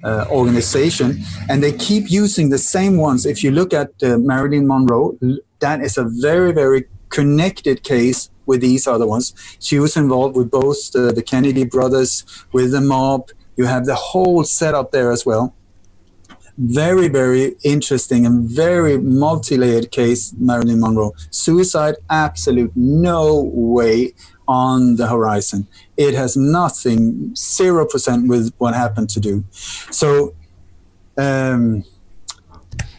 uh, 0.03 0.25
organization, 0.29 1.19
and 1.49 1.63
they 1.63 1.73
keep 1.73 2.09
using 2.09 2.49
the 2.49 2.57
same 2.57 2.97
ones. 2.97 3.25
If 3.25 3.43
you 3.43 3.51
look 3.51 3.73
at 3.73 3.91
uh, 4.03 4.17
Marilyn 4.17 4.67
Monroe, 4.67 5.17
that 5.59 5.81
is 5.81 5.97
a 5.97 6.03
very, 6.03 6.51
very 6.51 6.85
connected 7.09 7.83
case 7.83 8.29
with 8.45 8.61
these 8.61 8.88
other 8.88 9.07
ones. 9.07 9.33
She 9.59 9.79
was 9.79 9.97
involved 9.97 10.35
with 10.35 10.51
both 10.51 10.91
the, 10.91 11.11
the 11.11 11.23
Kennedy 11.23 11.65
brothers, 11.65 12.23
with 12.51 12.71
the 12.71 12.81
mob. 12.81 13.29
You 13.57 13.65
have 13.65 13.85
the 13.85 13.95
whole 13.95 14.43
setup 14.43 14.91
there 14.91 15.11
as 15.11 15.25
well. 15.25 15.55
Very, 16.57 17.09
very 17.09 17.55
interesting 17.63 18.25
and 18.25 18.47
very 18.47 18.97
multi 18.97 19.57
layered 19.57 19.91
case, 19.91 20.33
Marilyn 20.38 20.79
Monroe. 20.79 21.13
Suicide, 21.29 21.95
absolute 22.09 22.71
no 22.75 23.49
way 23.53 24.13
on 24.47 24.95
the 24.95 25.08
horizon. 25.08 25.67
It 25.97 26.13
has 26.13 26.38
nothing, 26.38 27.31
0% 27.34 28.27
with 28.27 28.53
what 28.58 28.73
happened 28.73 29.10
to 29.12 29.19
do. 29.19 29.43
So, 29.51 30.36
um, 31.17 31.84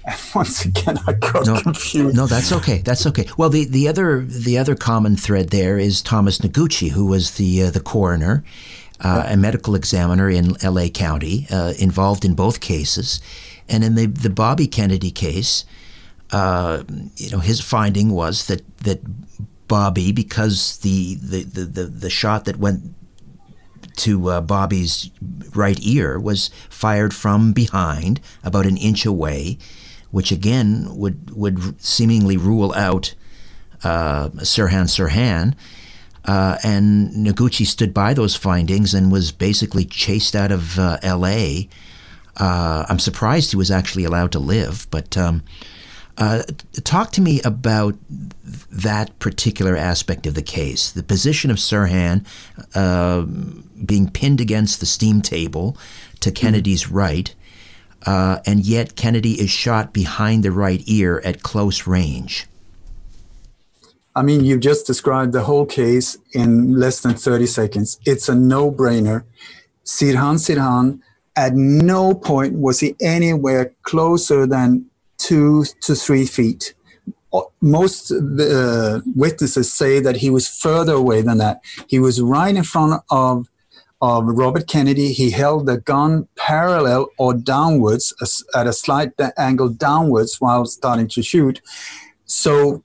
once 0.35 0.65
again, 0.65 0.99
I 1.07 1.13
got 1.13 1.47
no, 1.47 1.61
confused. 1.61 2.17
No, 2.17 2.27
that's 2.27 2.53
okay. 2.53 2.79
That's 2.79 3.07
okay. 3.07 3.29
Well, 3.37 3.51
the, 3.51 3.65
the 3.65 3.89
other 3.89 4.23
the 4.23 4.57
other 4.59 4.75
common 4.75 5.17
thread 5.17 5.51
there 5.51 5.79
is 5.79 6.01
Thomas 6.01 6.39
Noguchi, 6.39 6.91
who 6.91 7.07
was 7.07 7.33
the 7.33 7.65
uh, 7.65 7.71
the 7.71 7.81
coroner, 7.81 8.45
uh, 9.01 9.25
a 9.27 9.37
medical 9.37 9.75
examiner 9.75 10.31
in 10.31 10.57
L.A. 10.63 10.91
County, 10.91 11.47
uh, 11.51 11.73
involved 11.79 12.25
in 12.25 12.35
both 12.35 12.61
cases, 12.61 13.21
and 13.69 13.83
in 13.83 13.97
the 13.97 14.07
the 14.07 14.31
Bobby 14.31 14.69
Kennedy 14.69 15.11
case, 15.11 15.65
uh, 16.31 16.83
you 17.17 17.31
know, 17.31 17.39
his 17.39 17.61
finding 17.61 18.11
was 18.11 18.47
that 18.47 18.63
that 18.79 19.01
Bobby 19.69 20.13
because 20.13 20.79
the 20.79 21.17
the, 21.17 21.43
the, 21.43 21.65
the, 21.65 21.85
the 21.85 22.11
shot 22.11 22.45
that 22.45 22.59
went 22.59 22.95
to 23.97 24.29
uh, 24.29 24.41
Bobby's 24.41 25.11
right 25.55 25.79
ear 25.81 26.19
was 26.19 26.51
fired 26.69 27.15
from 27.15 27.53
behind, 27.53 28.21
about 28.45 28.67
an 28.67 28.77
inch 28.77 29.07
away, 29.07 29.59
which 30.11 30.31
again 30.31 30.97
would 30.97 31.35
would 31.35 31.81
seemingly 31.83 32.37
rule 32.37 32.73
out 32.75 33.15
uh, 33.83 34.29
Sirhan 34.39 34.87
Sirhan. 34.87 35.55
Uh, 36.25 36.59
and 36.65 37.11
Noguchi 37.13 37.65
stood 37.65 37.95
by 37.95 38.13
those 38.13 38.35
findings 38.35 38.93
and 38.93 39.13
was 39.13 39.31
basically 39.31 39.85
chased 39.85 40.35
out 40.35 40.51
of 40.51 40.77
uh, 40.77 40.99
L.A. 41.03 41.69
Uh, 42.37 42.85
I'm 42.89 42.99
surprised 42.99 43.53
he 43.53 43.57
was 43.57 43.71
actually 43.71 44.05
allowed 44.05 44.33
to 44.33 44.41
live, 44.41 44.89
but 44.91 45.17
um, 45.17 45.45
uh, 46.19 46.43
talk 46.85 47.13
to 47.13 47.21
me 47.21 47.41
about 47.43 47.95
that 48.71 49.19
particular 49.19 49.77
aspect 49.77 50.27
of 50.27 50.35
the 50.35 50.43
case, 50.43 50.91
the 50.91 51.03
position 51.03 51.51
of 51.51 51.59
Sirhan 51.59 52.25
uh, 52.75 53.23
being 53.85 54.09
pinned 54.11 54.41
against 54.41 54.81
the 54.81 54.87
steam 54.87 55.21
table 55.21 55.77
to 56.21 56.31
Kennedy's 56.31 56.85
mm-hmm. 56.85 56.97
right, 56.97 57.35
uh, 58.07 58.39
and 58.47 58.65
yet 58.65 58.97
Kennedy 58.97 59.41
is 59.41 59.51
shot 59.51 59.93
behind 59.93 60.43
the 60.43 60.53
right 60.53 60.83
ear 60.87 61.21
at 61.25 61.43
close 61.43 61.87
range. 61.87 62.47
I 64.15 64.23
mean, 64.23 64.47
you've 64.47 64.61
just 64.61 64.87
described 64.87 65.35
the 65.35 65.43
whole 65.43 65.67
case 65.67 66.17
in 66.33 66.79
less 66.79 67.01
than 67.01 67.15
30 67.15 67.47
seconds. 67.47 68.01
It's 68.07 68.31
a 68.31 68.35
no 68.35 68.73
brainer. 68.73 69.25
Sirhan 69.85 70.37
Sirhan, 70.37 71.01
at 71.37 71.55
no 71.55 72.15
point 72.15 72.55
was 72.55 72.81
he 72.81 72.97
anywhere 72.99 73.75
closer 73.83 74.47
than 74.47 74.87
two 75.27 75.65
to 75.83 75.95
three 75.95 76.27
feet. 76.27 76.75
Most 77.61 78.13
uh, 78.13 79.01
witnesses 79.15 79.73
say 79.73 80.01
that 80.01 80.17
he 80.17 80.31
was 80.31 80.49
further 80.49 80.95
away 80.95 81.21
than 81.23 81.39
that. 81.39 81.61
He 81.89 81.99
was 81.99 82.21
right 82.21 82.55
in 82.55 82.65
front 82.65 83.03
of 83.11 83.47
of 84.01 84.27
Robert 84.27 84.67
Kennedy. 84.69 85.13
He 85.13 85.31
held 85.31 85.67
the 85.67 85.79
gun 85.79 86.29
parallel 86.37 87.09
or 87.19 87.33
downwards 87.35 88.13
at 88.55 88.67
a 88.67 88.73
slight 88.73 89.13
angle 89.39 89.71
downwards 89.71 90.37
while 90.39 90.67
starting 90.67 91.09
to 91.09 91.23
shoot. 91.23 91.61
So 92.27 92.85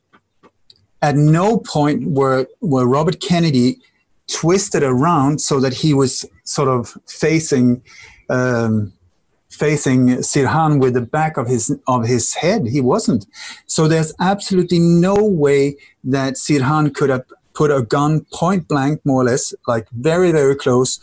at 1.01 1.15
no 1.15 1.58
point 1.58 2.12
were, 2.12 2.47
were 2.62 2.88
Robert 2.88 3.19
Kennedy 3.19 3.80
twisted 4.27 4.84
around 4.84 5.41
so 5.41 5.60
that 5.60 5.73
he 5.73 5.93
was 5.93 6.25
sort 6.45 6.69
of 6.69 6.97
facing 7.08 7.82
um, 8.30 8.93
facing 9.52 10.08
Sirhan 10.32 10.80
with 10.80 10.94
the 10.94 11.02
back 11.02 11.38
of 11.38 11.48
his 11.48 11.76
of 11.88 12.06
his 12.06 12.34
head. 12.36 12.68
He 12.68 12.82
wasn't. 12.82 13.26
So 13.66 13.88
there's 13.88 14.14
absolutely 14.20 14.80
no 14.80 15.16
way 15.24 15.76
that 16.04 16.34
Sirhan 16.34 16.96
could 16.96 17.10
have 17.10 17.26
put 17.54 17.70
a 17.70 17.82
gun 17.82 18.26
point 18.34 18.68
blank, 18.68 19.02
more 19.06 19.22
or 19.22 19.26
less, 19.26 19.54
like 19.68 19.90
very 19.92 20.32
very 20.32 20.56
close. 20.56 21.00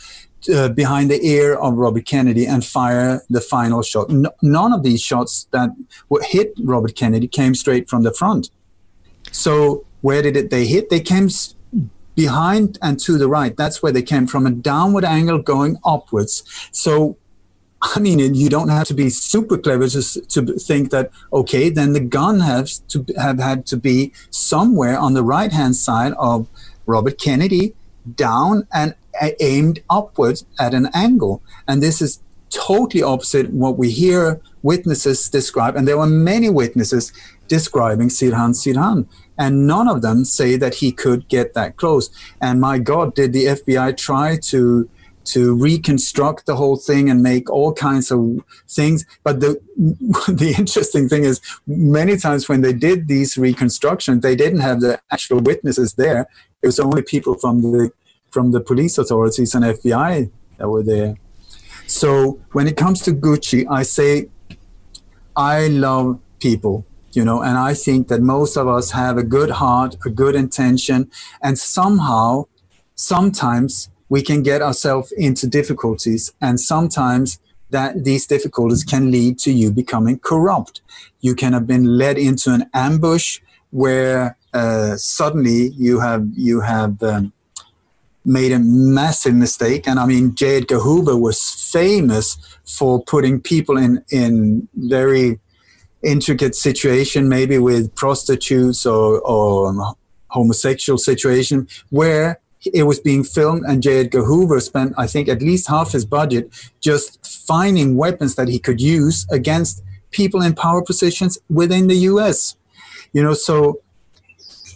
Uh, 0.55 0.69
behind 0.69 1.11
the 1.11 1.21
ear 1.27 1.57
of 1.57 1.75
Robert 1.75 2.07
Kennedy 2.07 2.47
and 2.47 2.65
fire 2.65 3.23
the 3.29 3.41
final 3.41 3.83
shot. 3.83 4.09
No, 4.09 4.31
none 4.41 4.73
of 4.73 4.85
these 4.85 5.03
shots 5.03 5.49
that 5.51 5.71
hit 6.23 6.53
Robert 6.63 6.95
Kennedy 6.95 7.27
came 7.27 7.57
straight 7.57 7.89
from 7.91 8.05
the 8.05 8.15
front. 8.15 8.49
So 9.33 9.85
where 10.01 10.23
did 10.23 10.37
it, 10.37 10.51
they 10.51 10.65
hit? 10.65 10.91
They 10.91 11.01
came 11.01 11.29
behind 12.15 12.79
and 12.81 13.01
to 13.01 13.19
the 13.19 13.29
right. 13.29 13.57
That's 13.57 13.83
where 13.83 13.93
they 13.93 14.03
came 14.03 14.27
from 14.29 14.47
a 14.47 14.51
downward 14.51 15.05
angle 15.05 15.39
going 15.39 15.77
upwards. 15.85 16.45
So 16.71 17.17
I 17.97 18.01
mean, 18.01 18.19
you 18.35 18.49
don't 18.49 18.69
have 18.69 18.87
to 18.89 18.95
be 18.95 19.11
super 19.11 19.57
clever 19.57 19.89
to, 19.89 20.21
to 20.21 20.47
think 20.59 20.91
that, 20.91 21.11
okay, 21.33 21.71
then 21.71 21.93
the 21.93 22.01
gun 22.01 22.41
has 22.41 22.81
to 22.89 23.05
have 23.17 23.39
had 23.39 23.67
to 23.67 23.77
be 23.77 24.13
somewhere 24.31 24.99
on 24.99 25.15
the 25.15 25.23
right 25.23 25.53
hand 25.53 25.77
side 25.77 26.13
of 26.19 26.49
Robert 26.87 27.19
Kennedy, 27.19 27.75
down 28.17 28.67
and 28.73 28.95
aimed 29.41 29.83
upwards 29.91 30.45
at 30.59 30.75
an 30.75 30.89
angle. 30.95 31.43
And 31.67 31.83
this 31.83 32.01
is 32.01 32.21
totally 32.51 33.03
opposite 33.03 33.51
what 33.51 33.79
we 33.79 33.91
hear 33.91 34.41
witnesses 34.63 35.29
describe. 35.29 35.77
And 35.77 35.87
there 35.87 35.99
were 35.99 36.07
many 36.07 36.49
witnesses 36.49 37.13
describing 37.47 38.09
Sirhan 38.09 38.55
Sirhan. 38.55 39.07
And 39.37 39.67
none 39.67 39.89
of 39.89 40.03
them 40.03 40.25
say 40.25 40.57
that 40.57 40.77
he 40.77 40.91
could 40.91 41.29
get 41.29 41.55
that 41.55 41.77
close. 41.77 42.11
And 42.41 42.61
my 42.61 42.79
God, 42.79 43.15
did 43.15 43.33
the 43.33 43.47
FBI 43.47 43.97
try 43.97 44.37
to 44.45 44.89
to 45.33 45.55
reconstruct 45.55 46.47
the 46.47 46.57
whole 46.57 46.77
thing 46.77 47.11
and 47.11 47.23
make 47.23 47.51
all 47.51 47.73
kinds 47.73 48.11
of 48.11 48.41
things. 48.69 49.05
But 49.25 49.41
the 49.41 49.61
the 50.29 50.55
interesting 50.59 51.09
thing 51.09 51.25
is, 51.25 51.41
many 51.67 52.17
times 52.17 52.49
when 52.49 52.61
they 52.61 52.73
did 52.73 53.09
these 53.09 53.37
reconstructions, 53.37 54.23
they 54.23 54.37
didn't 54.37 54.61
have 54.61 54.81
the 54.81 55.01
actual 55.11 55.41
witnesses 55.41 55.95
there. 55.95 56.29
It 56.63 56.67
was 56.67 56.81
only 56.81 57.03
people 57.03 57.35
from 57.35 57.63
the 57.63 57.91
from 58.31 58.53
the 58.53 58.61
police 58.61 58.99
authorities 58.99 59.55
and 59.55 59.65
FBI 59.65 60.31
that 60.59 60.69
were 60.69 60.83
there. 60.83 61.17
So 61.87 62.41
when 62.53 62.67
it 62.67 62.77
comes 62.77 63.01
to 63.03 63.13
Noguchi, 63.13 63.67
I 63.71 63.83
say 63.83 64.29
I 65.35 65.69
love 65.69 66.21
people 66.41 66.85
you 67.13 67.25
know 67.25 67.41
and 67.43 67.57
i 67.57 67.73
think 67.75 68.09
that 68.09 68.21
most 68.21 68.57
of 68.57 68.69
us 68.69 68.91
have 68.91 69.17
a 69.17 69.23
good 69.23 69.51
heart 69.51 69.97
a 70.05 70.11
good 70.11 70.35
intention 70.35 71.11
and 71.43 71.59
somehow 71.59 72.45
sometimes 72.95 73.89
we 74.09 74.23
can 74.23 74.43
get 74.43 74.63
ourselves 74.63 75.13
into 75.13 75.47
difficulties 75.47 76.33
and 76.41 76.61
sometimes 76.61 77.39
that 77.71 78.05
these 78.05 78.27
difficulties 78.27 78.85
can 78.85 79.11
lead 79.11 79.39
to 79.39 79.53
you 79.53 79.71
becoming 79.71 80.19
corrupt. 80.19 80.81
You 81.21 81.35
can 81.35 81.53
have 81.53 81.67
been 81.67 81.99
led 81.99 82.17
into 82.17 82.53
an 82.53 82.71
ambush 82.73 83.41
where 83.71 84.39
uh, 84.55 84.97
suddenly 84.97 85.69
you 85.77 86.01
have 86.01 86.27
you 86.35 86.61
have 86.61 87.03
um, 87.03 87.33
made 88.25 88.53
a 88.53 88.59
massive 88.59 89.35
mistake. 89.35 89.87
And 89.87 89.99
i 89.99 90.07
mean 90.07 90.35
j. 90.35 90.59
Edgar 90.59 90.79
hoover 90.79 91.17
was 91.17 91.41
famous 91.71 92.39
for 92.65 93.03
putting 93.03 93.41
people 93.41 93.77
in 93.77 94.03
in 94.11 94.69
very 94.75 95.41
intricate 96.03 96.55
situation 96.55 97.29
maybe 97.29 97.59
with 97.59 97.93
prostitutes 97.97 98.87
or, 98.87 99.21
or 99.21 99.95
homosexual 100.29 100.97
situation 100.97 101.67
where 101.91 102.41
it 102.65 102.85
was 102.85 103.01
being 103.01 103.25
filmed, 103.25 103.65
and 103.67 103.83
J. 103.83 104.01
Edgar 104.01 104.25
Hoover 104.25 104.61
spent, 104.61 104.95
I 104.97 105.07
think, 105.07 105.29
at 105.29 105.43
least 105.43 105.69
half 105.69 105.93
his 105.93 106.05
budget 106.05 106.51
just 106.81 107.25
finding 107.47 107.97
weapons 107.97 108.35
that 108.35 108.49
he 108.49 108.59
could 108.59 108.81
use 108.81 109.27
against 109.31 109.83
people 110.11 110.43
in 110.43 110.55
power 110.55 110.83
positions 110.83 111.39
within 111.49 111.87
the 111.87 111.97
U.S. 112.13 112.57
You 113.13 113.23
know, 113.23 113.35
so 113.35 113.81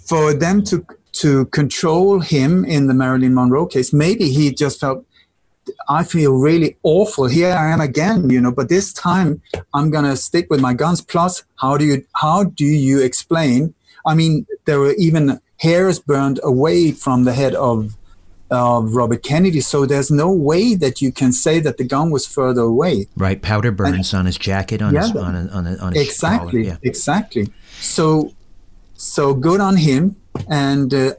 for 0.07 0.33
them 0.33 0.63
to 0.65 0.87
to 1.13 1.45
control 1.47 2.21
him 2.21 2.65
in 2.65 2.87
the 2.87 2.95
Marilyn 2.95 3.35
Monroe 3.35 3.67
case, 3.67 3.93
maybe 3.93 4.31
he 4.31 4.53
just 4.53 4.81
felt 4.81 5.05
I 5.89 6.05
feel 6.05 6.35
really 6.35 6.77
awful. 6.83 7.27
Here 7.27 7.53
I 7.53 7.71
am 7.71 7.81
again, 7.81 8.31
you 8.31 8.41
know, 8.41 8.51
but 8.51 8.69
this 8.69 8.93
time 8.93 9.43
I'm 9.75 9.93
to 9.93 10.17
stick 10.17 10.49
with 10.51 10.61
my 10.61 10.75
guns. 10.75 11.01
Plus, 11.01 11.45
how 11.57 11.77
do 11.77 11.85
you, 11.85 12.05
how 12.17 12.45
do 12.45 12.65
you 12.65 13.01
explain? 13.01 13.75
I 14.05 14.15
mean, 14.15 14.47
there 14.65 14.81
were 14.81 14.95
even 14.95 15.41
hairs 15.63 16.01
burned 16.01 16.41
away 16.43 16.91
from 16.91 17.23
the 17.23 17.33
head 17.33 17.55
of, 17.55 17.97
of 18.51 18.95
Robert 18.95 19.23
Kennedy. 19.23 19.61
So 19.61 19.87
there's 19.87 20.11
no 20.11 20.31
way 20.33 20.75
that 20.75 21.01
you 21.01 21.13
can 21.13 21.33
say 21.33 21.61
that 21.61 21.79
the 21.79 21.85
gun 21.85 22.11
was 22.11 22.27
further 22.27 22.63
away. 22.63 23.07
Right. 23.17 23.41
Powder 23.41 23.71
burns 23.71 24.13
and, 24.13 24.21
on 24.21 24.27
his 24.27 24.37
jacket, 24.37 24.83
on, 24.83 24.93
yeah, 24.93 25.03
his, 25.03 25.17
on, 25.17 25.37
on, 25.37 25.67
on 25.79 25.93
his 25.93 26.03
Exactly. 26.03 26.67
Yeah. 26.67 26.79
Exactly. 26.83 27.53
So, 27.79 28.33
so 28.95 29.35
good 29.35 29.61
on 29.61 29.77
him. 29.77 30.17
And, 30.49 30.93
uh, 30.93 31.13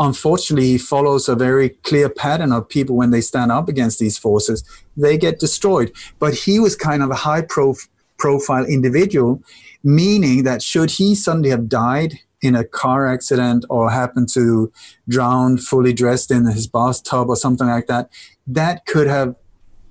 unfortunately 0.00 0.66
he 0.66 0.78
follows 0.78 1.28
a 1.28 1.36
very 1.36 1.68
clear 1.68 2.08
pattern 2.08 2.50
of 2.50 2.68
people 2.68 2.96
when 2.96 3.12
they 3.12 3.20
stand 3.20 3.52
up 3.52 3.68
against 3.68 4.00
these 4.00 4.18
forces 4.18 4.64
they 4.96 5.16
get 5.16 5.38
destroyed 5.38 5.92
but 6.18 6.34
he 6.34 6.58
was 6.58 6.74
kind 6.74 7.00
of 7.00 7.12
a 7.12 7.14
high 7.14 7.42
prof- 7.42 7.88
profile 8.18 8.64
individual 8.64 9.40
meaning 9.84 10.42
that 10.42 10.60
should 10.60 10.90
he 10.90 11.14
suddenly 11.14 11.48
have 11.48 11.68
died 11.68 12.18
in 12.44 12.54
a 12.54 12.64
car 12.64 13.06
accident 13.06 13.64
or 13.70 13.90
happened 13.90 14.28
to 14.28 14.70
drown 15.08 15.56
fully 15.56 15.92
dressed 15.92 16.30
in 16.30 16.44
his 16.46 16.66
bathtub 16.66 17.28
or 17.28 17.36
something 17.36 17.66
like 17.66 17.86
that 17.86 18.10
that 18.46 18.84
could 18.86 19.06
have 19.06 19.34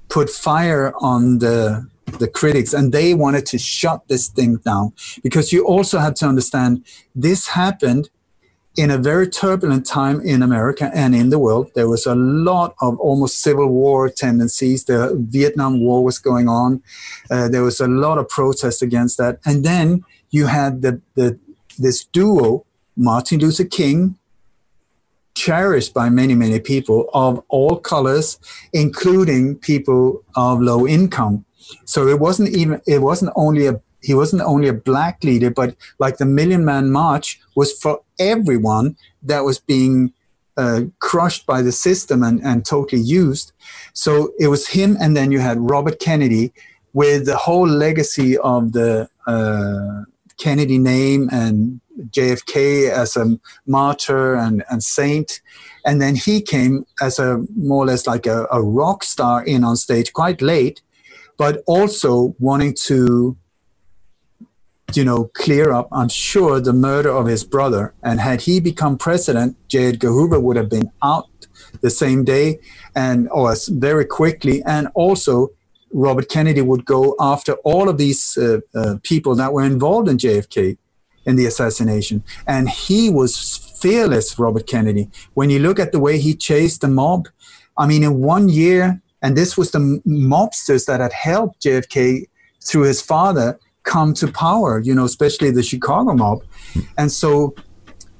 put 0.09 0.29
fire 0.29 0.93
on 0.99 1.39
the 1.39 1.87
the 2.19 2.27
critics 2.27 2.73
and 2.73 2.91
they 2.91 3.13
wanted 3.13 3.45
to 3.45 3.57
shut 3.57 4.07
this 4.07 4.27
thing 4.27 4.57
down 4.57 4.93
because 5.23 5.51
you 5.53 5.65
also 5.65 5.97
have 5.97 6.13
to 6.13 6.25
understand 6.25 6.85
this 7.15 7.47
happened 7.47 8.09
in 8.75 8.89
a 8.89 8.97
very 8.97 9.27
turbulent 9.27 9.85
time 9.85 10.19
in 10.21 10.41
America 10.41 10.89
and 10.93 11.13
in 11.13 11.29
the 11.29 11.37
world. 11.37 11.69
There 11.75 11.87
was 11.87 12.05
a 12.05 12.15
lot 12.15 12.75
of 12.81 12.97
almost 12.99 13.41
civil 13.41 13.67
war 13.67 14.09
tendencies. 14.09 14.85
The 14.85 15.15
Vietnam 15.29 15.79
War 15.79 16.03
was 16.03 16.17
going 16.17 16.47
on. 16.49 16.81
Uh, 17.29 17.47
there 17.49 17.61
was 17.63 17.79
a 17.79 17.87
lot 17.87 18.17
of 18.17 18.27
protest 18.29 18.81
against 18.81 19.17
that. 19.19 19.39
And 19.45 19.63
then 19.63 20.03
you 20.31 20.47
had 20.47 20.81
the, 20.81 21.01
the 21.13 21.39
this 21.77 22.05
duo, 22.05 22.65
Martin 22.95 23.39
Luther 23.39 23.65
King, 23.65 24.17
cherished 25.35 25.93
by 25.93 26.09
many, 26.09 26.35
many 26.35 26.59
people 26.59 27.09
of 27.13 27.43
all 27.49 27.77
colors, 27.77 28.39
including 28.71 29.55
people 29.55 30.23
of 30.35 30.61
low 30.61 30.87
income. 30.87 31.45
So 31.85 32.07
it 32.07 32.19
wasn't 32.19 32.49
even 32.49 32.81
it 32.85 33.01
wasn't 33.01 33.31
only 33.35 33.67
a 33.67 33.81
he 34.01 34.13
wasn't 34.13 34.41
only 34.41 34.67
a 34.67 34.73
black 34.73 35.23
leader, 35.23 35.49
but 35.49 35.75
like 35.97 36.17
the 36.17 36.25
Million 36.25 36.65
Man 36.65 36.91
March 36.91 37.39
was 37.55 37.71
for 37.71 38.01
everyone 38.19 38.97
that 39.23 39.45
was 39.45 39.59
being 39.59 40.13
uh, 40.57 40.81
crushed 40.99 41.45
by 41.45 41.61
the 41.61 41.71
system 41.71 42.21
and, 42.21 42.43
and 42.43 42.65
totally 42.65 43.01
used. 43.01 43.53
So 43.93 44.33
it 44.39 44.49
was 44.49 44.67
him, 44.67 44.97
and 44.99 45.15
then 45.15 45.31
you 45.31 45.39
had 45.39 45.57
Robert 45.59 45.99
Kennedy 45.99 46.53
with 46.91 47.25
the 47.25 47.37
whole 47.37 47.67
legacy 47.67 48.37
of 48.37 48.73
the 48.73 49.09
uh, 49.25 50.03
Kennedy 50.43 50.77
name 50.77 51.29
and 51.31 51.79
JFK 52.09 52.89
as 52.89 53.15
a 53.15 53.39
martyr 53.65 54.35
and, 54.35 54.61
and 54.69 54.83
saint. 54.83 55.41
And 55.85 56.01
then 56.01 56.15
he 56.15 56.41
came 56.41 56.85
as 57.01 57.17
a 57.17 57.45
more 57.55 57.83
or 57.83 57.87
less 57.87 58.05
like 58.05 58.25
a, 58.25 58.45
a 58.51 58.61
rock 58.61 59.05
star 59.05 59.41
in 59.45 59.63
on 59.63 59.77
stage 59.77 60.11
quite 60.11 60.41
late, 60.41 60.81
but 61.37 61.63
also 61.65 62.35
wanting 62.39 62.75
to 62.87 63.37
you 64.93 65.05
know, 65.05 65.31
clear 65.33 65.71
up, 65.71 65.87
I'm 65.91 66.09
sure, 66.09 66.59
the 66.59 66.73
murder 66.73 67.09
of 67.09 67.25
his 67.25 67.43
brother. 67.43 67.93
And 68.03 68.19
had 68.19 68.41
he 68.41 68.59
become 68.59 68.97
president, 68.97 69.55
J. 69.67 69.87
Edgar 69.87 70.09
Hoover 70.09 70.39
would 70.39 70.57
have 70.57 70.69
been 70.69 70.91
out 71.01 71.29
the 71.81 71.89
same 71.89 72.23
day 72.23 72.59
and 72.95 73.27
or 73.31 73.55
very 73.69 74.05
quickly. 74.05 74.61
And 74.65 74.89
also, 74.93 75.51
Robert 75.93 76.27
Kennedy 76.27 76.61
would 76.61 76.85
go 76.85 77.15
after 77.19 77.53
all 77.63 77.87
of 77.87 77.97
these 77.97 78.37
uh, 78.37 78.59
uh, 78.75 78.95
people 79.03 79.35
that 79.35 79.53
were 79.53 79.63
involved 79.63 80.09
in 80.09 80.17
JFK 80.17 80.77
in 81.25 81.35
the 81.35 81.45
assassination. 81.45 82.23
And 82.47 82.69
he 82.69 83.09
was 83.09 83.57
fearless, 83.81 84.37
Robert 84.37 84.67
Kennedy. 84.67 85.09
When 85.33 85.49
you 85.49 85.59
look 85.59 85.79
at 85.79 85.91
the 85.91 85.99
way 85.99 86.19
he 86.19 86.35
chased 86.35 86.81
the 86.81 86.87
mob, 86.87 87.27
I 87.77 87.87
mean, 87.87 88.03
in 88.03 88.19
one 88.19 88.49
year, 88.49 89.01
and 89.21 89.37
this 89.37 89.57
was 89.57 89.71
the 89.71 90.01
mobsters 90.05 90.85
that 90.87 90.99
had 90.99 91.13
helped 91.13 91.61
JFK 91.61 92.27
through 92.61 92.83
his 92.83 93.01
father 93.01 93.59
come 93.83 94.13
to 94.15 94.27
power, 94.27 94.79
you 94.79 94.95
know, 94.95 95.05
especially 95.05 95.51
the 95.51 95.63
Chicago 95.63 96.13
mob. 96.13 96.43
And 96.97 97.11
so, 97.11 97.55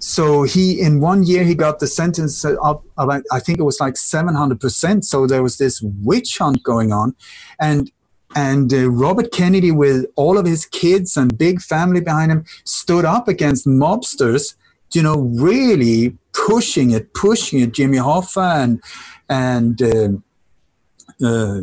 so 0.03 0.43
he, 0.43 0.81
in 0.81 0.99
one 0.99 1.23
year, 1.23 1.45
he 1.45 1.55
got 1.55 1.79
the 1.79 1.87
sentence 1.87 2.43
up 2.43 2.83
about, 2.97 3.23
I 3.31 3.39
think 3.39 3.57
it 3.57 3.63
was 3.63 3.79
like 3.79 3.93
700%. 3.93 5.05
So 5.05 5.25
there 5.25 5.41
was 5.41 5.57
this 5.59 5.81
witch 5.81 6.39
hunt 6.39 6.61
going 6.61 6.91
on. 6.91 7.15
And, 7.57 7.89
and 8.35 8.73
uh, 8.73 8.89
Robert 8.89 9.31
Kennedy, 9.31 9.71
with 9.71 10.05
all 10.17 10.37
of 10.37 10.45
his 10.45 10.65
kids 10.65 11.15
and 11.15 11.37
big 11.37 11.61
family 11.61 12.01
behind 12.01 12.33
him, 12.33 12.43
stood 12.65 13.05
up 13.05 13.29
against 13.29 13.65
mobsters, 13.65 14.55
you 14.91 15.03
know, 15.03 15.19
really 15.19 16.17
pushing 16.33 16.91
it, 16.91 17.13
pushing 17.13 17.61
it. 17.61 17.71
Jimmy 17.71 17.97
Hoffa 17.97 18.61
and, 18.61 18.83
and, 19.29 19.81
uh, 19.81 21.25
uh, 21.25 21.61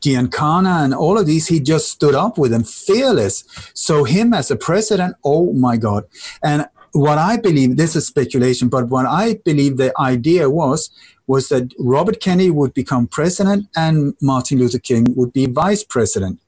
Giancana 0.00 0.84
and 0.84 0.94
all 0.94 1.18
of 1.18 1.26
these, 1.26 1.48
he 1.48 1.60
just 1.60 1.90
stood 1.90 2.14
up 2.14 2.38
with 2.38 2.50
them, 2.50 2.64
fearless. 2.64 3.44
So 3.74 4.04
him 4.04 4.32
as 4.32 4.50
a 4.50 4.56
president, 4.56 5.16
oh 5.22 5.52
my 5.52 5.76
God. 5.76 6.04
And 6.42 6.66
what 6.92 7.18
I 7.18 7.36
believe, 7.36 7.76
this 7.76 7.96
is 7.96 8.06
speculation, 8.06 8.68
but 8.68 8.88
what 8.88 9.06
I 9.06 9.40
believe 9.44 9.76
the 9.76 9.92
idea 9.98 10.50
was, 10.50 10.90
was 11.26 11.48
that 11.48 11.72
Robert 11.78 12.20
Kennedy 12.20 12.50
would 12.50 12.74
become 12.74 13.06
president 13.06 13.68
and 13.76 14.14
Martin 14.20 14.58
Luther 14.58 14.78
King 14.78 15.14
would 15.14 15.32
be 15.32 15.46
vice 15.46 15.84
president. 15.84 16.40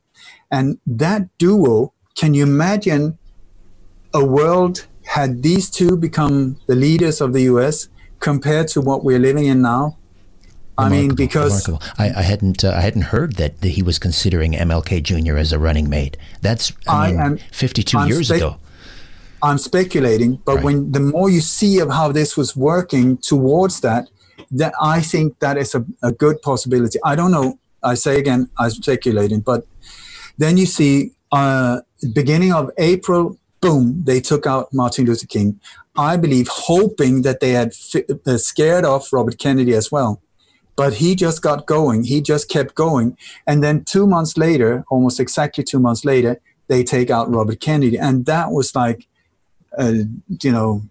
And 0.51 0.79
that 0.87 1.29
duo, 1.39 1.93
can 2.15 2.35
you 2.35 2.43
imagine 2.43 3.19
a 4.13 4.25
world 4.25 4.87
had 5.05 5.43
these 5.43 5.71
two 5.71 5.97
become 5.97 6.59
the 6.67 6.75
leaders 6.75 7.21
of 7.21 7.33
the 7.33 7.43
US 7.43 7.89
compared 8.21 8.69
to 8.69 8.81
what 8.81 9.05
we're 9.05 9.19
living 9.19 9.47
in 9.47 9.63
now? 9.63 9.97
I 10.79 10.89
mean, 10.89 11.15
because 11.15 11.69
I, 11.99 12.11
I, 12.11 12.23
hadn't 12.23 12.65
uh, 12.65 12.73
I 12.75 12.81
hadn't 12.81 13.03
heard 13.03 13.37
that, 13.37 13.61
that, 13.61 13.69
he 13.69 13.83
was 13.83 13.99
considering 13.99 14.53
MLK 14.53 15.03
Jr. 15.03 15.37
as 15.37 15.53
a 15.53 15.59
running 15.59 15.91
mate. 15.91 16.17
That's 16.41 16.73
I, 16.89 17.09
I 17.09 17.11
mean, 17.11 17.21
am, 17.21 17.39
52 17.53 17.99
I'm 17.99 18.09
years 18.09 18.29
spe- 18.29 18.37
ago. 18.37 18.57
I'm 19.43 19.59
speculating, 19.59 20.37
but 20.45 20.57
right. 20.57 20.65
when 20.65 20.93
the 20.93 21.01
more 21.01 21.31
you 21.31 21.41
see 21.41 21.79
of 21.79 21.91
how 21.91 22.13
this 22.13 22.37
was 22.37 22.57
working 22.57 23.17
towards 23.19 23.81
that, 23.81 24.09
that 24.51 24.75
I 24.81 25.01
think 25.01 25.39
that 25.41 25.57
is 25.57 25.75
a, 25.75 25.85
a 26.03 26.13
good 26.13 26.43
possibility. 26.43 26.99
I 27.05 27.15
don't 27.15 27.31
know. 27.31 27.59
I 27.83 27.95
say 27.95 28.19
again, 28.19 28.51
I'm 28.59 28.71
speculating, 28.71 29.41
but 29.41 29.67
then 30.37 30.57
you 30.57 30.67
see, 30.67 31.13
uh, 31.33 31.81
beginning 32.15 32.53
of 32.53 32.71
April, 32.79 33.39
boom, 33.61 34.03
they 34.05 34.21
took 34.21 34.47
out 34.47 34.73
Martin 34.73 35.07
Luther 35.07 35.27
King. 35.27 35.61
I 35.97 36.17
believe, 36.17 36.49
hoping 36.49 37.23
that 37.23 37.41
they 37.41 37.51
had 37.51 37.75
fi- 37.75 38.05
uh, 38.27 38.39
scared 38.39 38.85
off 38.85 39.13
Robert 39.13 39.39
Kennedy 39.39 39.75
as 39.75 39.91
well 39.91 40.21
but 40.81 40.95
he 40.95 41.15
just 41.15 41.43
got 41.43 41.67
going. 41.67 42.05
He 42.05 42.23
just 42.23 42.49
kept 42.49 42.75
going. 42.75 43.15
And 43.47 43.63
then 43.63 43.85
two 43.85 44.07
months 44.07 44.39
later, 44.39 44.83
almost 44.89 45.21
exactly 45.21 45.63
two 45.63 45.79
months 45.79 46.07
later, 46.07 46.41
they 46.69 46.85
take 46.85 47.11
out 47.11 47.31
Robert 47.31 47.61
Kennedy. 47.61 47.99
And 47.99 48.25
that 48.25 48.51
was 48.51 48.75
like, 48.75 49.07
uh, 49.79 49.93
you 50.43 50.53
know, 50.53 50.83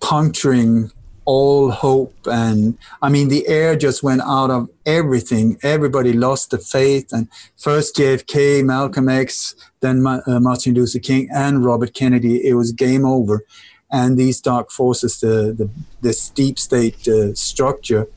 puncturing 0.00 0.90
all 1.24 1.70
hope. 1.70 2.14
And 2.26 2.76
I 3.00 3.08
mean, 3.08 3.28
the 3.28 3.46
air 3.46 3.76
just 3.76 4.02
went 4.02 4.22
out 4.22 4.50
of 4.50 4.68
everything. 4.84 5.58
Everybody 5.62 6.12
lost 6.12 6.50
the 6.50 6.58
faith. 6.58 7.12
And 7.12 7.28
first 7.56 7.96
JFK, 7.96 8.64
Malcolm 8.64 9.08
X, 9.08 9.54
then 9.80 10.04
uh, 10.06 10.20
Martin 10.40 10.74
Luther 10.74 10.98
King, 10.98 11.28
and 11.32 11.64
Robert 11.64 11.94
Kennedy. 11.94 12.46
It 12.46 12.54
was 12.54 12.72
game 12.72 13.04
over. 13.04 13.44
And 13.90 14.16
these 14.16 14.40
dark 14.40 14.70
forces, 14.70 15.20
the, 15.20 15.54
the 15.56 15.70
this 16.00 16.30
deep 16.30 16.58
state 16.58 17.06
uh, 17.06 17.34
structure, 17.34 18.08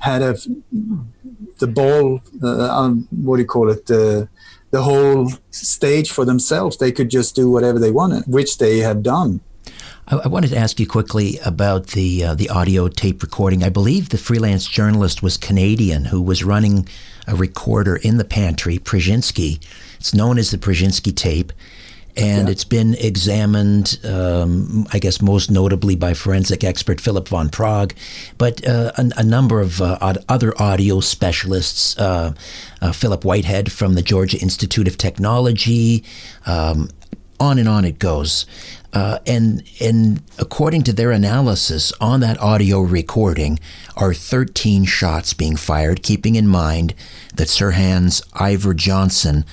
had 0.00 0.20
a 0.20 0.36
the 1.58 1.66
ball, 1.66 2.20
uh, 2.42 2.70
um, 2.70 3.08
what 3.10 3.36
do 3.36 3.42
you 3.42 3.48
call 3.48 3.70
it, 3.70 3.86
the 3.86 4.28
the 4.70 4.82
whole 4.82 5.30
stage 5.50 6.10
for 6.10 6.24
themselves. 6.24 6.76
They 6.76 6.92
could 6.92 7.10
just 7.10 7.34
do 7.34 7.50
whatever 7.50 7.78
they 7.78 7.90
wanted, 7.90 8.24
which 8.26 8.58
they 8.58 8.78
have 8.78 9.02
done. 9.02 9.40
I, 10.08 10.16
I 10.16 10.28
wanted 10.28 10.50
to 10.50 10.58
ask 10.58 10.78
you 10.78 10.86
quickly 10.86 11.38
about 11.44 11.88
the 11.88 12.24
uh, 12.24 12.34
the 12.34 12.48
audio 12.48 12.88
tape 12.88 13.22
recording. 13.22 13.62
I 13.62 13.68
believe 13.68 14.08
the 14.08 14.18
freelance 14.18 14.66
journalist 14.66 15.22
was 15.22 15.36
Canadian 15.36 16.06
who 16.06 16.22
was 16.22 16.44
running 16.44 16.88
a 17.26 17.34
recorder 17.34 17.96
in 17.96 18.16
the 18.16 18.24
pantry, 18.24 18.78
Pruszynski. 18.78 19.64
It's 19.98 20.14
known 20.14 20.38
as 20.38 20.50
the 20.50 20.58
Pruszynski 20.58 21.14
tape 21.14 21.52
and 22.16 22.48
yeah. 22.48 22.52
it's 22.52 22.64
been 22.64 22.94
examined, 22.94 23.98
um, 24.04 24.86
I 24.92 24.98
guess, 24.98 25.20
most 25.20 25.50
notably 25.50 25.96
by 25.96 26.14
forensic 26.14 26.64
expert 26.64 27.00
Philip 27.00 27.28
Van 27.28 27.50
Praag, 27.50 27.92
but 28.38 28.66
uh, 28.66 28.92
a, 28.96 29.10
a, 29.18 29.22
number 29.22 29.60
of 29.60 29.82
uh, 29.82 30.14
other 30.28 30.54
audio 30.60 31.00
specialists, 31.00 31.98
uh, 31.98 32.32
uh, 32.80 32.92
Philip 32.92 33.24
Whitehead 33.24 33.70
from 33.70 33.94
the 33.94 34.02
Georgia 34.02 34.38
Institute 34.38 34.88
of 34.88 34.96
Technology, 34.96 36.04
um, 36.46 36.88
on 37.38 37.58
and 37.58 37.68
on 37.68 37.84
it 37.84 37.98
goes. 37.98 38.46
Uh, 38.94 39.18
and 39.26 39.62
and 39.78 40.22
according 40.38 40.82
to 40.82 40.92
their 40.92 41.10
analysis 41.10 41.92
on 42.00 42.20
that 42.20 42.40
audio 42.40 42.80
recording 42.80 43.58
are 43.94 44.14
13 44.14 44.86
shots 44.86 45.34
being 45.34 45.54
fired, 45.54 46.02
keeping 46.02 46.34
in 46.34 46.48
mind 46.48 46.94
that 47.34 47.48
Sirhan's 47.48 48.22
Iver 48.32 48.72
Johnson 48.72 49.44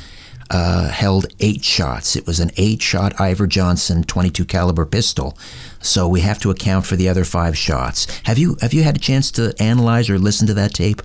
uh, 0.53 0.89
held 0.89 1.25
eight 1.39 1.63
shots. 1.63 2.15
It 2.15 2.25
was 2.25 2.39
an 2.39 2.51
eight-shot 2.57 3.19
Iver 3.19 3.47
Johnson 3.47 4.03
22 4.03 4.45
caliber 4.45 4.85
pistol, 4.85 5.37
so 5.81 6.07
we 6.07 6.21
have 6.21 6.39
to 6.39 6.51
account 6.51 6.85
for 6.85 6.95
the 6.95 7.09
other 7.09 7.25
five 7.25 7.57
shots. 7.57 8.07
Have 8.23 8.37
you 8.37 8.57
have 8.61 8.73
you 8.73 8.83
had 8.83 8.95
a 8.95 8.99
chance 8.99 9.31
to 9.31 9.53
analyze 9.59 10.09
or 10.09 10.19
listen 10.19 10.47
to 10.47 10.53
that 10.53 10.73
tape? 10.73 11.01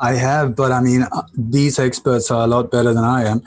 I 0.00 0.14
have, 0.14 0.54
but 0.54 0.70
I 0.70 0.80
mean, 0.80 1.02
uh, 1.02 1.22
these 1.36 1.78
experts 1.78 2.30
are 2.30 2.44
a 2.44 2.46
lot 2.46 2.70
better 2.70 2.94
than 2.94 3.04
I 3.04 3.24
am. 3.24 3.42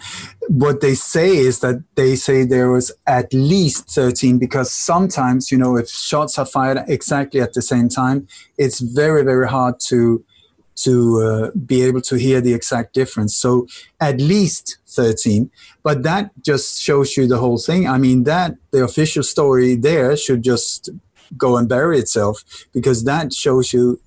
What 0.50 0.82
they 0.82 0.96
say 0.96 1.38
is 1.38 1.62
that 1.62 1.82
they 1.96 2.16
say 2.16 2.44
there 2.44 2.70
was 2.70 2.92
at 3.08 3.34
least 3.34 3.90
13 3.90 4.38
because 4.38 4.72
sometimes, 4.72 5.52
you 5.52 5.58
know, 5.58 5.78
if 5.78 5.90
shots 5.90 6.38
are 6.38 6.46
fired 6.46 6.84
exactly 6.88 7.40
at 7.40 7.54
the 7.54 7.62
same 7.62 7.88
time, 7.88 8.28
it's 8.58 8.82
very, 8.82 9.24
very 9.24 9.48
hard 9.48 9.80
to 9.88 10.26
to 10.84 11.22
uh, 11.22 11.52
be 11.66 11.82
able 11.84 12.02
to 12.02 12.16
hear 12.16 12.42
the 12.42 12.54
exact 12.54 12.94
difference. 12.94 13.36
So 13.36 13.68
at 14.00 14.20
least 14.20 14.78
13. 14.88 15.50
But 15.84 16.04
that 16.04 16.32
just 16.42 16.82
shows 16.82 17.16
you 17.18 17.28
the 17.28 17.38
whole 17.38 17.58
thing. 17.58 17.88
I 17.88 17.98
mean, 17.98 18.24
that 18.26 18.56
the 18.72 18.84
official 18.84 19.24
story 19.24 19.76
there 19.76 20.16
should 20.18 20.44
just 20.44 20.90
go 21.38 21.58
and 21.58 21.68
bury 21.68 21.98
itself 22.00 22.44
because 22.74 23.04
that 23.06 23.34
shows 23.34 23.74
you 23.74 24.00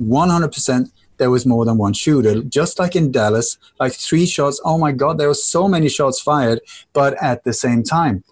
100% 0.00 0.90
there 1.18 1.30
was 1.30 1.44
more 1.44 1.64
than 1.64 1.76
one 1.78 1.92
shooter. 1.92 2.42
Just 2.42 2.78
like 2.78 2.96
in 2.96 3.10
Dallas, 3.10 3.58
like 3.78 3.92
three 3.92 4.26
shots. 4.26 4.60
Oh 4.64 4.78
my 4.78 4.92
God, 4.92 5.18
there 5.18 5.28
were 5.28 5.34
so 5.34 5.68
many 5.68 5.88
shots 5.88 6.20
fired, 6.20 6.60
but 6.92 7.20
at 7.22 7.44
the 7.44 7.52
same 7.52 7.82
time. 7.82 8.24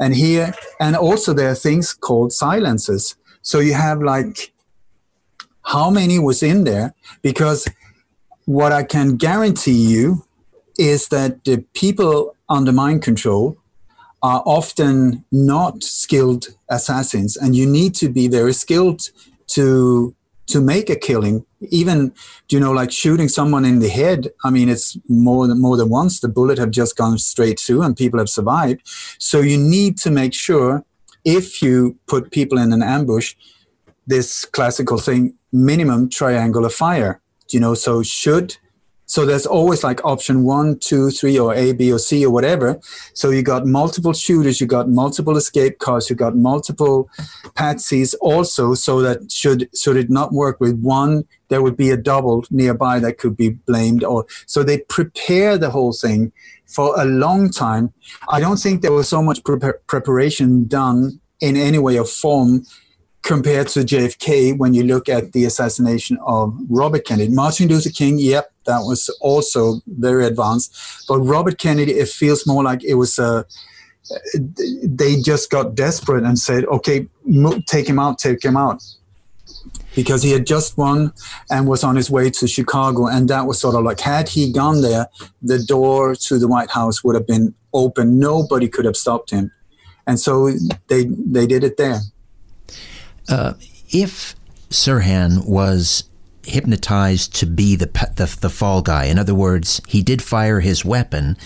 And 0.00 0.14
here, 0.14 0.54
and 0.80 0.94
also 0.94 1.32
there 1.32 1.50
are 1.50 1.56
things 1.56 1.92
called 1.92 2.32
silences. 2.32 3.16
So 3.42 3.58
you 3.58 3.74
have 3.74 4.00
like 4.00 4.52
how 5.68 5.90
many 5.90 6.18
was 6.18 6.42
in 6.42 6.64
there? 6.64 6.94
Because 7.20 7.68
what 8.46 8.72
I 8.72 8.82
can 8.82 9.16
guarantee 9.16 9.72
you 9.94 10.24
is 10.78 11.08
that 11.08 11.44
the 11.44 11.64
people 11.74 12.34
under 12.48 12.72
mind 12.72 13.02
control 13.02 13.58
are 14.22 14.42
often 14.46 15.24
not 15.30 15.82
skilled 15.82 16.48
assassins, 16.70 17.36
and 17.36 17.54
you 17.54 17.66
need 17.66 17.94
to 17.96 18.08
be 18.08 18.28
very 18.28 18.54
skilled 18.54 19.10
to 19.48 20.14
to 20.46 20.62
make 20.62 20.88
a 20.88 20.96
killing 20.96 21.44
even 21.70 22.10
you 22.48 22.58
know 22.58 22.72
like 22.72 22.90
shooting 22.90 23.28
someone 23.28 23.66
in 23.66 23.80
the 23.80 23.88
head 23.90 24.28
i 24.44 24.50
mean 24.50 24.66
it's 24.70 24.96
more 25.06 25.46
than 25.46 25.60
more 25.60 25.76
than 25.76 25.90
once 25.90 26.20
the 26.20 26.28
bullet 26.28 26.56
have 26.56 26.70
just 26.70 26.96
gone 26.96 27.18
straight 27.18 27.60
through 27.60 27.82
and 27.82 27.98
people 27.98 28.18
have 28.18 28.30
survived 28.30 28.80
so 29.18 29.40
you 29.40 29.58
need 29.58 29.98
to 29.98 30.10
make 30.10 30.32
sure 30.32 30.82
if 31.22 31.60
you 31.60 31.98
put 32.06 32.30
people 32.30 32.56
in 32.56 32.72
an 32.72 32.82
ambush 32.82 33.34
this 34.06 34.46
classical 34.46 34.96
thing 34.96 35.37
minimum 35.52 36.08
triangular 36.08 36.68
fire 36.68 37.20
you 37.50 37.60
know 37.60 37.74
so 37.74 38.02
should 38.02 38.56
so 39.08 39.24
there's 39.24 39.46
always 39.46 39.82
like 39.82 40.04
option 40.04 40.44
one, 40.44 40.78
two, 40.80 41.10
three, 41.10 41.38
or 41.38 41.54
A, 41.54 41.72
B, 41.72 41.90
or 41.90 41.98
C, 41.98 42.26
or 42.26 42.30
whatever. 42.30 42.78
So 43.14 43.30
you 43.30 43.42
got 43.42 43.66
multiple 43.66 44.12
shooters, 44.12 44.60
you 44.60 44.66
got 44.66 44.90
multiple 44.90 45.34
escape 45.38 45.78
cars, 45.78 46.10
you 46.10 46.14
got 46.14 46.36
multiple 46.36 47.08
patsies 47.54 48.14
also. 48.20 48.74
So 48.74 49.00
that 49.00 49.32
should 49.32 49.70
should 49.74 49.96
it 49.96 50.10
not 50.10 50.32
work 50.32 50.60
with 50.60 50.78
one, 50.82 51.24
there 51.48 51.62
would 51.62 51.76
be 51.76 51.88
a 51.88 51.96
double 51.96 52.44
nearby 52.50 53.00
that 53.00 53.16
could 53.16 53.34
be 53.34 53.48
blamed. 53.48 54.04
Or 54.04 54.26
so 54.44 54.62
they 54.62 54.80
prepare 54.90 55.56
the 55.56 55.70
whole 55.70 55.94
thing 55.94 56.30
for 56.66 56.92
a 57.00 57.06
long 57.06 57.50
time. 57.50 57.94
I 58.28 58.40
don't 58.40 58.58
think 58.58 58.82
there 58.82 58.92
was 58.92 59.08
so 59.08 59.22
much 59.22 59.42
pre- 59.42 59.72
preparation 59.86 60.68
done 60.68 61.18
in 61.40 61.56
any 61.56 61.78
way 61.78 61.98
or 61.98 62.04
form 62.04 62.66
compared 63.22 63.68
to 63.68 63.80
JFK 63.80 64.56
when 64.56 64.74
you 64.74 64.82
look 64.84 65.08
at 65.08 65.32
the 65.32 65.44
assassination 65.44 66.18
of 66.24 66.56
Robert 66.68 67.04
Kennedy. 67.04 67.32
Martin 67.32 67.68
Luther 67.68 67.90
King, 67.90 68.18
yep, 68.18 68.52
that 68.64 68.80
was 68.80 69.08
also 69.20 69.80
very 69.86 70.24
advanced. 70.24 70.74
But 71.08 71.20
Robert 71.20 71.58
Kennedy, 71.58 71.92
it 71.92 72.08
feels 72.08 72.46
more 72.46 72.62
like 72.62 72.84
it 72.84 72.94
was 72.94 73.18
a. 73.18 73.44
They 74.82 75.20
just 75.20 75.50
got 75.50 75.74
desperate 75.74 76.24
and 76.24 76.38
said, 76.38 76.64
"Okay, 76.66 77.08
take 77.66 77.86
him 77.86 77.98
out, 77.98 78.18
take 78.18 78.42
him 78.42 78.56
out," 78.56 78.82
because 79.94 80.22
he 80.22 80.30
had 80.30 80.46
just 80.46 80.78
won 80.78 81.12
and 81.50 81.66
was 81.66 81.84
on 81.84 81.96
his 81.96 82.10
way 82.10 82.30
to 82.30 82.46
Chicago, 82.46 83.06
and 83.06 83.28
that 83.28 83.46
was 83.46 83.60
sort 83.60 83.74
of 83.74 83.84
like 83.84 84.00
had 84.00 84.30
he 84.30 84.50
gone 84.50 84.80
there, 84.80 85.08
the 85.42 85.58
door 85.58 86.14
to 86.14 86.38
the 86.38 86.48
White 86.48 86.70
House 86.70 87.04
would 87.04 87.14
have 87.14 87.26
been 87.26 87.54
open. 87.74 88.18
Nobody 88.18 88.68
could 88.68 88.86
have 88.86 88.96
stopped 88.96 89.30
him, 89.30 89.50
and 90.06 90.18
so 90.18 90.50
they 90.86 91.04
they 91.04 91.46
did 91.46 91.62
it 91.64 91.76
there. 91.76 92.00
Uh, 93.28 93.54
if 93.90 94.34
Sirhan 94.70 95.46
was 95.46 96.04
hypnotized 96.44 97.34
to 97.36 97.46
be 97.46 97.76
the, 97.76 97.86
the, 98.16 98.36
the 98.40 98.50
fall 98.50 98.82
guy, 98.82 99.04
in 99.04 99.18
other 99.18 99.34
words, 99.34 99.80
he 99.86 100.02
did 100.02 100.22
fire 100.22 100.60
his 100.60 100.84
weapon, 100.84 101.36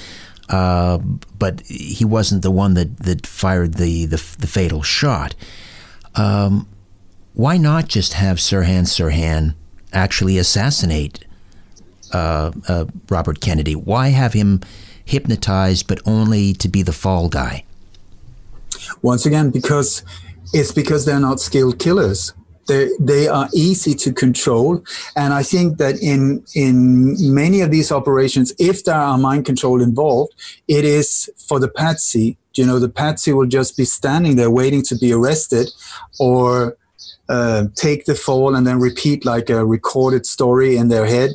uh, 0.48 0.98
but 1.38 1.60
he 1.62 2.04
wasn't 2.04 2.42
the 2.42 2.50
one 2.50 2.74
that, 2.74 2.98
that 2.98 3.26
fired 3.26 3.74
the, 3.74 4.06
the, 4.06 4.36
the 4.38 4.46
fatal 4.46 4.82
shot. 4.82 5.34
Um, 6.14 6.68
why 7.34 7.56
not 7.56 7.88
just 7.88 8.12
have 8.14 8.36
Sirhan 8.36 8.84
Sirhan 8.84 9.54
actually 9.92 10.38
assassinate 10.38 11.24
uh, 12.12 12.52
uh, 12.68 12.84
Robert 13.08 13.40
Kennedy? 13.40 13.74
Why 13.74 14.08
have 14.08 14.34
him 14.34 14.60
hypnotized, 15.04 15.88
but 15.88 16.00
only 16.06 16.52
to 16.54 16.68
be 16.68 16.82
the 16.82 16.92
fall 16.92 17.28
guy? 17.28 17.64
Once 19.00 19.24
again, 19.26 19.50
because 19.50 20.02
it's 20.52 20.72
because 20.72 21.04
they're 21.04 21.20
not 21.20 21.40
skilled 21.40 21.78
killers. 21.78 22.32
They, 22.68 22.90
they 23.00 23.26
are 23.26 23.48
easy 23.52 23.94
to 23.94 24.12
control. 24.12 24.84
And 25.16 25.34
I 25.34 25.42
think 25.42 25.78
that 25.78 26.00
in, 26.00 26.44
in 26.54 27.16
many 27.34 27.60
of 27.60 27.70
these 27.70 27.90
operations, 27.90 28.52
if 28.58 28.84
there 28.84 28.94
are 28.94 29.18
mind 29.18 29.46
control 29.46 29.82
involved, 29.82 30.32
it 30.68 30.84
is 30.84 31.30
for 31.48 31.58
the 31.58 31.68
patsy. 31.68 32.36
You 32.54 32.66
know, 32.66 32.78
the 32.78 32.88
patsy 32.88 33.32
will 33.32 33.46
just 33.46 33.76
be 33.76 33.84
standing 33.84 34.36
there 34.36 34.50
waiting 34.50 34.82
to 34.82 34.96
be 34.96 35.12
arrested 35.12 35.70
or 36.20 36.76
uh, 37.28 37.64
take 37.74 38.04
the 38.04 38.14
fall 38.14 38.54
and 38.54 38.66
then 38.66 38.78
repeat 38.78 39.24
like 39.24 39.50
a 39.50 39.64
recorded 39.64 40.26
story 40.26 40.76
in 40.76 40.88
their 40.88 41.06
head. 41.06 41.32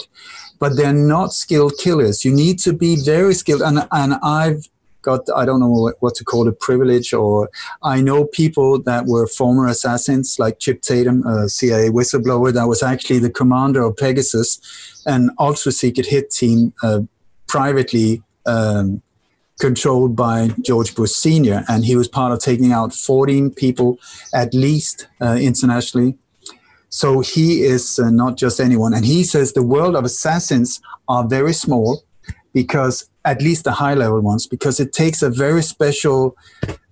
But 0.59 0.75
they're 0.75 0.93
not 0.93 1.33
skilled 1.33 1.73
killers. 1.77 2.23
You 2.23 2.33
need 2.33 2.57
to 2.59 2.73
be 2.73 2.95
very 3.03 3.33
skilled. 3.33 3.61
And, 3.61 3.87
and 3.91 4.15
I've 4.23 4.69
got 5.01 5.21
I 5.35 5.45
don't 5.45 5.59
know 5.59 5.69
what, 5.69 5.95
what 5.99 6.15
to 6.15 6.23
call 6.23 6.47
it 6.47 6.59
privilege 6.59 7.13
or 7.13 7.49
I 7.83 8.01
know 8.01 8.25
people 8.25 8.81
that 8.83 9.05
were 9.05 9.27
former 9.27 9.67
assassins 9.67 10.37
like 10.39 10.59
Chip 10.59 10.81
Tatum, 10.81 11.25
a 11.25 11.49
CIA 11.49 11.89
whistleblower 11.89 12.53
that 12.53 12.67
was 12.67 12.83
actually 12.83 13.19
the 13.19 13.29
commander 13.29 13.81
of 13.81 13.97
Pegasus, 13.97 14.59
an 15.05 15.31
ultra 15.39 15.71
secret 15.71 16.07
hit 16.07 16.31
team 16.31 16.73
uh, 16.83 17.01
privately 17.47 18.23
um, 18.45 19.01
controlled 19.59 20.15
by 20.15 20.51
George 20.61 20.93
Bush 20.95 21.11
Sr. 21.11 21.63
And 21.67 21.85
he 21.85 21.95
was 21.95 22.07
part 22.07 22.31
of 22.31 22.39
taking 22.39 22.71
out 22.71 22.93
14 22.93 23.51
people 23.51 23.97
at 24.33 24.53
least 24.53 25.07
uh, 25.21 25.37
internationally. 25.39 26.17
So 26.89 27.19
he 27.19 27.63
is 27.63 27.99
uh, 27.99 28.09
not 28.09 28.37
just 28.37 28.59
anyone. 28.59 28.93
And 28.93 29.05
he 29.05 29.23
says 29.23 29.53
the 29.53 29.63
world 29.63 29.95
of 29.95 30.05
assassins 30.05 30.79
are 31.07 31.27
very 31.27 31.53
small 31.53 32.03
because 32.53 33.09
at 33.31 33.41
least 33.41 33.63
the 33.63 33.73
high 33.83 33.93
level 33.93 34.21
ones, 34.21 34.47
because 34.47 34.79
it 34.79 34.93
takes 34.93 35.21
a 35.21 35.29
very 35.29 35.61
special 35.61 36.35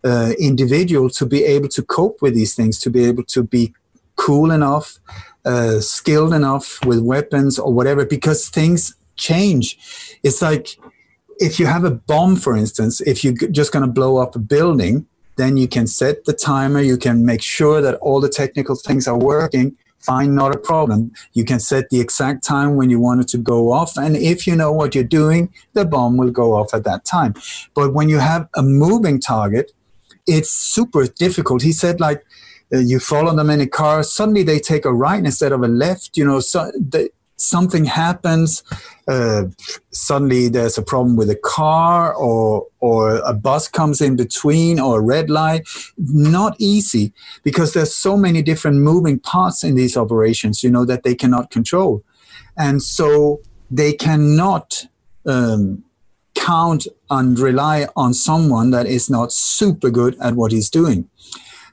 uh, 0.04 0.34
individual 0.40 1.10
to 1.10 1.26
be 1.26 1.44
able 1.56 1.70
to 1.70 1.82
cope 1.82 2.22
with 2.22 2.34
these 2.34 2.54
things, 2.56 2.78
to 2.80 2.90
be 2.90 3.06
able 3.06 3.24
to 3.24 3.44
be 3.44 3.74
cool 4.16 4.52
enough, 4.52 5.00
uh, 5.46 5.80
skilled 5.80 6.34
enough 6.34 6.68
with 6.86 7.00
weapons 7.00 7.58
or 7.58 7.72
whatever, 7.74 8.06
because 8.06 8.50
things 8.50 8.96
change. 9.16 9.66
It's 10.24 10.42
like 10.42 10.78
if 11.40 11.60
you 11.60 11.66
have 11.66 11.84
a 11.84 11.92
bomb, 11.92 12.36
for 12.36 12.56
instance, 12.56 13.02
if 13.02 13.24
you're 13.24 13.34
just 13.60 13.72
going 13.72 13.86
to 13.86 13.92
blow 13.92 14.18
up 14.18 14.36
a 14.36 14.40
building, 14.40 15.06
then 15.38 15.58
you 15.58 15.68
can 15.68 15.88
set 15.88 16.26
the 16.26 16.34
timer, 16.34 16.82
you 16.82 16.98
can 16.98 17.26
make 17.26 17.42
sure 17.42 17.82
that 17.82 17.96
all 17.96 18.22
the 18.22 18.30
technical 18.30 18.76
things 18.76 19.08
are 19.08 19.18
working, 19.18 19.76
fine, 20.06 20.36
not 20.36 20.56
a 20.56 20.60
problem. 20.60 21.12
You 21.34 21.44
can 21.46 21.60
set 21.60 21.90
the 21.90 22.00
exact 22.00 22.44
time 22.44 22.76
when 22.76 22.90
you 22.90 23.00
want 23.00 23.22
it 23.22 23.28
to 23.30 23.38
go 23.38 23.72
off. 23.72 23.98
And 23.98 24.16
if 24.16 24.46
you 24.48 24.56
know 24.56 24.72
what 24.72 24.96
you're 24.96 25.04
doing, 25.22 25.54
the 25.74 25.86
bomb 25.86 26.18
will 26.18 26.32
go 26.32 26.54
off 26.54 26.74
at 26.74 26.84
that 26.84 27.06
time. 27.06 27.34
But 27.74 27.94
when 27.94 28.10
you 28.10 28.20
have 28.20 28.48
a 28.56 28.64
moving 28.64 29.20
target, 29.20 29.72
it's 30.28 30.50
super 30.50 31.06
difficult. 31.08 31.62
He 31.62 31.72
said, 31.72 32.00
like, 32.00 32.26
uh, 32.74 32.80
you 32.80 33.00
follow 33.00 33.36
them 33.36 33.50
in 33.50 33.62
a 33.62 33.68
car, 33.68 34.04
suddenly 34.04 34.44
they 34.44 34.60
take 34.60 34.86
a 34.86 34.94
right 34.94 35.24
instead 35.24 35.52
of 35.52 35.62
a 35.62 35.68
left. 35.68 36.18
You 36.18 36.26
know, 36.26 36.40
so 36.40 36.72
they, 36.80 37.10
something 37.38 37.86
happens, 37.86 38.64
uh, 39.08 39.44
suddenly 39.92 40.48
there's 40.48 40.78
a 40.78 40.82
problem 40.82 41.16
with 41.16 41.30
a 41.30 41.36
car 41.36 42.14
or 42.14 42.68
or 42.80 43.18
a 43.18 43.34
bus 43.34 43.68
comes 43.68 44.02
in 44.02 44.16
between 44.16 44.80
or 44.80 45.00
a 45.00 45.04
red 45.04 45.30
light. 45.30 45.68
Not 45.98 46.56
easy 46.60 47.14
because 47.44 47.74
there's 47.74 47.96
so 47.96 48.18
many 48.18 48.42
different 48.42 48.78
moving 48.78 49.20
parts 49.20 49.64
in 49.64 49.76
these 49.76 49.98
operations, 49.98 50.64
you 50.64 50.70
know, 50.70 50.86
that 50.86 51.04
they 51.04 51.16
cannot 51.16 51.50
control, 51.52 52.04
and 52.58 52.82
so 52.82 53.42
they 53.72 53.94
cannot 53.94 54.86
um, 55.26 55.84
count 56.36 56.88
and 57.10 57.40
rely 57.40 57.88
on 57.96 58.14
someone 58.14 58.72
that 58.72 58.86
is 58.86 59.10
not 59.10 59.32
super 59.32 59.90
good 59.90 60.16
at 60.20 60.36
what 60.36 60.52
he's 60.52 60.70
doing. 60.70 61.10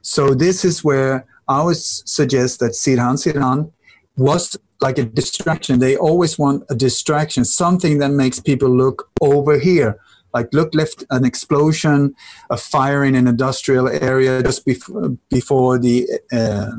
So 0.00 0.34
this 0.34 0.64
is 0.64 0.82
where 0.82 1.26
I 1.46 1.62
would 1.62 1.76
suggest 1.76 2.60
that 2.60 2.72
Sirhan 2.72 3.16
Sirhan 3.16 3.70
was 4.16 4.56
like 4.82 4.98
a 4.98 5.04
distraction. 5.04 5.78
They 5.78 5.96
always 5.96 6.38
want 6.38 6.64
a 6.68 6.74
distraction, 6.74 7.44
something 7.44 7.98
that 7.98 8.10
makes 8.10 8.40
people 8.40 8.68
look 8.68 9.10
over 9.20 9.58
here. 9.58 9.98
Like 10.34 10.48
look 10.52 10.74
left, 10.74 11.04
an 11.10 11.24
explosion, 11.24 12.14
a 12.48 12.56
fire 12.56 13.04
in 13.04 13.14
an 13.14 13.26
industrial 13.26 13.86
area 13.88 14.42
just 14.42 14.64
before 14.64 15.10
before 15.28 15.78
the 15.78 16.08
uh, 16.32 16.70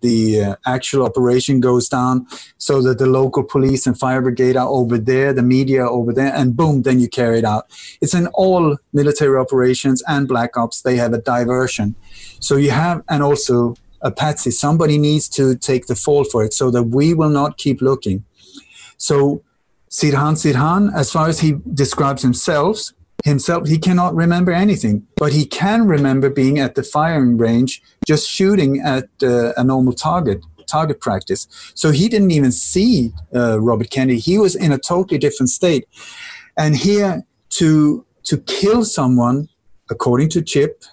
the 0.00 0.42
uh, 0.42 0.56
actual 0.66 1.04
operation 1.04 1.58
goes 1.58 1.88
down, 1.88 2.26
so 2.58 2.82
that 2.82 2.98
the 2.98 3.06
local 3.06 3.42
police 3.42 3.86
and 3.86 3.98
fire 3.98 4.20
brigade 4.20 4.56
are 4.56 4.68
over 4.68 4.98
there, 4.98 5.32
the 5.32 5.42
media 5.42 5.82
are 5.84 5.88
over 5.88 6.12
there, 6.12 6.32
and 6.34 6.56
boom, 6.56 6.82
then 6.82 7.00
you 7.00 7.08
carry 7.08 7.38
it 7.38 7.44
out. 7.44 7.64
It's 8.02 8.14
in 8.14 8.26
all 8.34 8.76
military 8.92 9.38
operations 9.38 10.02
and 10.06 10.28
black 10.28 10.56
ops. 10.56 10.82
They 10.82 10.96
have 10.96 11.14
a 11.14 11.18
diversion, 11.18 11.94
so 12.40 12.56
you 12.56 12.72
have, 12.72 13.02
and 13.08 13.22
also 13.22 13.74
a 14.00 14.10
patsy. 14.10 14.50
Somebody 14.50 14.98
needs 14.98 15.28
to 15.30 15.56
take 15.56 15.86
the 15.86 15.96
fall 15.96 16.24
for 16.24 16.44
it 16.44 16.52
so 16.52 16.70
that 16.70 16.84
we 16.84 17.14
will 17.14 17.30
not 17.30 17.58
keep 17.58 17.80
looking. 17.80 18.24
So 18.96 19.42
Sirhan 19.90 20.34
Sirhan, 20.34 20.94
as 20.94 21.10
far 21.10 21.28
as 21.28 21.40
he 21.40 21.56
describes 21.72 22.22
himself, 22.22 22.90
himself, 23.24 23.68
he 23.68 23.78
cannot 23.78 24.14
remember 24.14 24.52
anything, 24.52 25.06
but 25.16 25.32
he 25.32 25.44
can 25.44 25.86
remember 25.86 26.30
being 26.30 26.58
at 26.58 26.74
the 26.74 26.82
firing 26.82 27.36
range, 27.36 27.82
just 28.06 28.28
shooting 28.28 28.80
at 28.80 29.08
uh, 29.22 29.52
a 29.56 29.64
normal 29.64 29.92
target, 29.92 30.44
target 30.66 31.00
practice. 31.00 31.48
So 31.74 31.90
he 31.90 32.08
didn't 32.08 32.30
even 32.30 32.52
see 32.52 33.12
uh, 33.34 33.60
Robert 33.60 33.90
Kennedy. 33.90 34.20
He 34.20 34.38
was 34.38 34.54
in 34.54 34.72
a 34.72 34.78
totally 34.78 35.18
different 35.18 35.50
state. 35.50 35.88
And 36.56 36.76
here 36.76 37.24
to 37.50 38.04
to 38.24 38.36
kill 38.36 38.84
someone, 38.84 39.48
according 39.90 40.28
to 40.30 40.42
Chip, 40.42 40.84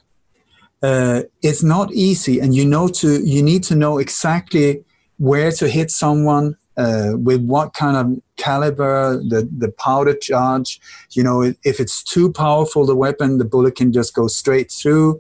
uh, 0.85 1.23
it's 1.41 1.63
not 1.63 1.91
easy, 1.93 2.39
and 2.39 2.53
you 2.53 2.65
know 2.73 2.87
to 2.87 3.09
you 3.33 3.41
need 3.41 3.63
to 3.63 3.75
know 3.75 3.97
exactly 3.97 4.83
where 5.17 5.51
to 5.51 5.67
hit 5.67 5.89
someone 5.89 6.57
uh, 6.77 7.13
with 7.27 7.41
what 7.45 7.73
kind 7.73 7.97
of 7.97 8.21
caliber, 8.37 9.17
the 9.17 9.49
the 9.57 9.71
powder 9.71 10.15
charge. 10.15 10.79
You 11.11 11.23
know, 11.23 11.41
if 11.63 11.79
it's 11.79 12.03
too 12.03 12.31
powerful, 12.31 12.85
the 12.85 12.95
weapon, 12.95 13.39
the 13.39 13.45
bullet 13.45 13.75
can 13.75 13.91
just 13.93 14.13
go 14.13 14.27
straight 14.27 14.71
through. 14.71 15.19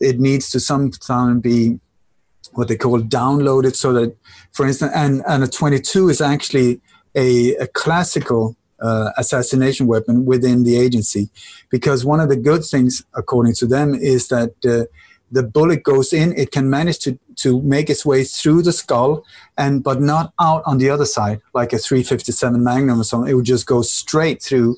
It 0.00 0.18
needs 0.18 0.50
to 0.50 0.60
sometimes 0.60 1.42
be 1.42 1.78
what 2.52 2.68
they 2.68 2.76
call 2.76 3.00
downloaded, 3.00 3.74
so 3.76 3.92
that, 3.92 4.16
for 4.52 4.66
instance, 4.66 4.92
and 4.94 5.22
and 5.28 5.44
a 5.44 5.48
22 5.48 6.08
is 6.08 6.20
actually 6.22 6.80
a, 7.14 7.54
a 7.56 7.66
classical 7.66 8.56
uh, 8.82 9.10
assassination 9.16 9.86
weapon 9.86 10.24
within 10.24 10.64
the 10.64 10.76
agency. 10.76 11.30
Because 11.70 12.04
one 12.04 12.20
of 12.20 12.28
the 12.28 12.36
good 12.36 12.64
things, 12.64 13.04
according 13.14 13.54
to 13.54 13.66
them, 13.66 13.94
is 13.94 14.28
that 14.28 14.54
uh, 14.64 14.84
the 15.30 15.42
bullet 15.42 15.82
goes 15.82 16.12
in, 16.12 16.36
it 16.36 16.50
can 16.50 16.68
manage 16.68 16.98
to, 17.00 17.18
to 17.36 17.62
make 17.62 17.88
its 17.88 18.04
way 18.04 18.22
through 18.24 18.62
the 18.62 18.72
skull, 18.72 19.24
and 19.56 19.82
but 19.82 20.00
not 20.00 20.32
out 20.40 20.62
on 20.66 20.78
the 20.78 20.90
other 20.90 21.06
side, 21.06 21.40
like 21.54 21.72
a 21.72 21.78
357 21.78 22.62
Magnum 22.62 23.00
or 23.00 23.04
something. 23.04 23.30
It 23.30 23.34
would 23.34 23.46
just 23.46 23.66
go 23.66 23.80
straight 23.80 24.42
through, 24.42 24.76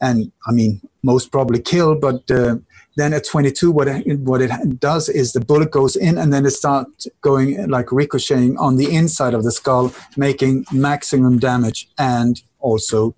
and 0.00 0.32
I 0.46 0.52
mean, 0.52 0.80
most 1.02 1.30
probably 1.30 1.60
kill, 1.60 1.94
but. 1.94 2.30
Uh, 2.30 2.56
then 2.94 3.14
at 3.14 3.24
22, 3.24 3.70
what 3.70 3.88
it, 3.88 4.18
what 4.20 4.42
it 4.42 4.78
does 4.78 5.08
is 5.08 5.32
the 5.32 5.40
bullet 5.40 5.70
goes 5.70 5.96
in 5.96 6.18
and 6.18 6.30
then 6.30 6.44
it 6.44 6.50
starts 6.50 7.08
going 7.22 7.68
like 7.70 7.90
ricocheting 7.90 8.58
on 8.58 8.76
the 8.76 8.94
inside 8.94 9.32
of 9.32 9.44
the 9.44 9.50
skull, 9.50 9.94
making 10.16 10.66
maximum 10.72 11.38
damage 11.38 11.88
and 11.96 12.42
also 12.60 13.14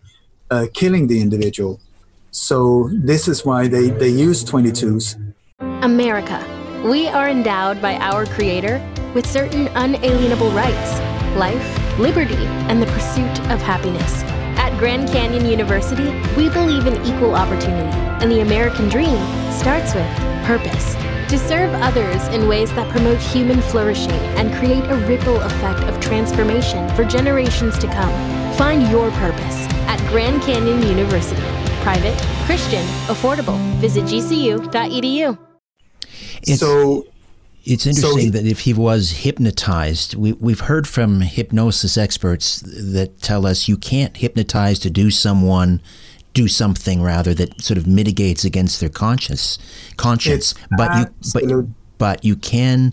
uh, 0.51 0.67
killing 0.73 1.07
the 1.07 1.21
individual. 1.21 1.81
So 2.31 2.91
this 2.93 3.29
is 3.29 3.45
why 3.45 3.69
they, 3.69 3.91
they 3.91 4.09
use 4.09 4.45
22s. 4.45 5.17
America. 5.83 6.43
We 6.85 7.09
are 7.09 7.29
endowed 7.29 7.81
by 7.81 7.97
our 7.97 8.27
Creator 8.27 8.83
with 9.15 9.27
certain 9.27 9.69
unalienable 9.69 10.51
rights 10.51 11.01
life, 11.37 11.99
liberty, 11.99 12.47
and 12.69 12.81
the 12.81 12.87
pursuit 12.87 13.41
of 13.51 13.61
happiness. 13.61 14.23
At 14.57 14.79
Grand 14.79 15.09
Canyon 15.09 15.47
University, 15.47 16.11
we 16.37 16.49
believe 16.49 16.87
in 16.87 16.95
equal 17.05 17.35
opportunity, 17.35 17.97
and 18.23 18.31
the 18.31 18.41
American 18.41 18.89
dream 18.89 19.19
starts 19.51 19.95
with 19.95 20.07
purpose. 20.45 20.95
To 21.31 21.39
serve 21.39 21.73
others 21.83 22.23
in 22.29 22.47
ways 22.47 22.71
that 22.75 22.89
promote 22.91 23.19
human 23.19 23.61
flourishing 23.63 24.13
and 24.39 24.55
create 24.55 24.85
a 24.85 24.97
ripple 25.09 25.41
effect 25.41 25.81
of 25.85 25.99
transformation 26.01 26.89
for 26.95 27.05
generations 27.05 27.79
to 27.79 27.89
come. 27.89 28.13
Find 28.55 28.89
your 28.89 29.11
purpose 29.13 29.74
at 29.87 29.99
Grand 30.11 30.43
Canyon 30.43 30.83
University. 30.83 31.43
Private, 31.83 32.17
Christian, 32.47 32.85
affordable. 33.07 33.59
Visit 33.77 34.05
gcu.edu. 34.05 35.39
It's, 36.43 36.61
so 36.61 37.07
it's 37.65 37.87
interesting 37.87 38.33
so 38.33 38.39
that 38.39 38.47
if 38.47 38.61
he 38.61 38.75
was 38.75 39.11
hypnotized, 39.11 40.15
we, 40.15 40.33
we've 40.33 40.61
heard 40.61 40.87
from 40.87 41.23
hypnosis 41.23 41.97
experts 41.97 42.61
that 42.61 43.21
tell 43.23 43.47
us 43.47 43.69
you 43.69 43.77
can't 43.77 44.17
hypnotize 44.17 44.79
to 44.81 44.91
do 44.91 45.11
someone 45.11 45.81
do 46.35 46.49
something 46.49 47.01
rather 47.01 47.33
that 47.33 47.61
sort 47.63 47.79
of 47.79 47.87
mitigates 47.87 48.45
against 48.45 48.81
their 48.81 48.89
conscious 48.89 49.57
conscience. 49.97 50.55
But 50.77 50.91
you 50.99 51.07
but 51.33 51.67
but 51.97 52.25
you 52.25 52.37
can 52.37 52.93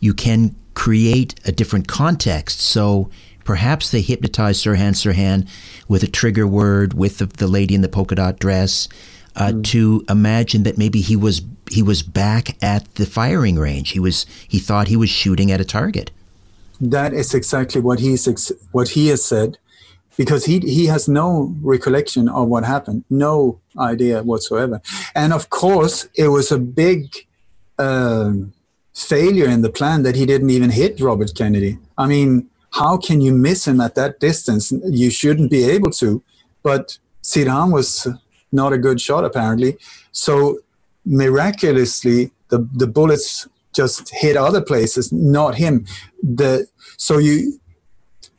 you 0.00 0.14
can 0.14 0.54
create 0.74 1.34
a 1.44 1.52
different 1.52 1.88
context. 1.88 2.60
So 2.60 3.10
perhaps 3.46 3.90
they 3.90 4.02
hypnotized 4.02 4.62
Sirhan 4.62 4.92
Sirhan 4.92 5.48
with 5.88 6.02
a 6.02 6.08
trigger 6.08 6.46
word 6.46 6.92
with 6.92 7.18
the, 7.18 7.26
the 7.26 7.46
lady 7.46 7.74
in 7.74 7.80
the 7.80 7.88
polka 7.88 8.16
dot 8.16 8.38
dress 8.38 8.88
uh, 9.36 9.52
mm. 9.52 9.64
to 9.64 10.04
imagine 10.08 10.64
that 10.64 10.76
maybe 10.76 11.00
he 11.00 11.16
was 11.16 11.42
he 11.70 11.82
was 11.82 12.02
back 12.02 12.62
at 12.62 12.94
the 12.96 13.06
firing 13.06 13.56
range. 13.56 13.90
He 13.90 14.00
was 14.00 14.26
he 14.48 14.58
thought 14.58 14.88
he 14.88 14.96
was 14.96 15.08
shooting 15.08 15.50
at 15.50 15.60
a 15.60 15.64
target. 15.64 16.10
That 16.80 17.14
is 17.14 17.32
exactly 17.34 17.80
what 17.80 18.00
he's 18.00 18.28
ex- 18.28 18.52
what 18.72 18.88
he 18.90 19.08
has 19.08 19.24
said, 19.24 19.58
because 20.16 20.44
he 20.44 20.58
he 20.60 20.86
has 20.86 21.08
no 21.08 21.54
recollection 21.62 22.28
of 22.28 22.48
what 22.48 22.64
happened, 22.64 23.04
no 23.08 23.60
idea 23.78 24.22
whatsoever, 24.22 24.82
and 25.14 25.32
of 25.32 25.48
course 25.48 26.08
it 26.14 26.28
was 26.28 26.52
a 26.52 26.58
big. 26.58 27.26
Uh, 27.78 28.32
failure 28.94 29.46
in 29.46 29.60
the 29.60 29.68
plan 29.68 30.02
that 30.04 30.16
he 30.16 30.24
didn't 30.24 30.48
even 30.48 30.70
hit 30.70 30.98
Robert 30.98 31.34
Kennedy. 31.34 31.76
I 31.98 32.06
mean, 32.06 32.48
how 32.78 32.96
can 32.96 33.20
you 33.20 33.32
miss 33.32 33.66
him 33.66 33.80
at 33.80 33.94
that 33.94 34.20
distance? 34.20 34.72
You 35.02 35.10
shouldn't 35.10 35.50
be 35.50 35.64
able 35.64 35.90
to. 35.92 36.22
But 36.62 36.98
Sirhan 37.22 37.72
was 37.72 38.08
not 38.52 38.72
a 38.72 38.78
good 38.78 39.00
shot, 39.00 39.24
apparently. 39.24 39.78
So 40.12 40.60
miraculously, 41.04 42.32
the, 42.48 42.68
the 42.72 42.86
bullets 42.86 43.48
just 43.74 44.10
hit 44.14 44.36
other 44.36 44.60
places, 44.60 45.12
not 45.12 45.56
him. 45.56 45.86
The 46.22 46.66
so 46.96 47.18
you, 47.18 47.60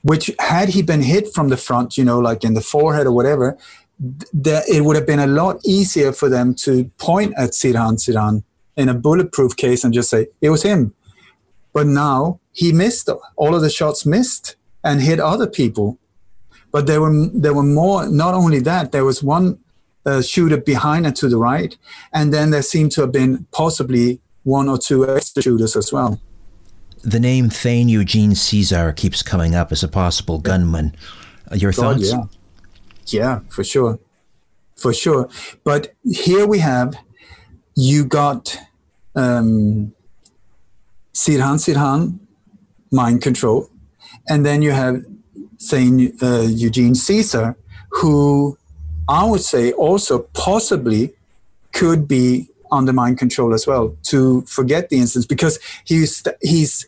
which 0.01 0.31
had 0.39 0.69
he 0.69 0.81
been 0.81 1.01
hit 1.01 1.33
from 1.33 1.49
the 1.49 1.57
front, 1.57 1.97
you 1.97 2.03
know, 2.03 2.19
like 2.19 2.43
in 2.43 2.53
the 2.53 2.61
forehead 2.61 3.05
or 3.07 3.11
whatever, 3.11 3.57
that 4.33 4.67
it 4.67 4.81
would 4.83 4.95
have 4.95 5.07
been 5.07 5.19
a 5.19 5.27
lot 5.27 5.59
easier 5.65 6.11
for 6.11 6.29
them 6.29 6.53
to 6.55 6.85
point 6.97 7.33
at 7.37 7.51
Sirhan 7.51 7.97
Sirhan 7.97 8.43
in 8.75 8.89
a 8.89 8.93
bulletproof 8.93 9.55
case 9.55 9.83
and 9.83 9.93
just 9.93 10.09
say 10.09 10.27
it 10.41 10.49
was 10.49 10.63
him. 10.63 10.93
But 11.77 11.85
now 11.85 12.39
he 12.53 12.71
missed 12.71 13.07
all 13.35 13.53
of 13.53 13.61
the 13.61 13.69
shots 13.69 14.03
missed 14.03 14.55
and 14.83 14.99
hit 14.99 15.19
other 15.19 15.45
people. 15.45 15.99
But 16.71 16.87
there 16.87 16.99
were 16.99 17.27
there 17.31 17.53
were 17.53 17.69
more. 17.81 18.09
Not 18.09 18.33
only 18.33 18.59
that, 18.61 18.91
there 18.91 19.05
was 19.05 19.21
one 19.21 19.59
uh, 20.03 20.23
shooter 20.23 20.57
behind 20.57 21.05
and 21.05 21.15
to 21.17 21.29
the 21.29 21.37
right, 21.37 21.77
and 22.11 22.33
then 22.33 22.49
there 22.49 22.63
seemed 22.63 22.93
to 22.93 23.01
have 23.01 23.11
been 23.11 23.45
possibly 23.51 24.19
one 24.41 24.67
or 24.67 24.79
two 24.79 25.07
extra 25.07 25.43
shooters 25.43 25.75
as 25.75 25.93
well. 25.93 26.19
The 27.03 27.19
name 27.19 27.47
Thane 27.51 27.89
Eugene 27.89 28.33
Cesar 28.33 28.91
keeps 28.91 29.21
coming 29.21 29.53
up 29.53 29.71
as 29.71 29.83
a 29.83 29.87
possible 29.87 30.39
gunman. 30.39 30.95
Your 31.53 31.73
God, 31.73 32.01
thoughts? 32.01 32.11
Yeah. 32.11 32.23
yeah, 33.19 33.39
for 33.49 33.63
sure, 33.63 33.99
for 34.75 34.95
sure. 34.95 35.29
But 35.63 35.93
here 36.03 36.47
we 36.47 36.57
have 36.57 36.95
you 37.75 38.03
got 38.03 38.57
um, 39.15 39.93
Sirhan 41.17 41.57
Sirhan, 41.57 42.19
mind 42.91 43.23
control, 43.23 43.69
and 44.29 44.45
then 44.45 44.61
you 44.61 44.71
have 44.71 45.03
Thane 45.59 46.13
uh, 46.21 46.45
Eugene 46.47 46.93
Cesar, 46.93 47.55
who 47.89 48.55
I 49.09 49.25
would 49.25 49.41
say 49.41 49.71
also 49.71 50.19
possibly 50.33 51.13
could 51.73 52.07
be 52.07 52.49
under 52.71 52.93
mind 52.93 53.17
control 53.17 53.53
as 53.53 53.65
well 53.65 53.95
to 54.03 54.41
forget 54.41 54.89
the 54.89 54.97
instance 54.97 55.25
because 55.25 55.57
he's 55.85 56.23
he's 56.41 56.87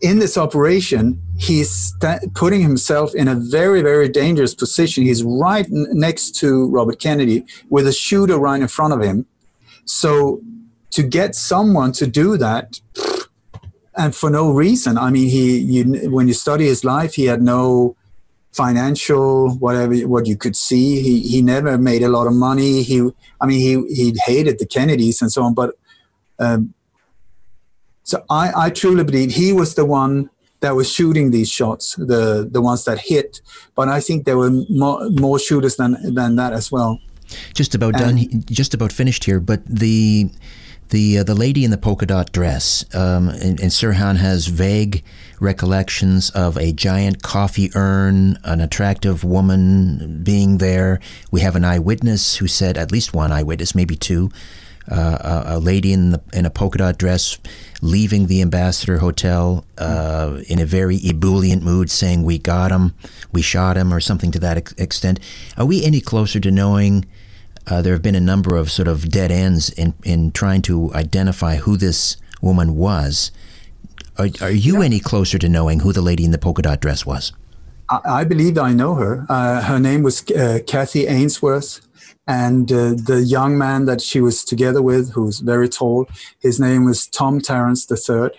in 0.00 0.18
this 0.18 0.36
operation 0.36 1.22
he's 1.38 1.70
st- 1.70 2.34
putting 2.34 2.60
himself 2.60 3.14
in 3.14 3.28
a 3.28 3.34
very 3.34 3.80
very 3.80 4.08
dangerous 4.08 4.54
position. 4.54 5.04
He's 5.04 5.22
right 5.22 5.66
n- 5.66 5.86
next 5.92 6.34
to 6.40 6.68
robert 6.68 6.98
kennedy 6.98 7.44
with 7.70 7.86
a 7.86 7.92
shooter 7.92 8.38
right 8.38 8.60
in 8.60 8.68
front 8.68 8.92
of 8.92 9.00
him. 9.00 9.24
So 9.86 10.40
to 10.90 11.02
get 11.02 11.34
someone 11.34 11.92
to 11.92 12.06
do 12.06 12.36
that 12.36 12.80
and 13.96 14.14
for 14.14 14.30
no 14.30 14.50
reason 14.50 14.98
i 14.98 15.10
mean 15.10 15.28
he 15.28 15.58
you, 15.58 16.10
when 16.10 16.28
you 16.28 16.34
study 16.34 16.66
his 16.66 16.84
life 16.84 17.14
he 17.14 17.26
had 17.26 17.42
no 17.42 17.96
financial, 18.54 19.56
whatever 19.56 19.94
what 20.08 20.26
you 20.26 20.36
could 20.36 20.56
see. 20.56 21.02
He 21.02 21.20
he 21.20 21.42
never 21.42 21.76
made 21.76 22.02
a 22.02 22.08
lot 22.08 22.26
of 22.26 22.34
money. 22.34 22.82
He, 22.82 23.10
I 23.40 23.46
mean, 23.46 23.60
he 23.60 23.94
he 23.94 24.14
hated 24.24 24.58
the 24.58 24.66
Kennedys 24.66 25.20
and 25.20 25.30
so 25.30 25.42
on. 25.42 25.54
But 25.54 25.74
um, 26.38 26.74
so 28.04 28.24
I 28.30 28.52
I 28.66 28.70
truly 28.70 29.04
believe 29.04 29.32
he 29.32 29.52
was 29.52 29.74
the 29.74 29.84
one 29.84 30.30
that 30.60 30.76
was 30.76 30.90
shooting 30.90 31.30
these 31.30 31.50
shots, 31.50 31.96
the 31.96 32.48
the 32.50 32.62
ones 32.62 32.84
that 32.84 32.98
hit. 33.00 33.40
But 33.74 33.88
I 33.88 34.00
think 34.00 34.24
there 34.24 34.38
were 34.38 34.52
more 34.68 35.10
more 35.10 35.38
shooters 35.38 35.76
than 35.76 36.14
than 36.14 36.36
that 36.36 36.52
as 36.52 36.70
well. 36.70 37.00
Just 37.54 37.74
about 37.74 38.00
and, 38.00 38.30
done. 38.30 38.44
Just 38.46 38.74
about 38.74 38.92
finished 38.92 39.24
here. 39.24 39.40
But 39.40 39.66
the 39.66 40.30
the 40.90 41.18
uh, 41.18 41.24
the 41.24 41.34
lady 41.34 41.64
in 41.64 41.70
the 41.70 41.78
polka 41.78 42.06
dot 42.06 42.32
dress, 42.32 42.84
um, 42.94 43.28
and, 43.28 43.60
and 43.60 43.70
Sirhan 43.70 44.16
has 44.16 44.46
vague 44.46 45.02
recollections 45.40 46.30
of 46.30 46.56
a 46.56 46.72
giant 46.72 47.22
coffee 47.22 47.70
urn, 47.74 48.38
an 48.44 48.60
attractive 48.60 49.24
woman 49.24 50.22
being 50.22 50.58
there. 50.58 51.00
We 51.30 51.40
have 51.40 51.56
an 51.56 51.64
eyewitness 51.64 52.36
who 52.36 52.48
said, 52.48 52.78
at 52.78 52.92
least 52.92 53.14
one 53.14 53.32
eyewitness, 53.32 53.74
maybe 53.74 53.96
two, 53.96 54.30
uh, 54.90 55.42
a, 55.46 55.56
a, 55.56 55.58
lady 55.58 55.92
in 55.92 56.10
the 56.10 56.22
in 56.32 56.44
a 56.44 56.50
polka 56.50 56.78
dot 56.78 56.98
dress 56.98 57.38
leaving 57.80 58.26
the 58.26 58.42
Ambassador 58.42 58.98
Hotel 58.98 59.64
uh, 59.78 60.40
in 60.46 60.58
a 60.58 60.66
very 60.66 60.96
ebullient 60.96 61.62
mood, 61.62 61.90
saying, 61.90 62.22
"We 62.22 62.38
got 62.38 62.70
him, 62.70 62.94
we 63.32 63.42
shot 63.42 63.76
him," 63.76 63.92
or 63.92 64.00
something 64.00 64.30
to 64.32 64.38
that 64.40 64.58
ex- 64.58 64.72
extent. 64.72 65.20
Are 65.56 65.66
we 65.66 65.84
any 65.84 66.00
closer 66.00 66.38
to 66.40 66.50
knowing? 66.50 67.06
Uh, 67.66 67.80
there 67.80 67.92
have 67.92 68.02
been 68.02 68.14
a 68.14 68.20
number 68.20 68.56
of 68.56 68.70
sort 68.70 68.88
of 68.88 69.08
dead 69.10 69.30
ends 69.30 69.70
in, 69.70 69.94
in 70.04 70.30
trying 70.32 70.62
to 70.62 70.92
identify 70.94 71.56
who 71.56 71.76
this 71.76 72.16
woman 72.42 72.76
was. 72.76 73.30
Are, 74.18 74.28
are 74.40 74.50
you 74.50 74.78
yeah. 74.78 74.84
any 74.84 75.00
closer 75.00 75.38
to 75.38 75.48
knowing 75.48 75.80
who 75.80 75.92
the 75.92 76.02
lady 76.02 76.24
in 76.24 76.30
the 76.30 76.38
polka 76.38 76.62
dot 76.62 76.80
dress 76.80 77.06
was? 77.06 77.32
I, 77.88 78.00
I 78.04 78.24
believe 78.24 78.58
I 78.58 78.72
know 78.72 78.94
her. 78.94 79.26
Uh, 79.28 79.62
her 79.62 79.80
name 79.80 80.02
was 80.02 80.28
uh, 80.30 80.60
Kathy 80.66 81.06
Ainsworth. 81.06 81.80
And 82.26 82.72
uh, 82.72 82.94
the 82.94 83.22
young 83.26 83.58
man 83.58 83.84
that 83.84 84.00
she 84.00 84.20
was 84.20 84.44
together 84.44 84.80
with, 84.80 85.12
who's 85.12 85.40
very 85.40 85.68
tall, 85.68 86.08
his 86.40 86.58
name 86.58 86.84
was 86.84 87.06
Tom 87.06 87.40
Tarrants 87.40 87.86
III. 87.90 88.30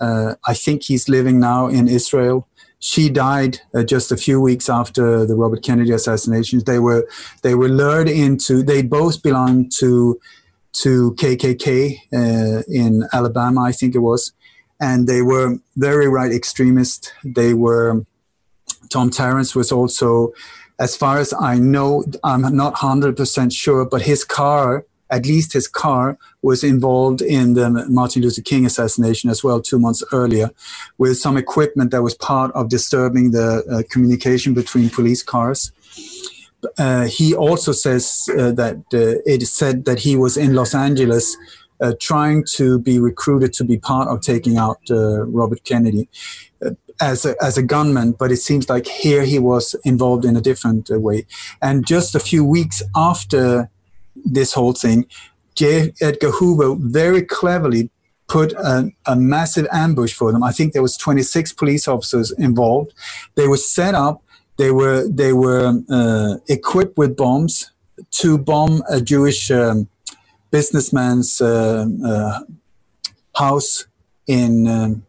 Uh, 0.00 0.34
I 0.46 0.54
think 0.54 0.82
he's 0.82 1.08
living 1.08 1.38
now 1.38 1.68
in 1.68 1.86
Israel 1.86 2.48
she 2.84 3.08
died 3.08 3.62
uh, 3.74 3.82
just 3.82 4.12
a 4.12 4.16
few 4.16 4.38
weeks 4.38 4.68
after 4.68 5.24
the 5.24 5.34
Robert 5.34 5.62
Kennedy 5.62 5.90
assassinations. 5.92 6.64
They 6.64 6.78
were 6.78 7.08
they 7.42 7.54
were 7.54 7.70
lured 7.70 8.10
into. 8.10 8.62
They 8.62 8.82
both 8.82 9.22
belonged 9.22 9.72
to 9.78 10.20
to 10.82 11.14
KKK 11.14 11.98
uh, 12.12 12.62
in 12.68 13.04
Alabama, 13.10 13.62
I 13.62 13.72
think 13.72 13.94
it 13.94 14.00
was, 14.00 14.32
and 14.78 15.08
they 15.08 15.22
were 15.22 15.56
very 15.76 16.08
right 16.08 16.30
extremists. 16.30 17.10
They 17.24 17.54
were. 17.54 18.04
Tom 18.90 19.08
Tarrants 19.08 19.56
was 19.56 19.72
also, 19.72 20.34
as 20.78 20.94
far 20.94 21.16
as 21.16 21.32
I 21.32 21.58
know, 21.58 22.04
I'm 22.22 22.54
not 22.54 22.74
hundred 22.74 23.16
percent 23.16 23.54
sure, 23.54 23.86
but 23.86 24.02
his 24.02 24.24
car 24.24 24.84
at 25.14 25.26
least 25.26 25.52
his 25.52 25.68
car 25.68 26.18
was 26.42 26.64
involved 26.64 27.22
in 27.22 27.54
the 27.54 27.70
Martin 27.88 28.22
Luther 28.22 28.42
King 28.42 28.66
assassination 28.66 29.30
as 29.30 29.44
well, 29.44 29.60
two 29.60 29.78
months 29.78 30.02
earlier, 30.12 30.50
with 30.98 31.16
some 31.18 31.36
equipment 31.36 31.92
that 31.92 32.02
was 32.02 32.14
part 32.16 32.50
of 32.52 32.68
disturbing 32.68 33.30
the 33.30 33.48
uh, 33.70 33.82
communication 33.92 34.54
between 34.54 34.90
police 34.90 35.22
cars. 35.22 35.70
Uh, 36.78 37.04
he 37.04 37.34
also 37.34 37.72
says 37.72 38.28
uh, 38.30 38.50
that 38.52 38.76
uh, 38.92 39.32
it 39.34 39.40
is 39.42 39.52
said 39.52 39.84
that 39.84 40.00
he 40.00 40.16
was 40.16 40.36
in 40.36 40.54
Los 40.54 40.74
Angeles 40.74 41.36
uh, 41.80 41.92
trying 42.00 42.42
to 42.56 42.78
be 42.80 42.98
recruited 42.98 43.52
to 43.52 43.64
be 43.64 43.78
part 43.78 44.08
of 44.08 44.20
taking 44.20 44.56
out 44.56 44.80
uh, 44.90 45.24
Robert 45.26 45.62
Kennedy 45.64 46.08
as 47.00 47.24
a, 47.24 47.34
as 47.42 47.58
a 47.58 47.62
gunman, 47.62 48.12
but 48.12 48.32
it 48.32 48.38
seems 48.38 48.68
like 48.68 48.86
here 48.86 49.24
he 49.24 49.38
was 49.38 49.76
involved 49.84 50.24
in 50.24 50.36
a 50.36 50.40
different 50.40 50.88
way. 50.90 51.26
And 51.60 51.86
just 51.86 52.14
a 52.14 52.20
few 52.20 52.44
weeks 52.44 52.82
after 52.94 53.68
this 54.16 54.52
whole 54.52 54.72
thing, 54.72 55.06
J. 55.54 55.92
Edgar 56.00 56.30
Hoover 56.32 56.74
very 56.78 57.22
cleverly 57.22 57.90
put 58.28 58.52
a, 58.52 58.90
a, 59.06 59.14
massive 59.14 59.66
ambush 59.70 60.12
for 60.12 60.32
them. 60.32 60.42
I 60.42 60.50
think 60.50 60.72
there 60.72 60.82
was 60.82 60.96
26 60.96 61.52
police 61.52 61.86
officers 61.86 62.32
involved. 62.32 62.94
They 63.34 63.46
were 63.46 63.58
set 63.58 63.94
up. 63.94 64.22
They 64.56 64.70
were 64.70 65.06
they 65.08 65.32
were 65.32 65.80
uh, 65.90 66.36
equipped 66.48 66.96
with 66.96 67.16
bombs 67.16 67.72
to 68.12 68.38
bomb 68.38 68.82
a 68.88 69.00
Jewish 69.00 69.50
um, 69.50 69.88
businessman's 70.50 71.40
uh, 71.40 71.86
uh, 72.04 72.40
house 73.36 73.86
in. 74.26 74.68
Um, 74.68 75.06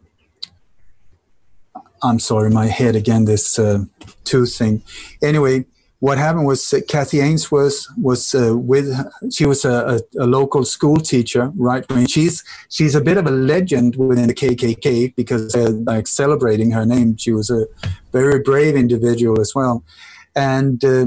I'm 2.02 2.18
sorry, 2.18 2.50
my 2.50 2.66
head 2.66 2.94
again. 2.96 3.24
This 3.24 3.58
uh, 3.58 3.84
tooth 4.24 4.54
thing. 4.56 4.82
Anyway, 5.22 5.64
what 6.00 6.18
happened 6.18 6.46
was 6.46 6.72
uh, 6.72 6.80
Kathy 6.88 7.20
Ainsworth 7.20 7.86
was 7.96 8.34
uh, 8.34 8.56
with 8.56 8.94
she 9.32 9.46
was 9.46 9.64
a, 9.64 10.00
a, 10.18 10.24
a, 10.24 10.26
local 10.26 10.64
school 10.64 10.98
teacher, 10.98 11.52
right? 11.56 11.84
I 11.88 11.94
mean, 11.94 12.06
she's 12.06 12.44
she's 12.68 12.94
a 12.94 13.00
bit 13.00 13.16
of 13.16 13.26
a 13.26 13.30
legend 13.30 13.96
within 13.96 14.26
the 14.28 14.34
KKK 14.34 15.14
because 15.16 15.52
they're 15.52 15.70
like 15.70 16.06
celebrating 16.06 16.70
her 16.72 16.84
name. 16.84 17.16
She 17.16 17.32
was 17.32 17.48
a 17.50 17.66
very 18.12 18.40
brave 18.40 18.76
individual 18.76 19.40
as 19.40 19.54
well, 19.54 19.84
and 20.34 20.84
uh, 20.84 21.06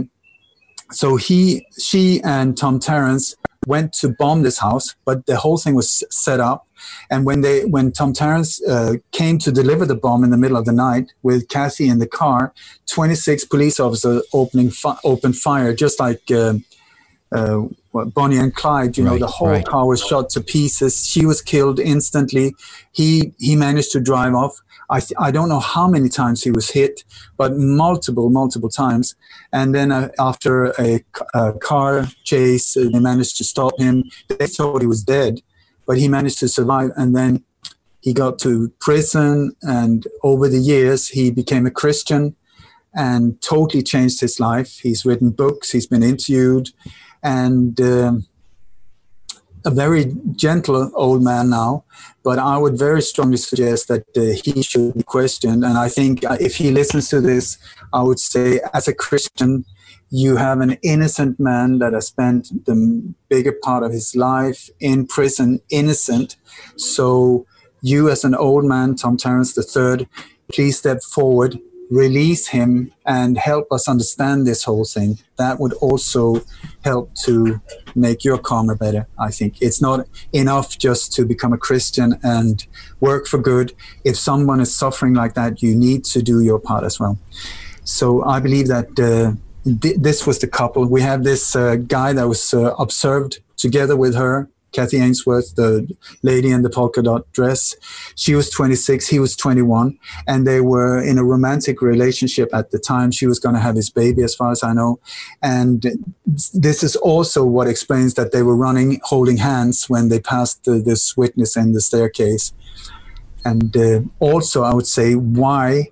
so 0.91 1.17
he 1.17 1.65
she 1.79 2.21
and 2.23 2.57
Tom 2.57 2.79
Tarrants 2.79 3.35
went 3.67 3.93
to 3.93 4.09
bomb 4.09 4.41
this 4.41 4.57
house, 4.57 4.95
but 5.05 5.25
the 5.27 5.37
whole 5.37 5.57
thing 5.57 5.75
was 5.75 6.03
set 6.09 6.39
up 6.39 6.65
and 7.09 7.25
when 7.25 7.41
they, 7.41 7.65
when 7.65 7.91
Tom 7.91 8.13
Tarrants 8.13 8.61
uh, 8.63 8.95
came 9.11 9.37
to 9.39 9.51
deliver 9.51 9.85
the 9.85 9.95
bomb 9.95 10.23
in 10.23 10.29
the 10.29 10.37
middle 10.37 10.57
of 10.57 10.65
the 10.65 10.71
night 10.71 11.11
with 11.23 11.47
Kathy 11.47 11.87
in 11.87 11.99
the 11.99 12.07
car, 12.07 12.53
26 12.87 13.45
police 13.45 13.79
officers 13.79 14.23
opening 14.33 14.69
fi- 14.69 14.97
opened 15.03 15.37
fire, 15.37 15.73
just 15.73 15.99
like 15.99 16.21
uh, 16.31 16.55
uh, 17.31 17.63
Bonnie 17.93 18.37
and 18.37 18.53
Clyde. 18.55 18.97
You 18.97 19.05
right, 19.05 19.13
know, 19.13 19.19
the 19.19 19.27
whole 19.27 19.49
right. 19.49 19.65
car 19.65 19.87
was 19.87 20.01
shot 20.01 20.29
to 20.31 20.41
pieces. 20.41 21.05
She 21.05 21.25
was 21.25 21.41
killed 21.41 21.79
instantly. 21.79 22.55
He 22.91 23.33
he 23.39 23.55
managed 23.55 23.91
to 23.91 23.99
drive 23.99 24.33
off. 24.33 24.59
I, 24.91 24.99
th- 24.99 25.13
I 25.19 25.29
don't 25.29 25.49
know 25.49 25.59
how 25.59 25.87
many 25.87 26.09
times 26.09 26.43
he 26.43 26.49
was 26.49 26.71
hit, 26.71 27.03
but 27.37 27.55
multiple, 27.55 28.31
multiple 28.31 28.69
times. 28.69 29.13
And 29.53 29.75
then 29.75 29.91
uh, 29.91 30.09
after 30.17 30.73
a, 30.79 31.05
a, 31.35 31.53
car 31.53 32.07
chase, 32.23 32.75
uh, 32.75 32.89
they 32.91 32.99
managed 32.99 33.37
to 33.37 33.43
stop 33.43 33.77
him. 33.77 34.03
They 34.27 34.47
thought 34.47 34.81
he 34.81 34.87
was 34.87 35.03
dead 35.03 35.41
but 35.89 35.97
he 35.97 36.07
managed 36.07 36.37
to 36.37 36.47
survive. 36.47 36.91
And 36.97 37.15
then 37.15 37.43
he 37.99 38.13
got 38.13 38.37
to 38.45 38.71
prison, 38.79 39.53
and 39.63 40.05
over 40.21 40.47
the 40.47 40.59
years, 40.59 41.07
he 41.07 41.31
became 41.31 41.65
a 41.65 41.71
Christian 41.71 42.35
and 42.93 43.41
totally 43.41 43.81
changed 43.81 44.21
his 44.21 44.39
life. 44.39 44.77
He's 44.83 45.03
written 45.03 45.31
books, 45.31 45.71
he's 45.71 45.87
been 45.87 46.03
interviewed, 46.03 46.69
and 47.23 47.81
um, 47.81 48.27
a 49.65 49.71
very 49.71 50.15
gentle 50.35 50.91
old 50.93 51.23
man 51.23 51.49
now. 51.49 51.85
But 52.23 52.37
I 52.37 52.55
would 52.59 52.77
very 52.77 53.01
strongly 53.01 53.37
suggest 53.37 53.87
that 53.87 54.05
uh, 54.15 54.39
he 54.43 54.61
should 54.61 54.93
be 54.93 55.01
questioned. 55.01 55.63
And 55.63 55.75
I 55.75 55.89
think 55.89 56.23
uh, 56.23 56.37
if 56.39 56.57
he 56.57 56.69
listens 56.69 57.09
to 57.09 57.19
this, 57.19 57.57
I 57.91 58.03
would 58.03 58.19
say, 58.19 58.59
as 58.75 58.87
a 58.87 58.93
Christian, 58.93 59.65
you 60.09 60.37
have 60.37 60.59
an 60.59 60.77
innocent 60.81 61.39
man 61.39 61.79
that 61.79 61.93
has 61.93 62.07
spent 62.07 62.65
the 62.65 63.13
bigger 63.29 63.51
part 63.51 63.83
of 63.83 63.91
his 63.91 64.15
life 64.15 64.69
in 64.79 65.05
prison, 65.05 65.61
innocent. 65.69 66.35
So, 66.77 67.45
you, 67.81 68.09
as 68.09 68.23
an 68.23 68.35
old 68.35 68.65
man, 68.65 68.95
Tom 68.95 69.17
Tarrants 69.17 69.57
III, 69.57 70.07
please 70.51 70.77
step 70.77 71.01
forward, 71.01 71.59
release 71.91 72.47
him, 72.47 72.91
and 73.05 73.37
help 73.37 73.71
us 73.71 73.87
understand 73.87 74.45
this 74.45 74.63
whole 74.63 74.83
thing. 74.83 75.19
That 75.37 75.59
would 75.59 75.73
also 75.73 76.41
help 76.83 77.13
to 77.25 77.61
make 77.95 78.23
your 78.23 78.37
karma 78.39 78.75
better. 78.75 79.07
I 79.17 79.29
think 79.29 79.61
it's 79.61 79.81
not 79.81 80.07
enough 80.33 80.77
just 80.77 81.13
to 81.13 81.25
become 81.25 81.53
a 81.53 81.57
Christian 81.57 82.19
and 82.23 82.65
work 82.99 83.27
for 83.27 83.37
good. 83.37 83.73
If 84.03 84.17
someone 84.17 84.59
is 84.59 84.75
suffering 84.75 85.13
like 85.13 85.35
that, 85.35 85.61
you 85.61 85.75
need 85.75 86.03
to 86.05 86.21
do 86.21 86.41
your 86.41 86.59
part 86.59 86.83
as 86.83 86.99
well. 86.99 87.19
So, 87.83 88.23
I 88.23 88.39
believe 88.39 88.67
that. 88.69 88.99
Uh, 88.99 89.39
th- 89.63 89.97
this 89.97 90.25
was 90.25 90.39
the 90.39 90.47
couple. 90.47 90.85
We 90.85 91.01
have 91.01 91.23
this 91.23 91.55
uh, 91.55 91.75
guy 91.75 92.13
that 92.13 92.27
was 92.27 92.53
uh, 92.53 92.73
observed 92.75 93.39
together 93.57 93.95
with 93.95 94.15
her, 94.15 94.49
Kathy 94.71 94.97
Ainsworth, 94.97 95.55
the 95.55 95.91
lady 96.21 96.51
in 96.51 96.61
the 96.61 96.69
polka 96.69 97.01
dot 97.01 97.31
dress. 97.31 97.75
She 98.15 98.35
was 98.35 98.49
26, 98.49 99.07
he 99.07 99.19
was 99.19 99.35
21, 99.35 99.97
and 100.27 100.45
they 100.45 100.61
were 100.61 101.01
in 101.01 101.17
a 101.17 101.23
romantic 101.23 101.81
relationship 101.81 102.49
at 102.53 102.71
the 102.71 102.79
time. 102.79 103.11
She 103.11 103.25
was 103.25 103.39
going 103.39 103.55
to 103.55 103.61
have 103.61 103.75
his 103.75 103.89
baby, 103.89 104.23
as 104.23 104.35
far 104.35 104.51
as 104.51 104.63
I 104.63 104.73
know. 104.73 104.99
And 105.41 105.85
this 106.53 106.83
is 106.83 106.95
also 106.97 107.43
what 107.43 107.67
explains 107.67 108.13
that 108.13 108.31
they 108.31 108.43
were 108.43 108.55
running, 108.55 108.99
holding 109.03 109.37
hands 109.37 109.89
when 109.89 110.09
they 110.09 110.19
passed 110.19 110.65
the, 110.65 110.79
this 110.79 111.17
witness 111.17 111.57
in 111.57 111.73
the 111.73 111.81
staircase. 111.81 112.53
And 113.43 113.75
uh, 113.75 114.01
also, 114.19 114.63
I 114.63 114.73
would 114.73 114.87
say, 114.87 115.15
why 115.15 115.89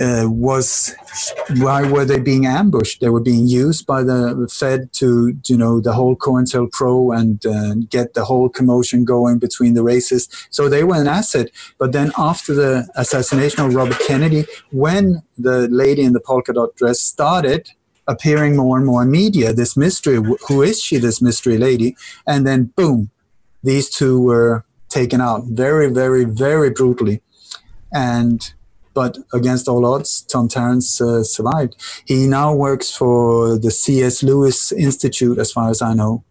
uh, 0.00 0.26
was 0.26 0.94
why 1.56 1.88
were 1.90 2.04
they 2.04 2.18
being 2.18 2.46
ambushed? 2.46 3.00
They 3.00 3.10
were 3.10 3.20
being 3.20 3.46
used 3.46 3.86
by 3.86 4.02
the 4.02 4.48
Fed 4.50 4.92
to, 4.94 5.36
you 5.44 5.56
know, 5.56 5.80
the 5.80 5.92
whole 5.92 6.16
COINTELPRO 6.16 7.18
and 7.18 7.44
uh, 7.44 7.74
get 7.90 8.14
the 8.14 8.24
whole 8.24 8.48
commotion 8.48 9.04
going 9.04 9.38
between 9.38 9.74
the 9.74 9.82
races. 9.82 10.28
So 10.50 10.68
they 10.68 10.84
were 10.84 10.96
an 10.96 11.08
asset. 11.08 11.50
But 11.78 11.92
then 11.92 12.12
after 12.16 12.54
the 12.54 12.88
assassination 12.96 13.64
of 13.64 13.74
Robert 13.74 14.00
Kennedy, 14.06 14.46
when 14.70 15.22
the 15.36 15.68
lady 15.68 16.02
in 16.02 16.14
the 16.14 16.20
polka 16.20 16.54
dot 16.54 16.74
dress 16.74 17.00
started 17.00 17.70
appearing 18.08 18.56
more 18.56 18.78
and 18.78 18.86
more 18.86 19.02
in 19.02 19.10
media, 19.10 19.52
this 19.52 19.76
mystery, 19.76 20.18
who 20.48 20.62
is 20.62 20.80
she, 20.80 20.96
this 20.96 21.20
mystery 21.20 21.58
lady? 21.58 21.96
And 22.26 22.46
then 22.46 22.72
boom, 22.76 23.10
these 23.62 23.90
two 23.90 24.20
were 24.20 24.64
taken 24.88 25.20
out 25.20 25.44
very, 25.44 25.90
very, 25.90 26.24
very 26.24 26.70
brutally. 26.70 27.22
And 27.92 28.52
but 28.94 29.18
against 29.32 29.68
all 29.68 29.84
odds, 29.86 30.22
Tom 30.22 30.48
Tarrants 30.48 31.00
uh, 31.00 31.22
survived. 31.22 31.76
He 32.04 32.26
now 32.26 32.54
works 32.54 32.94
for 32.94 33.58
the 33.58 33.70
C.S. 33.70 34.22
Lewis 34.22 34.72
Institute, 34.72 35.38
as 35.38 35.52
far 35.52 35.70
as 35.70 35.82
I 35.82 35.94
know. 35.94 36.24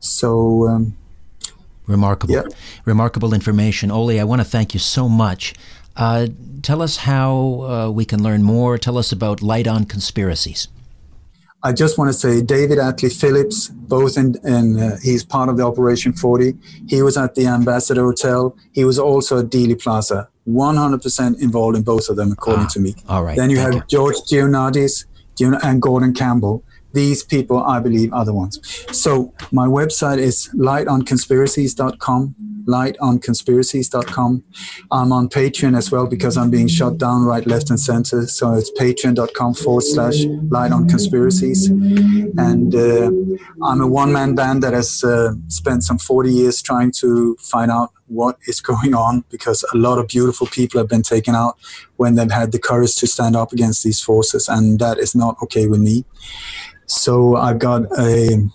So. 0.00 0.68
Um, 0.68 0.96
Remarkable, 1.86 2.34
yeah. 2.34 2.42
remarkable 2.84 3.32
information. 3.32 3.90
Ole, 3.90 4.20
I 4.20 4.24
want 4.24 4.42
to 4.42 4.44
thank 4.44 4.74
you 4.74 4.80
so 4.80 5.08
much. 5.08 5.54
Uh, 5.96 6.26
tell 6.62 6.82
us 6.82 6.98
how 6.98 7.36
uh, 7.62 7.90
we 7.90 8.04
can 8.04 8.22
learn 8.22 8.42
more. 8.42 8.76
Tell 8.76 8.98
us 8.98 9.10
about 9.10 9.40
Light 9.40 9.66
on 9.66 9.86
Conspiracies. 9.86 10.68
I 11.62 11.72
just 11.72 11.98
want 11.98 12.08
to 12.08 12.12
say 12.12 12.40
David 12.40 12.78
Atlee 12.78 13.12
Phillips, 13.12 13.68
both 13.68 14.16
in, 14.16 14.36
in 14.44 14.78
uh, 14.78 14.96
he's 15.02 15.24
part 15.24 15.48
of 15.48 15.56
the 15.56 15.64
Operation 15.64 16.12
40. 16.12 16.54
He 16.86 17.02
was 17.02 17.16
at 17.16 17.34
the 17.34 17.46
Ambassador 17.46 18.02
Hotel. 18.02 18.56
He 18.72 18.84
was 18.84 18.98
also 18.98 19.40
at 19.40 19.46
Dealey 19.46 19.80
Plaza. 19.80 20.28
100% 20.48 21.40
involved 21.40 21.76
in 21.76 21.82
both 21.82 22.08
of 22.08 22.16
them, 22.16 22.32
according 22.32 22.66
ah, 22.66 22.68
to 22.68 22.80
me. 22.80 22.94
All 23.08 23.22
right. 23.22 23.36
Then 23.36 23.50
you 23.50 23.58
have 23.58 23.74
you. 23.74 23.82
George 23.88 24.16
Joannides 24.16 25.04
and 25.62 25.82
Gordon 25.82 26.14
Campbell. 26.14 26.64
These 26.94 27.22
people, 27.22 27.62
I 27.62 27.80
believe, 27.80 28.12
are 28.14 28.24
the 28.24 28.32
ones. 28.32 28.58
So 28.92 29.34
my 29.52 29.66
website 29.66 30.18
is 30.18 30.50
lightonconspiracies.com 30.54 32.34
lightonconspiracies.com. 32.68 34.44
I'm 34.92 35.12
on 35.12 35.28
Patreon 35.28 35.76
as 35.76 35.90
well 35.90 36.06
because 36.06 36.36
I'm 36.36 36.50
being 36.50 36.68
shut 36.68 36.98
down 36.98 37.24
right, 37.24 37.44
left, 37.46 37.70
and 37.70 37.80
center. 37.80 38.26
So 38.26 38.52
it's 38.52 38.70
patreon.com 38.70 39.54
forward 39.54 39.84
slash 39.84 40.24
light 40.50 40.70
on 40.70 40.86
conspiracies. 40.88 41.68
And 41.68 42.74
uh, 42.74 43.10
I'm 43.64 43.80
a 43.80 43.86
one 43.88 44.12
man 44.12 44.34
band 44.34 44.62
that 44.62 44.74
has 44.74 45.02
uh, 45.02 45.32
spent 45.48 45.82
some 45.82 45.98
40 45.98 46.30
years 46.30 46.62
trying 46.62 46.92
to 47.00 47.36
find 47.40 47.70
out 47.70 47.92
what 48.08 48.38
is 48.46 48.60
going 48.60 48.94
on 48.94 49.24
because 49.30 49.64
a 49.72 49.76
lot 49.76 49.98
of 49.98 50.08
beautiful 50.08 50.46
people 50.46 50.78
have 50.78 50.88
been 50.88 51.02
taken 51.02 51.34
out 51.34 51.56
when 51.96 52.14
they've 52.14 52.30
had 52.30 52.52
the 52.52 52.58
courage 52.58 52.96
to 52.96 53.06
stand 53.06 53.36
up 53.36 53.52
against 53.52 53.84
these 53.84 54.00
forces. 54.00 54.48
And 54.48 54.78
that 54.78 54.98
is 54.98 55.14
not 55.14 55.36
okay 55.42 55.66
with 55.66 55.80
me. 55.80 56.04
So 56.86 57.36
I've 57.36 57.58
got 57.58 57.82
a 57.98 58.48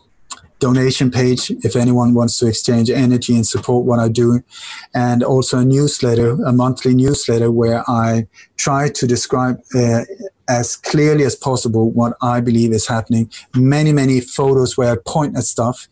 donation 0.63 1.11
page 1.11 1.51
if 1.67 1.75
anyone 1.75 2.13
wants 2.13 2.39
to 2.39 2.47
exchange 2.47 2.89
energy 2.89 3.35
and 3.35 3.45
support 3.45 3.85
what 3.85 3.99
I 3.99 4.07
do, 4.07 4.41
and 4.95 5.21
also 5.21 5.59
a 5.59 5.65
newsletter, 5.65 6.31
a 6.43 6.53
monthly 6.53 6.95
newsletter 6.95 7.51
where 7.51 7.83
I 7.89 8.27
try 8.55 8.89
to 8.89 9.05
describe 9.05 9.59
uh, 9.75 10.03
as 10.47 10.75
clearly 10.75 11.25
as 11.25 11.35
possible 11.35 11.91
what 11.91 12.13
I 12.21 12.39
believe 12.39 12.71
is 12.71 12.87
happening. 12.87 13.29
Many, 13.55 13.91
many 13.91 14.21
photos 14.21 14.77
where 14.77 14.93
I 14.93 14.97
point 15.05 15.37
at 15.37 15.43
stuff, 15.43 15.87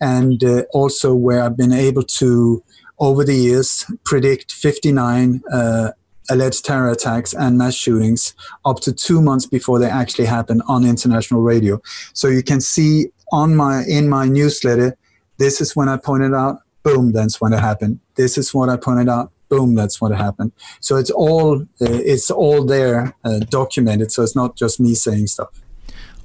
and 0.00 0.42
uh, 0.42 0.62
also 0.72 1.14
where 1.14 1.42
I've 1.42 1.56
been 1.56 1.72
able 1.72 2.04
to, 2.20 2.62
over 3.04 3.24
the 3.24 3.34
years, 3.34 3.84
predict 4.04 4.52
59. 4.52 5.42
Uh, 5.52 5.90
alleged 6.30 6.64
terror 6.64 6.90
attacks 6.90 7.34
and 7.34 7.58
mass 7.58 7.74
shootings 7.74 8.34
up 8.64 8.80
to 8.80 8.94
two 8.94 9.20
months 9.20 9.44
before 9.44 9.78
they 9.78 9.90
actually 9.90 10.24
happen 10.24 10.62
on 10.66 10.82
international 10.84 11.42
radio. 11.42 11.78
So 12.14 12.28
you 12.28 12.42
can 12.42 12.62
see 12.62 13.08
on 13.30 13.54
my 13.54 13.84
in 13.86 14.08
my 14.08 14.26
newsletter, 14.26 14.96
this 15.36 15.60
is 15.60 15.76
when 15.76 15.88
I 15.88 15.98
pointed 15.98 16.32
out, 16.32 16.60
boom, 16.82 17.12
that's 17.12 17.42
when 17.42 17.52
it 17.52 17.60
happened. 17.60 18.00
This 18.14 18.38
is 18.38 18.54
what 18.54 18.70
I 18.70 18.78
pointed 18.78 19.10
out, 19.10 19.32
boom, 19.50 19.74
that's 19.74 20.00
what 20.00 20.12
happened. 20.12 20.52
So 20.80 20.96
it's 20.96 21.10
all 21.10 21.62
uh, 21.62 22.00
it's 22.12 22.30
all 22.30 22.64
there 22.64 23.14
uh, 23.24 23.40
documented. 23.50 24.12
So 24.12 24.22
it's 24.22 24.36
not 24.36 24.56
just 24.56 24.80
me 24.80 24.94
saying 24.94 25.26
stuff. 25.26 25.50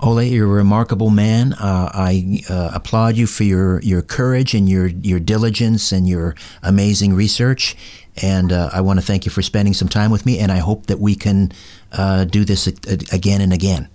Ole, 0.02 0.24
you're 0.24 0.46
a 0.46 0.50
remarkable 0.50 1.10
man. 1.10 1.54
Uh, 1.54 1.90
I 1.94 2.42
uh, 2.50 2.72
applaud 2.74 3.18
you 3.18 3.28
for 3.28 3.44
your, 3.44 3.82
your 3.82 4.02
courage 4.02 4.54
and 4.54 4.70
your, 4.70 4.88
your 4.88 5.20
diligence 5.20 5.92
and 5.92 6.08
your 6.08 6.36
amazing 6.64 7.14
research. 7.14 7.76
And 8.22 8.54
uh, 8.54 8.70
I 8.72 8.80
want 8.80 9.00
to 9.00 9.06
thank 9.06 9.26
you 9.26 9.32
for 9.32 9.42
spending 9.42 9.74
some 9.74 9.90
time 9.90 10.10
with 10.10 10.26
me. 10.26 10.40
And 10.40 10.52
I 10.52 10.58
hope 10.60 10.88
that 10.88 11.00
we 11.00 11.16
can 11.16 11.52
uh, 11.92 12.24
do 12.24 12.46
this 12.46 12.66
again 12.68 13.42
and 13.42 13.52
again. 13.52 13.90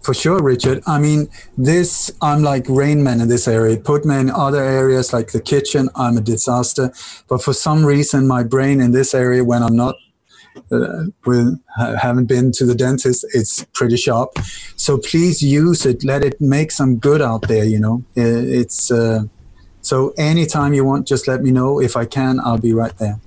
For 0.00 0.14
sure, 0.14 0.40
Richard. 0.40 0.82
I 0.86 0.98
mean, 0.98 1.28
this, 1.56 2.12
I'm 2.20 2.42
like 2.42 2.66
Rain 2.68 3.02
Man 3.02 3.20
in 3.20 3.28
this 3.28 3.48
area. 3.48 3.76
Put 3.78 4.04
me 4.04 4.18
in 4.18 4.30
other 4.30 4.62
areas 4.62 5.12
like 5.12 5.32
the 5.32 5.40
kitchen, 5.40 5.88
I'm 5.96 6.18
a 6.18 6.20
disaster. 6.20 6.92
But 7.26 7.42
for 7.42 7.54
some 7.54 7.84
reason, 7.86 8.28
my 8.28 8.42
brain 8.42 8.80
in 8.80 8.92
this 8.92 9.14
area, 9.14 9.42
when 9.42 9.62
I'm 9.62 9.74
not 9.74 9.96
uh, 10.72 11.04
with 11.26 11.60
haven't 12.00 12.26
been 12.26 12.52
to 12.52 12.64
the 12.64 12.74
dentist 12.74 13.24
it's 13.34 13.64
pretty 13.74 13.96
sharp. 13.96 14.30
So 14.76 14.98
please 14.98 15.42
use 15.42 15.86
it. 15.86 16.04
Let 16.04 16.24
it 16.24 16.40
make 16.40 16.70
some 16.70 16.96
good 16.96 17.22
out 17.22 17.48
there 17.48 17.64
you 17.64 17.80
know. 17.80 18.04
It's 18.14 18.90
uh, 18.90 19.24
so 19.80 20.14
anytime 20.16 20.74
you 20.74 20.84
want 20.84 21.06
just 21.06 21.28
let 21.28 21.42
me 21.42 21.50
know. 21.50 21.80
If 21.80 21.96
i 21.96 22.04
can 22.04 22.40
i'll 22.40 22.58
be 22.58 22.72
right 22.72 22.96
there. 22.98 23.18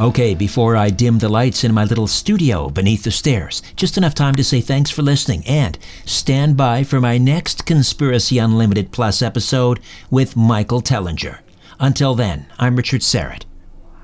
Okay, 0.00 0.32
before 0.32 0.76
I 0.76 0.90
dim 0.90 1.18
the 1.18 1.28
lights 1.28 1.64
in 1.64 1.74
my 1.74 1.82
little 1.82 2.06
studio 2.06 2.70
beneath 2.70 3.02
the 3.02 3.10
stairs, 3.10 3.62
just 3.74 3.98
enough 3.98 4.14
time 4.14 4.36
to 4.36 4.44
say 4.44 4.60
thanks 4.60 4.92
for 4.92 5.02
listening. 5.02 5.42
And 5.44 5.76
stand 6.04 6.56
by 6.56 6.84
for 6.84 7.00
my 7.00 7.18
next 7.18 7.66
Conspiracy 7.66 8.38
Unlimited 8.38 8.92
Plus 8.92 9.22
episode 9.22 9.80
with 10.08 10.36
Michael 10.36 10.82
Tellinger. 10.82 11.40
Until 11.80 12.14
then, 12.14 12.46
I'm 12.60 12.76
Richard 12.76 13.00
Syrett. 13.00 13.42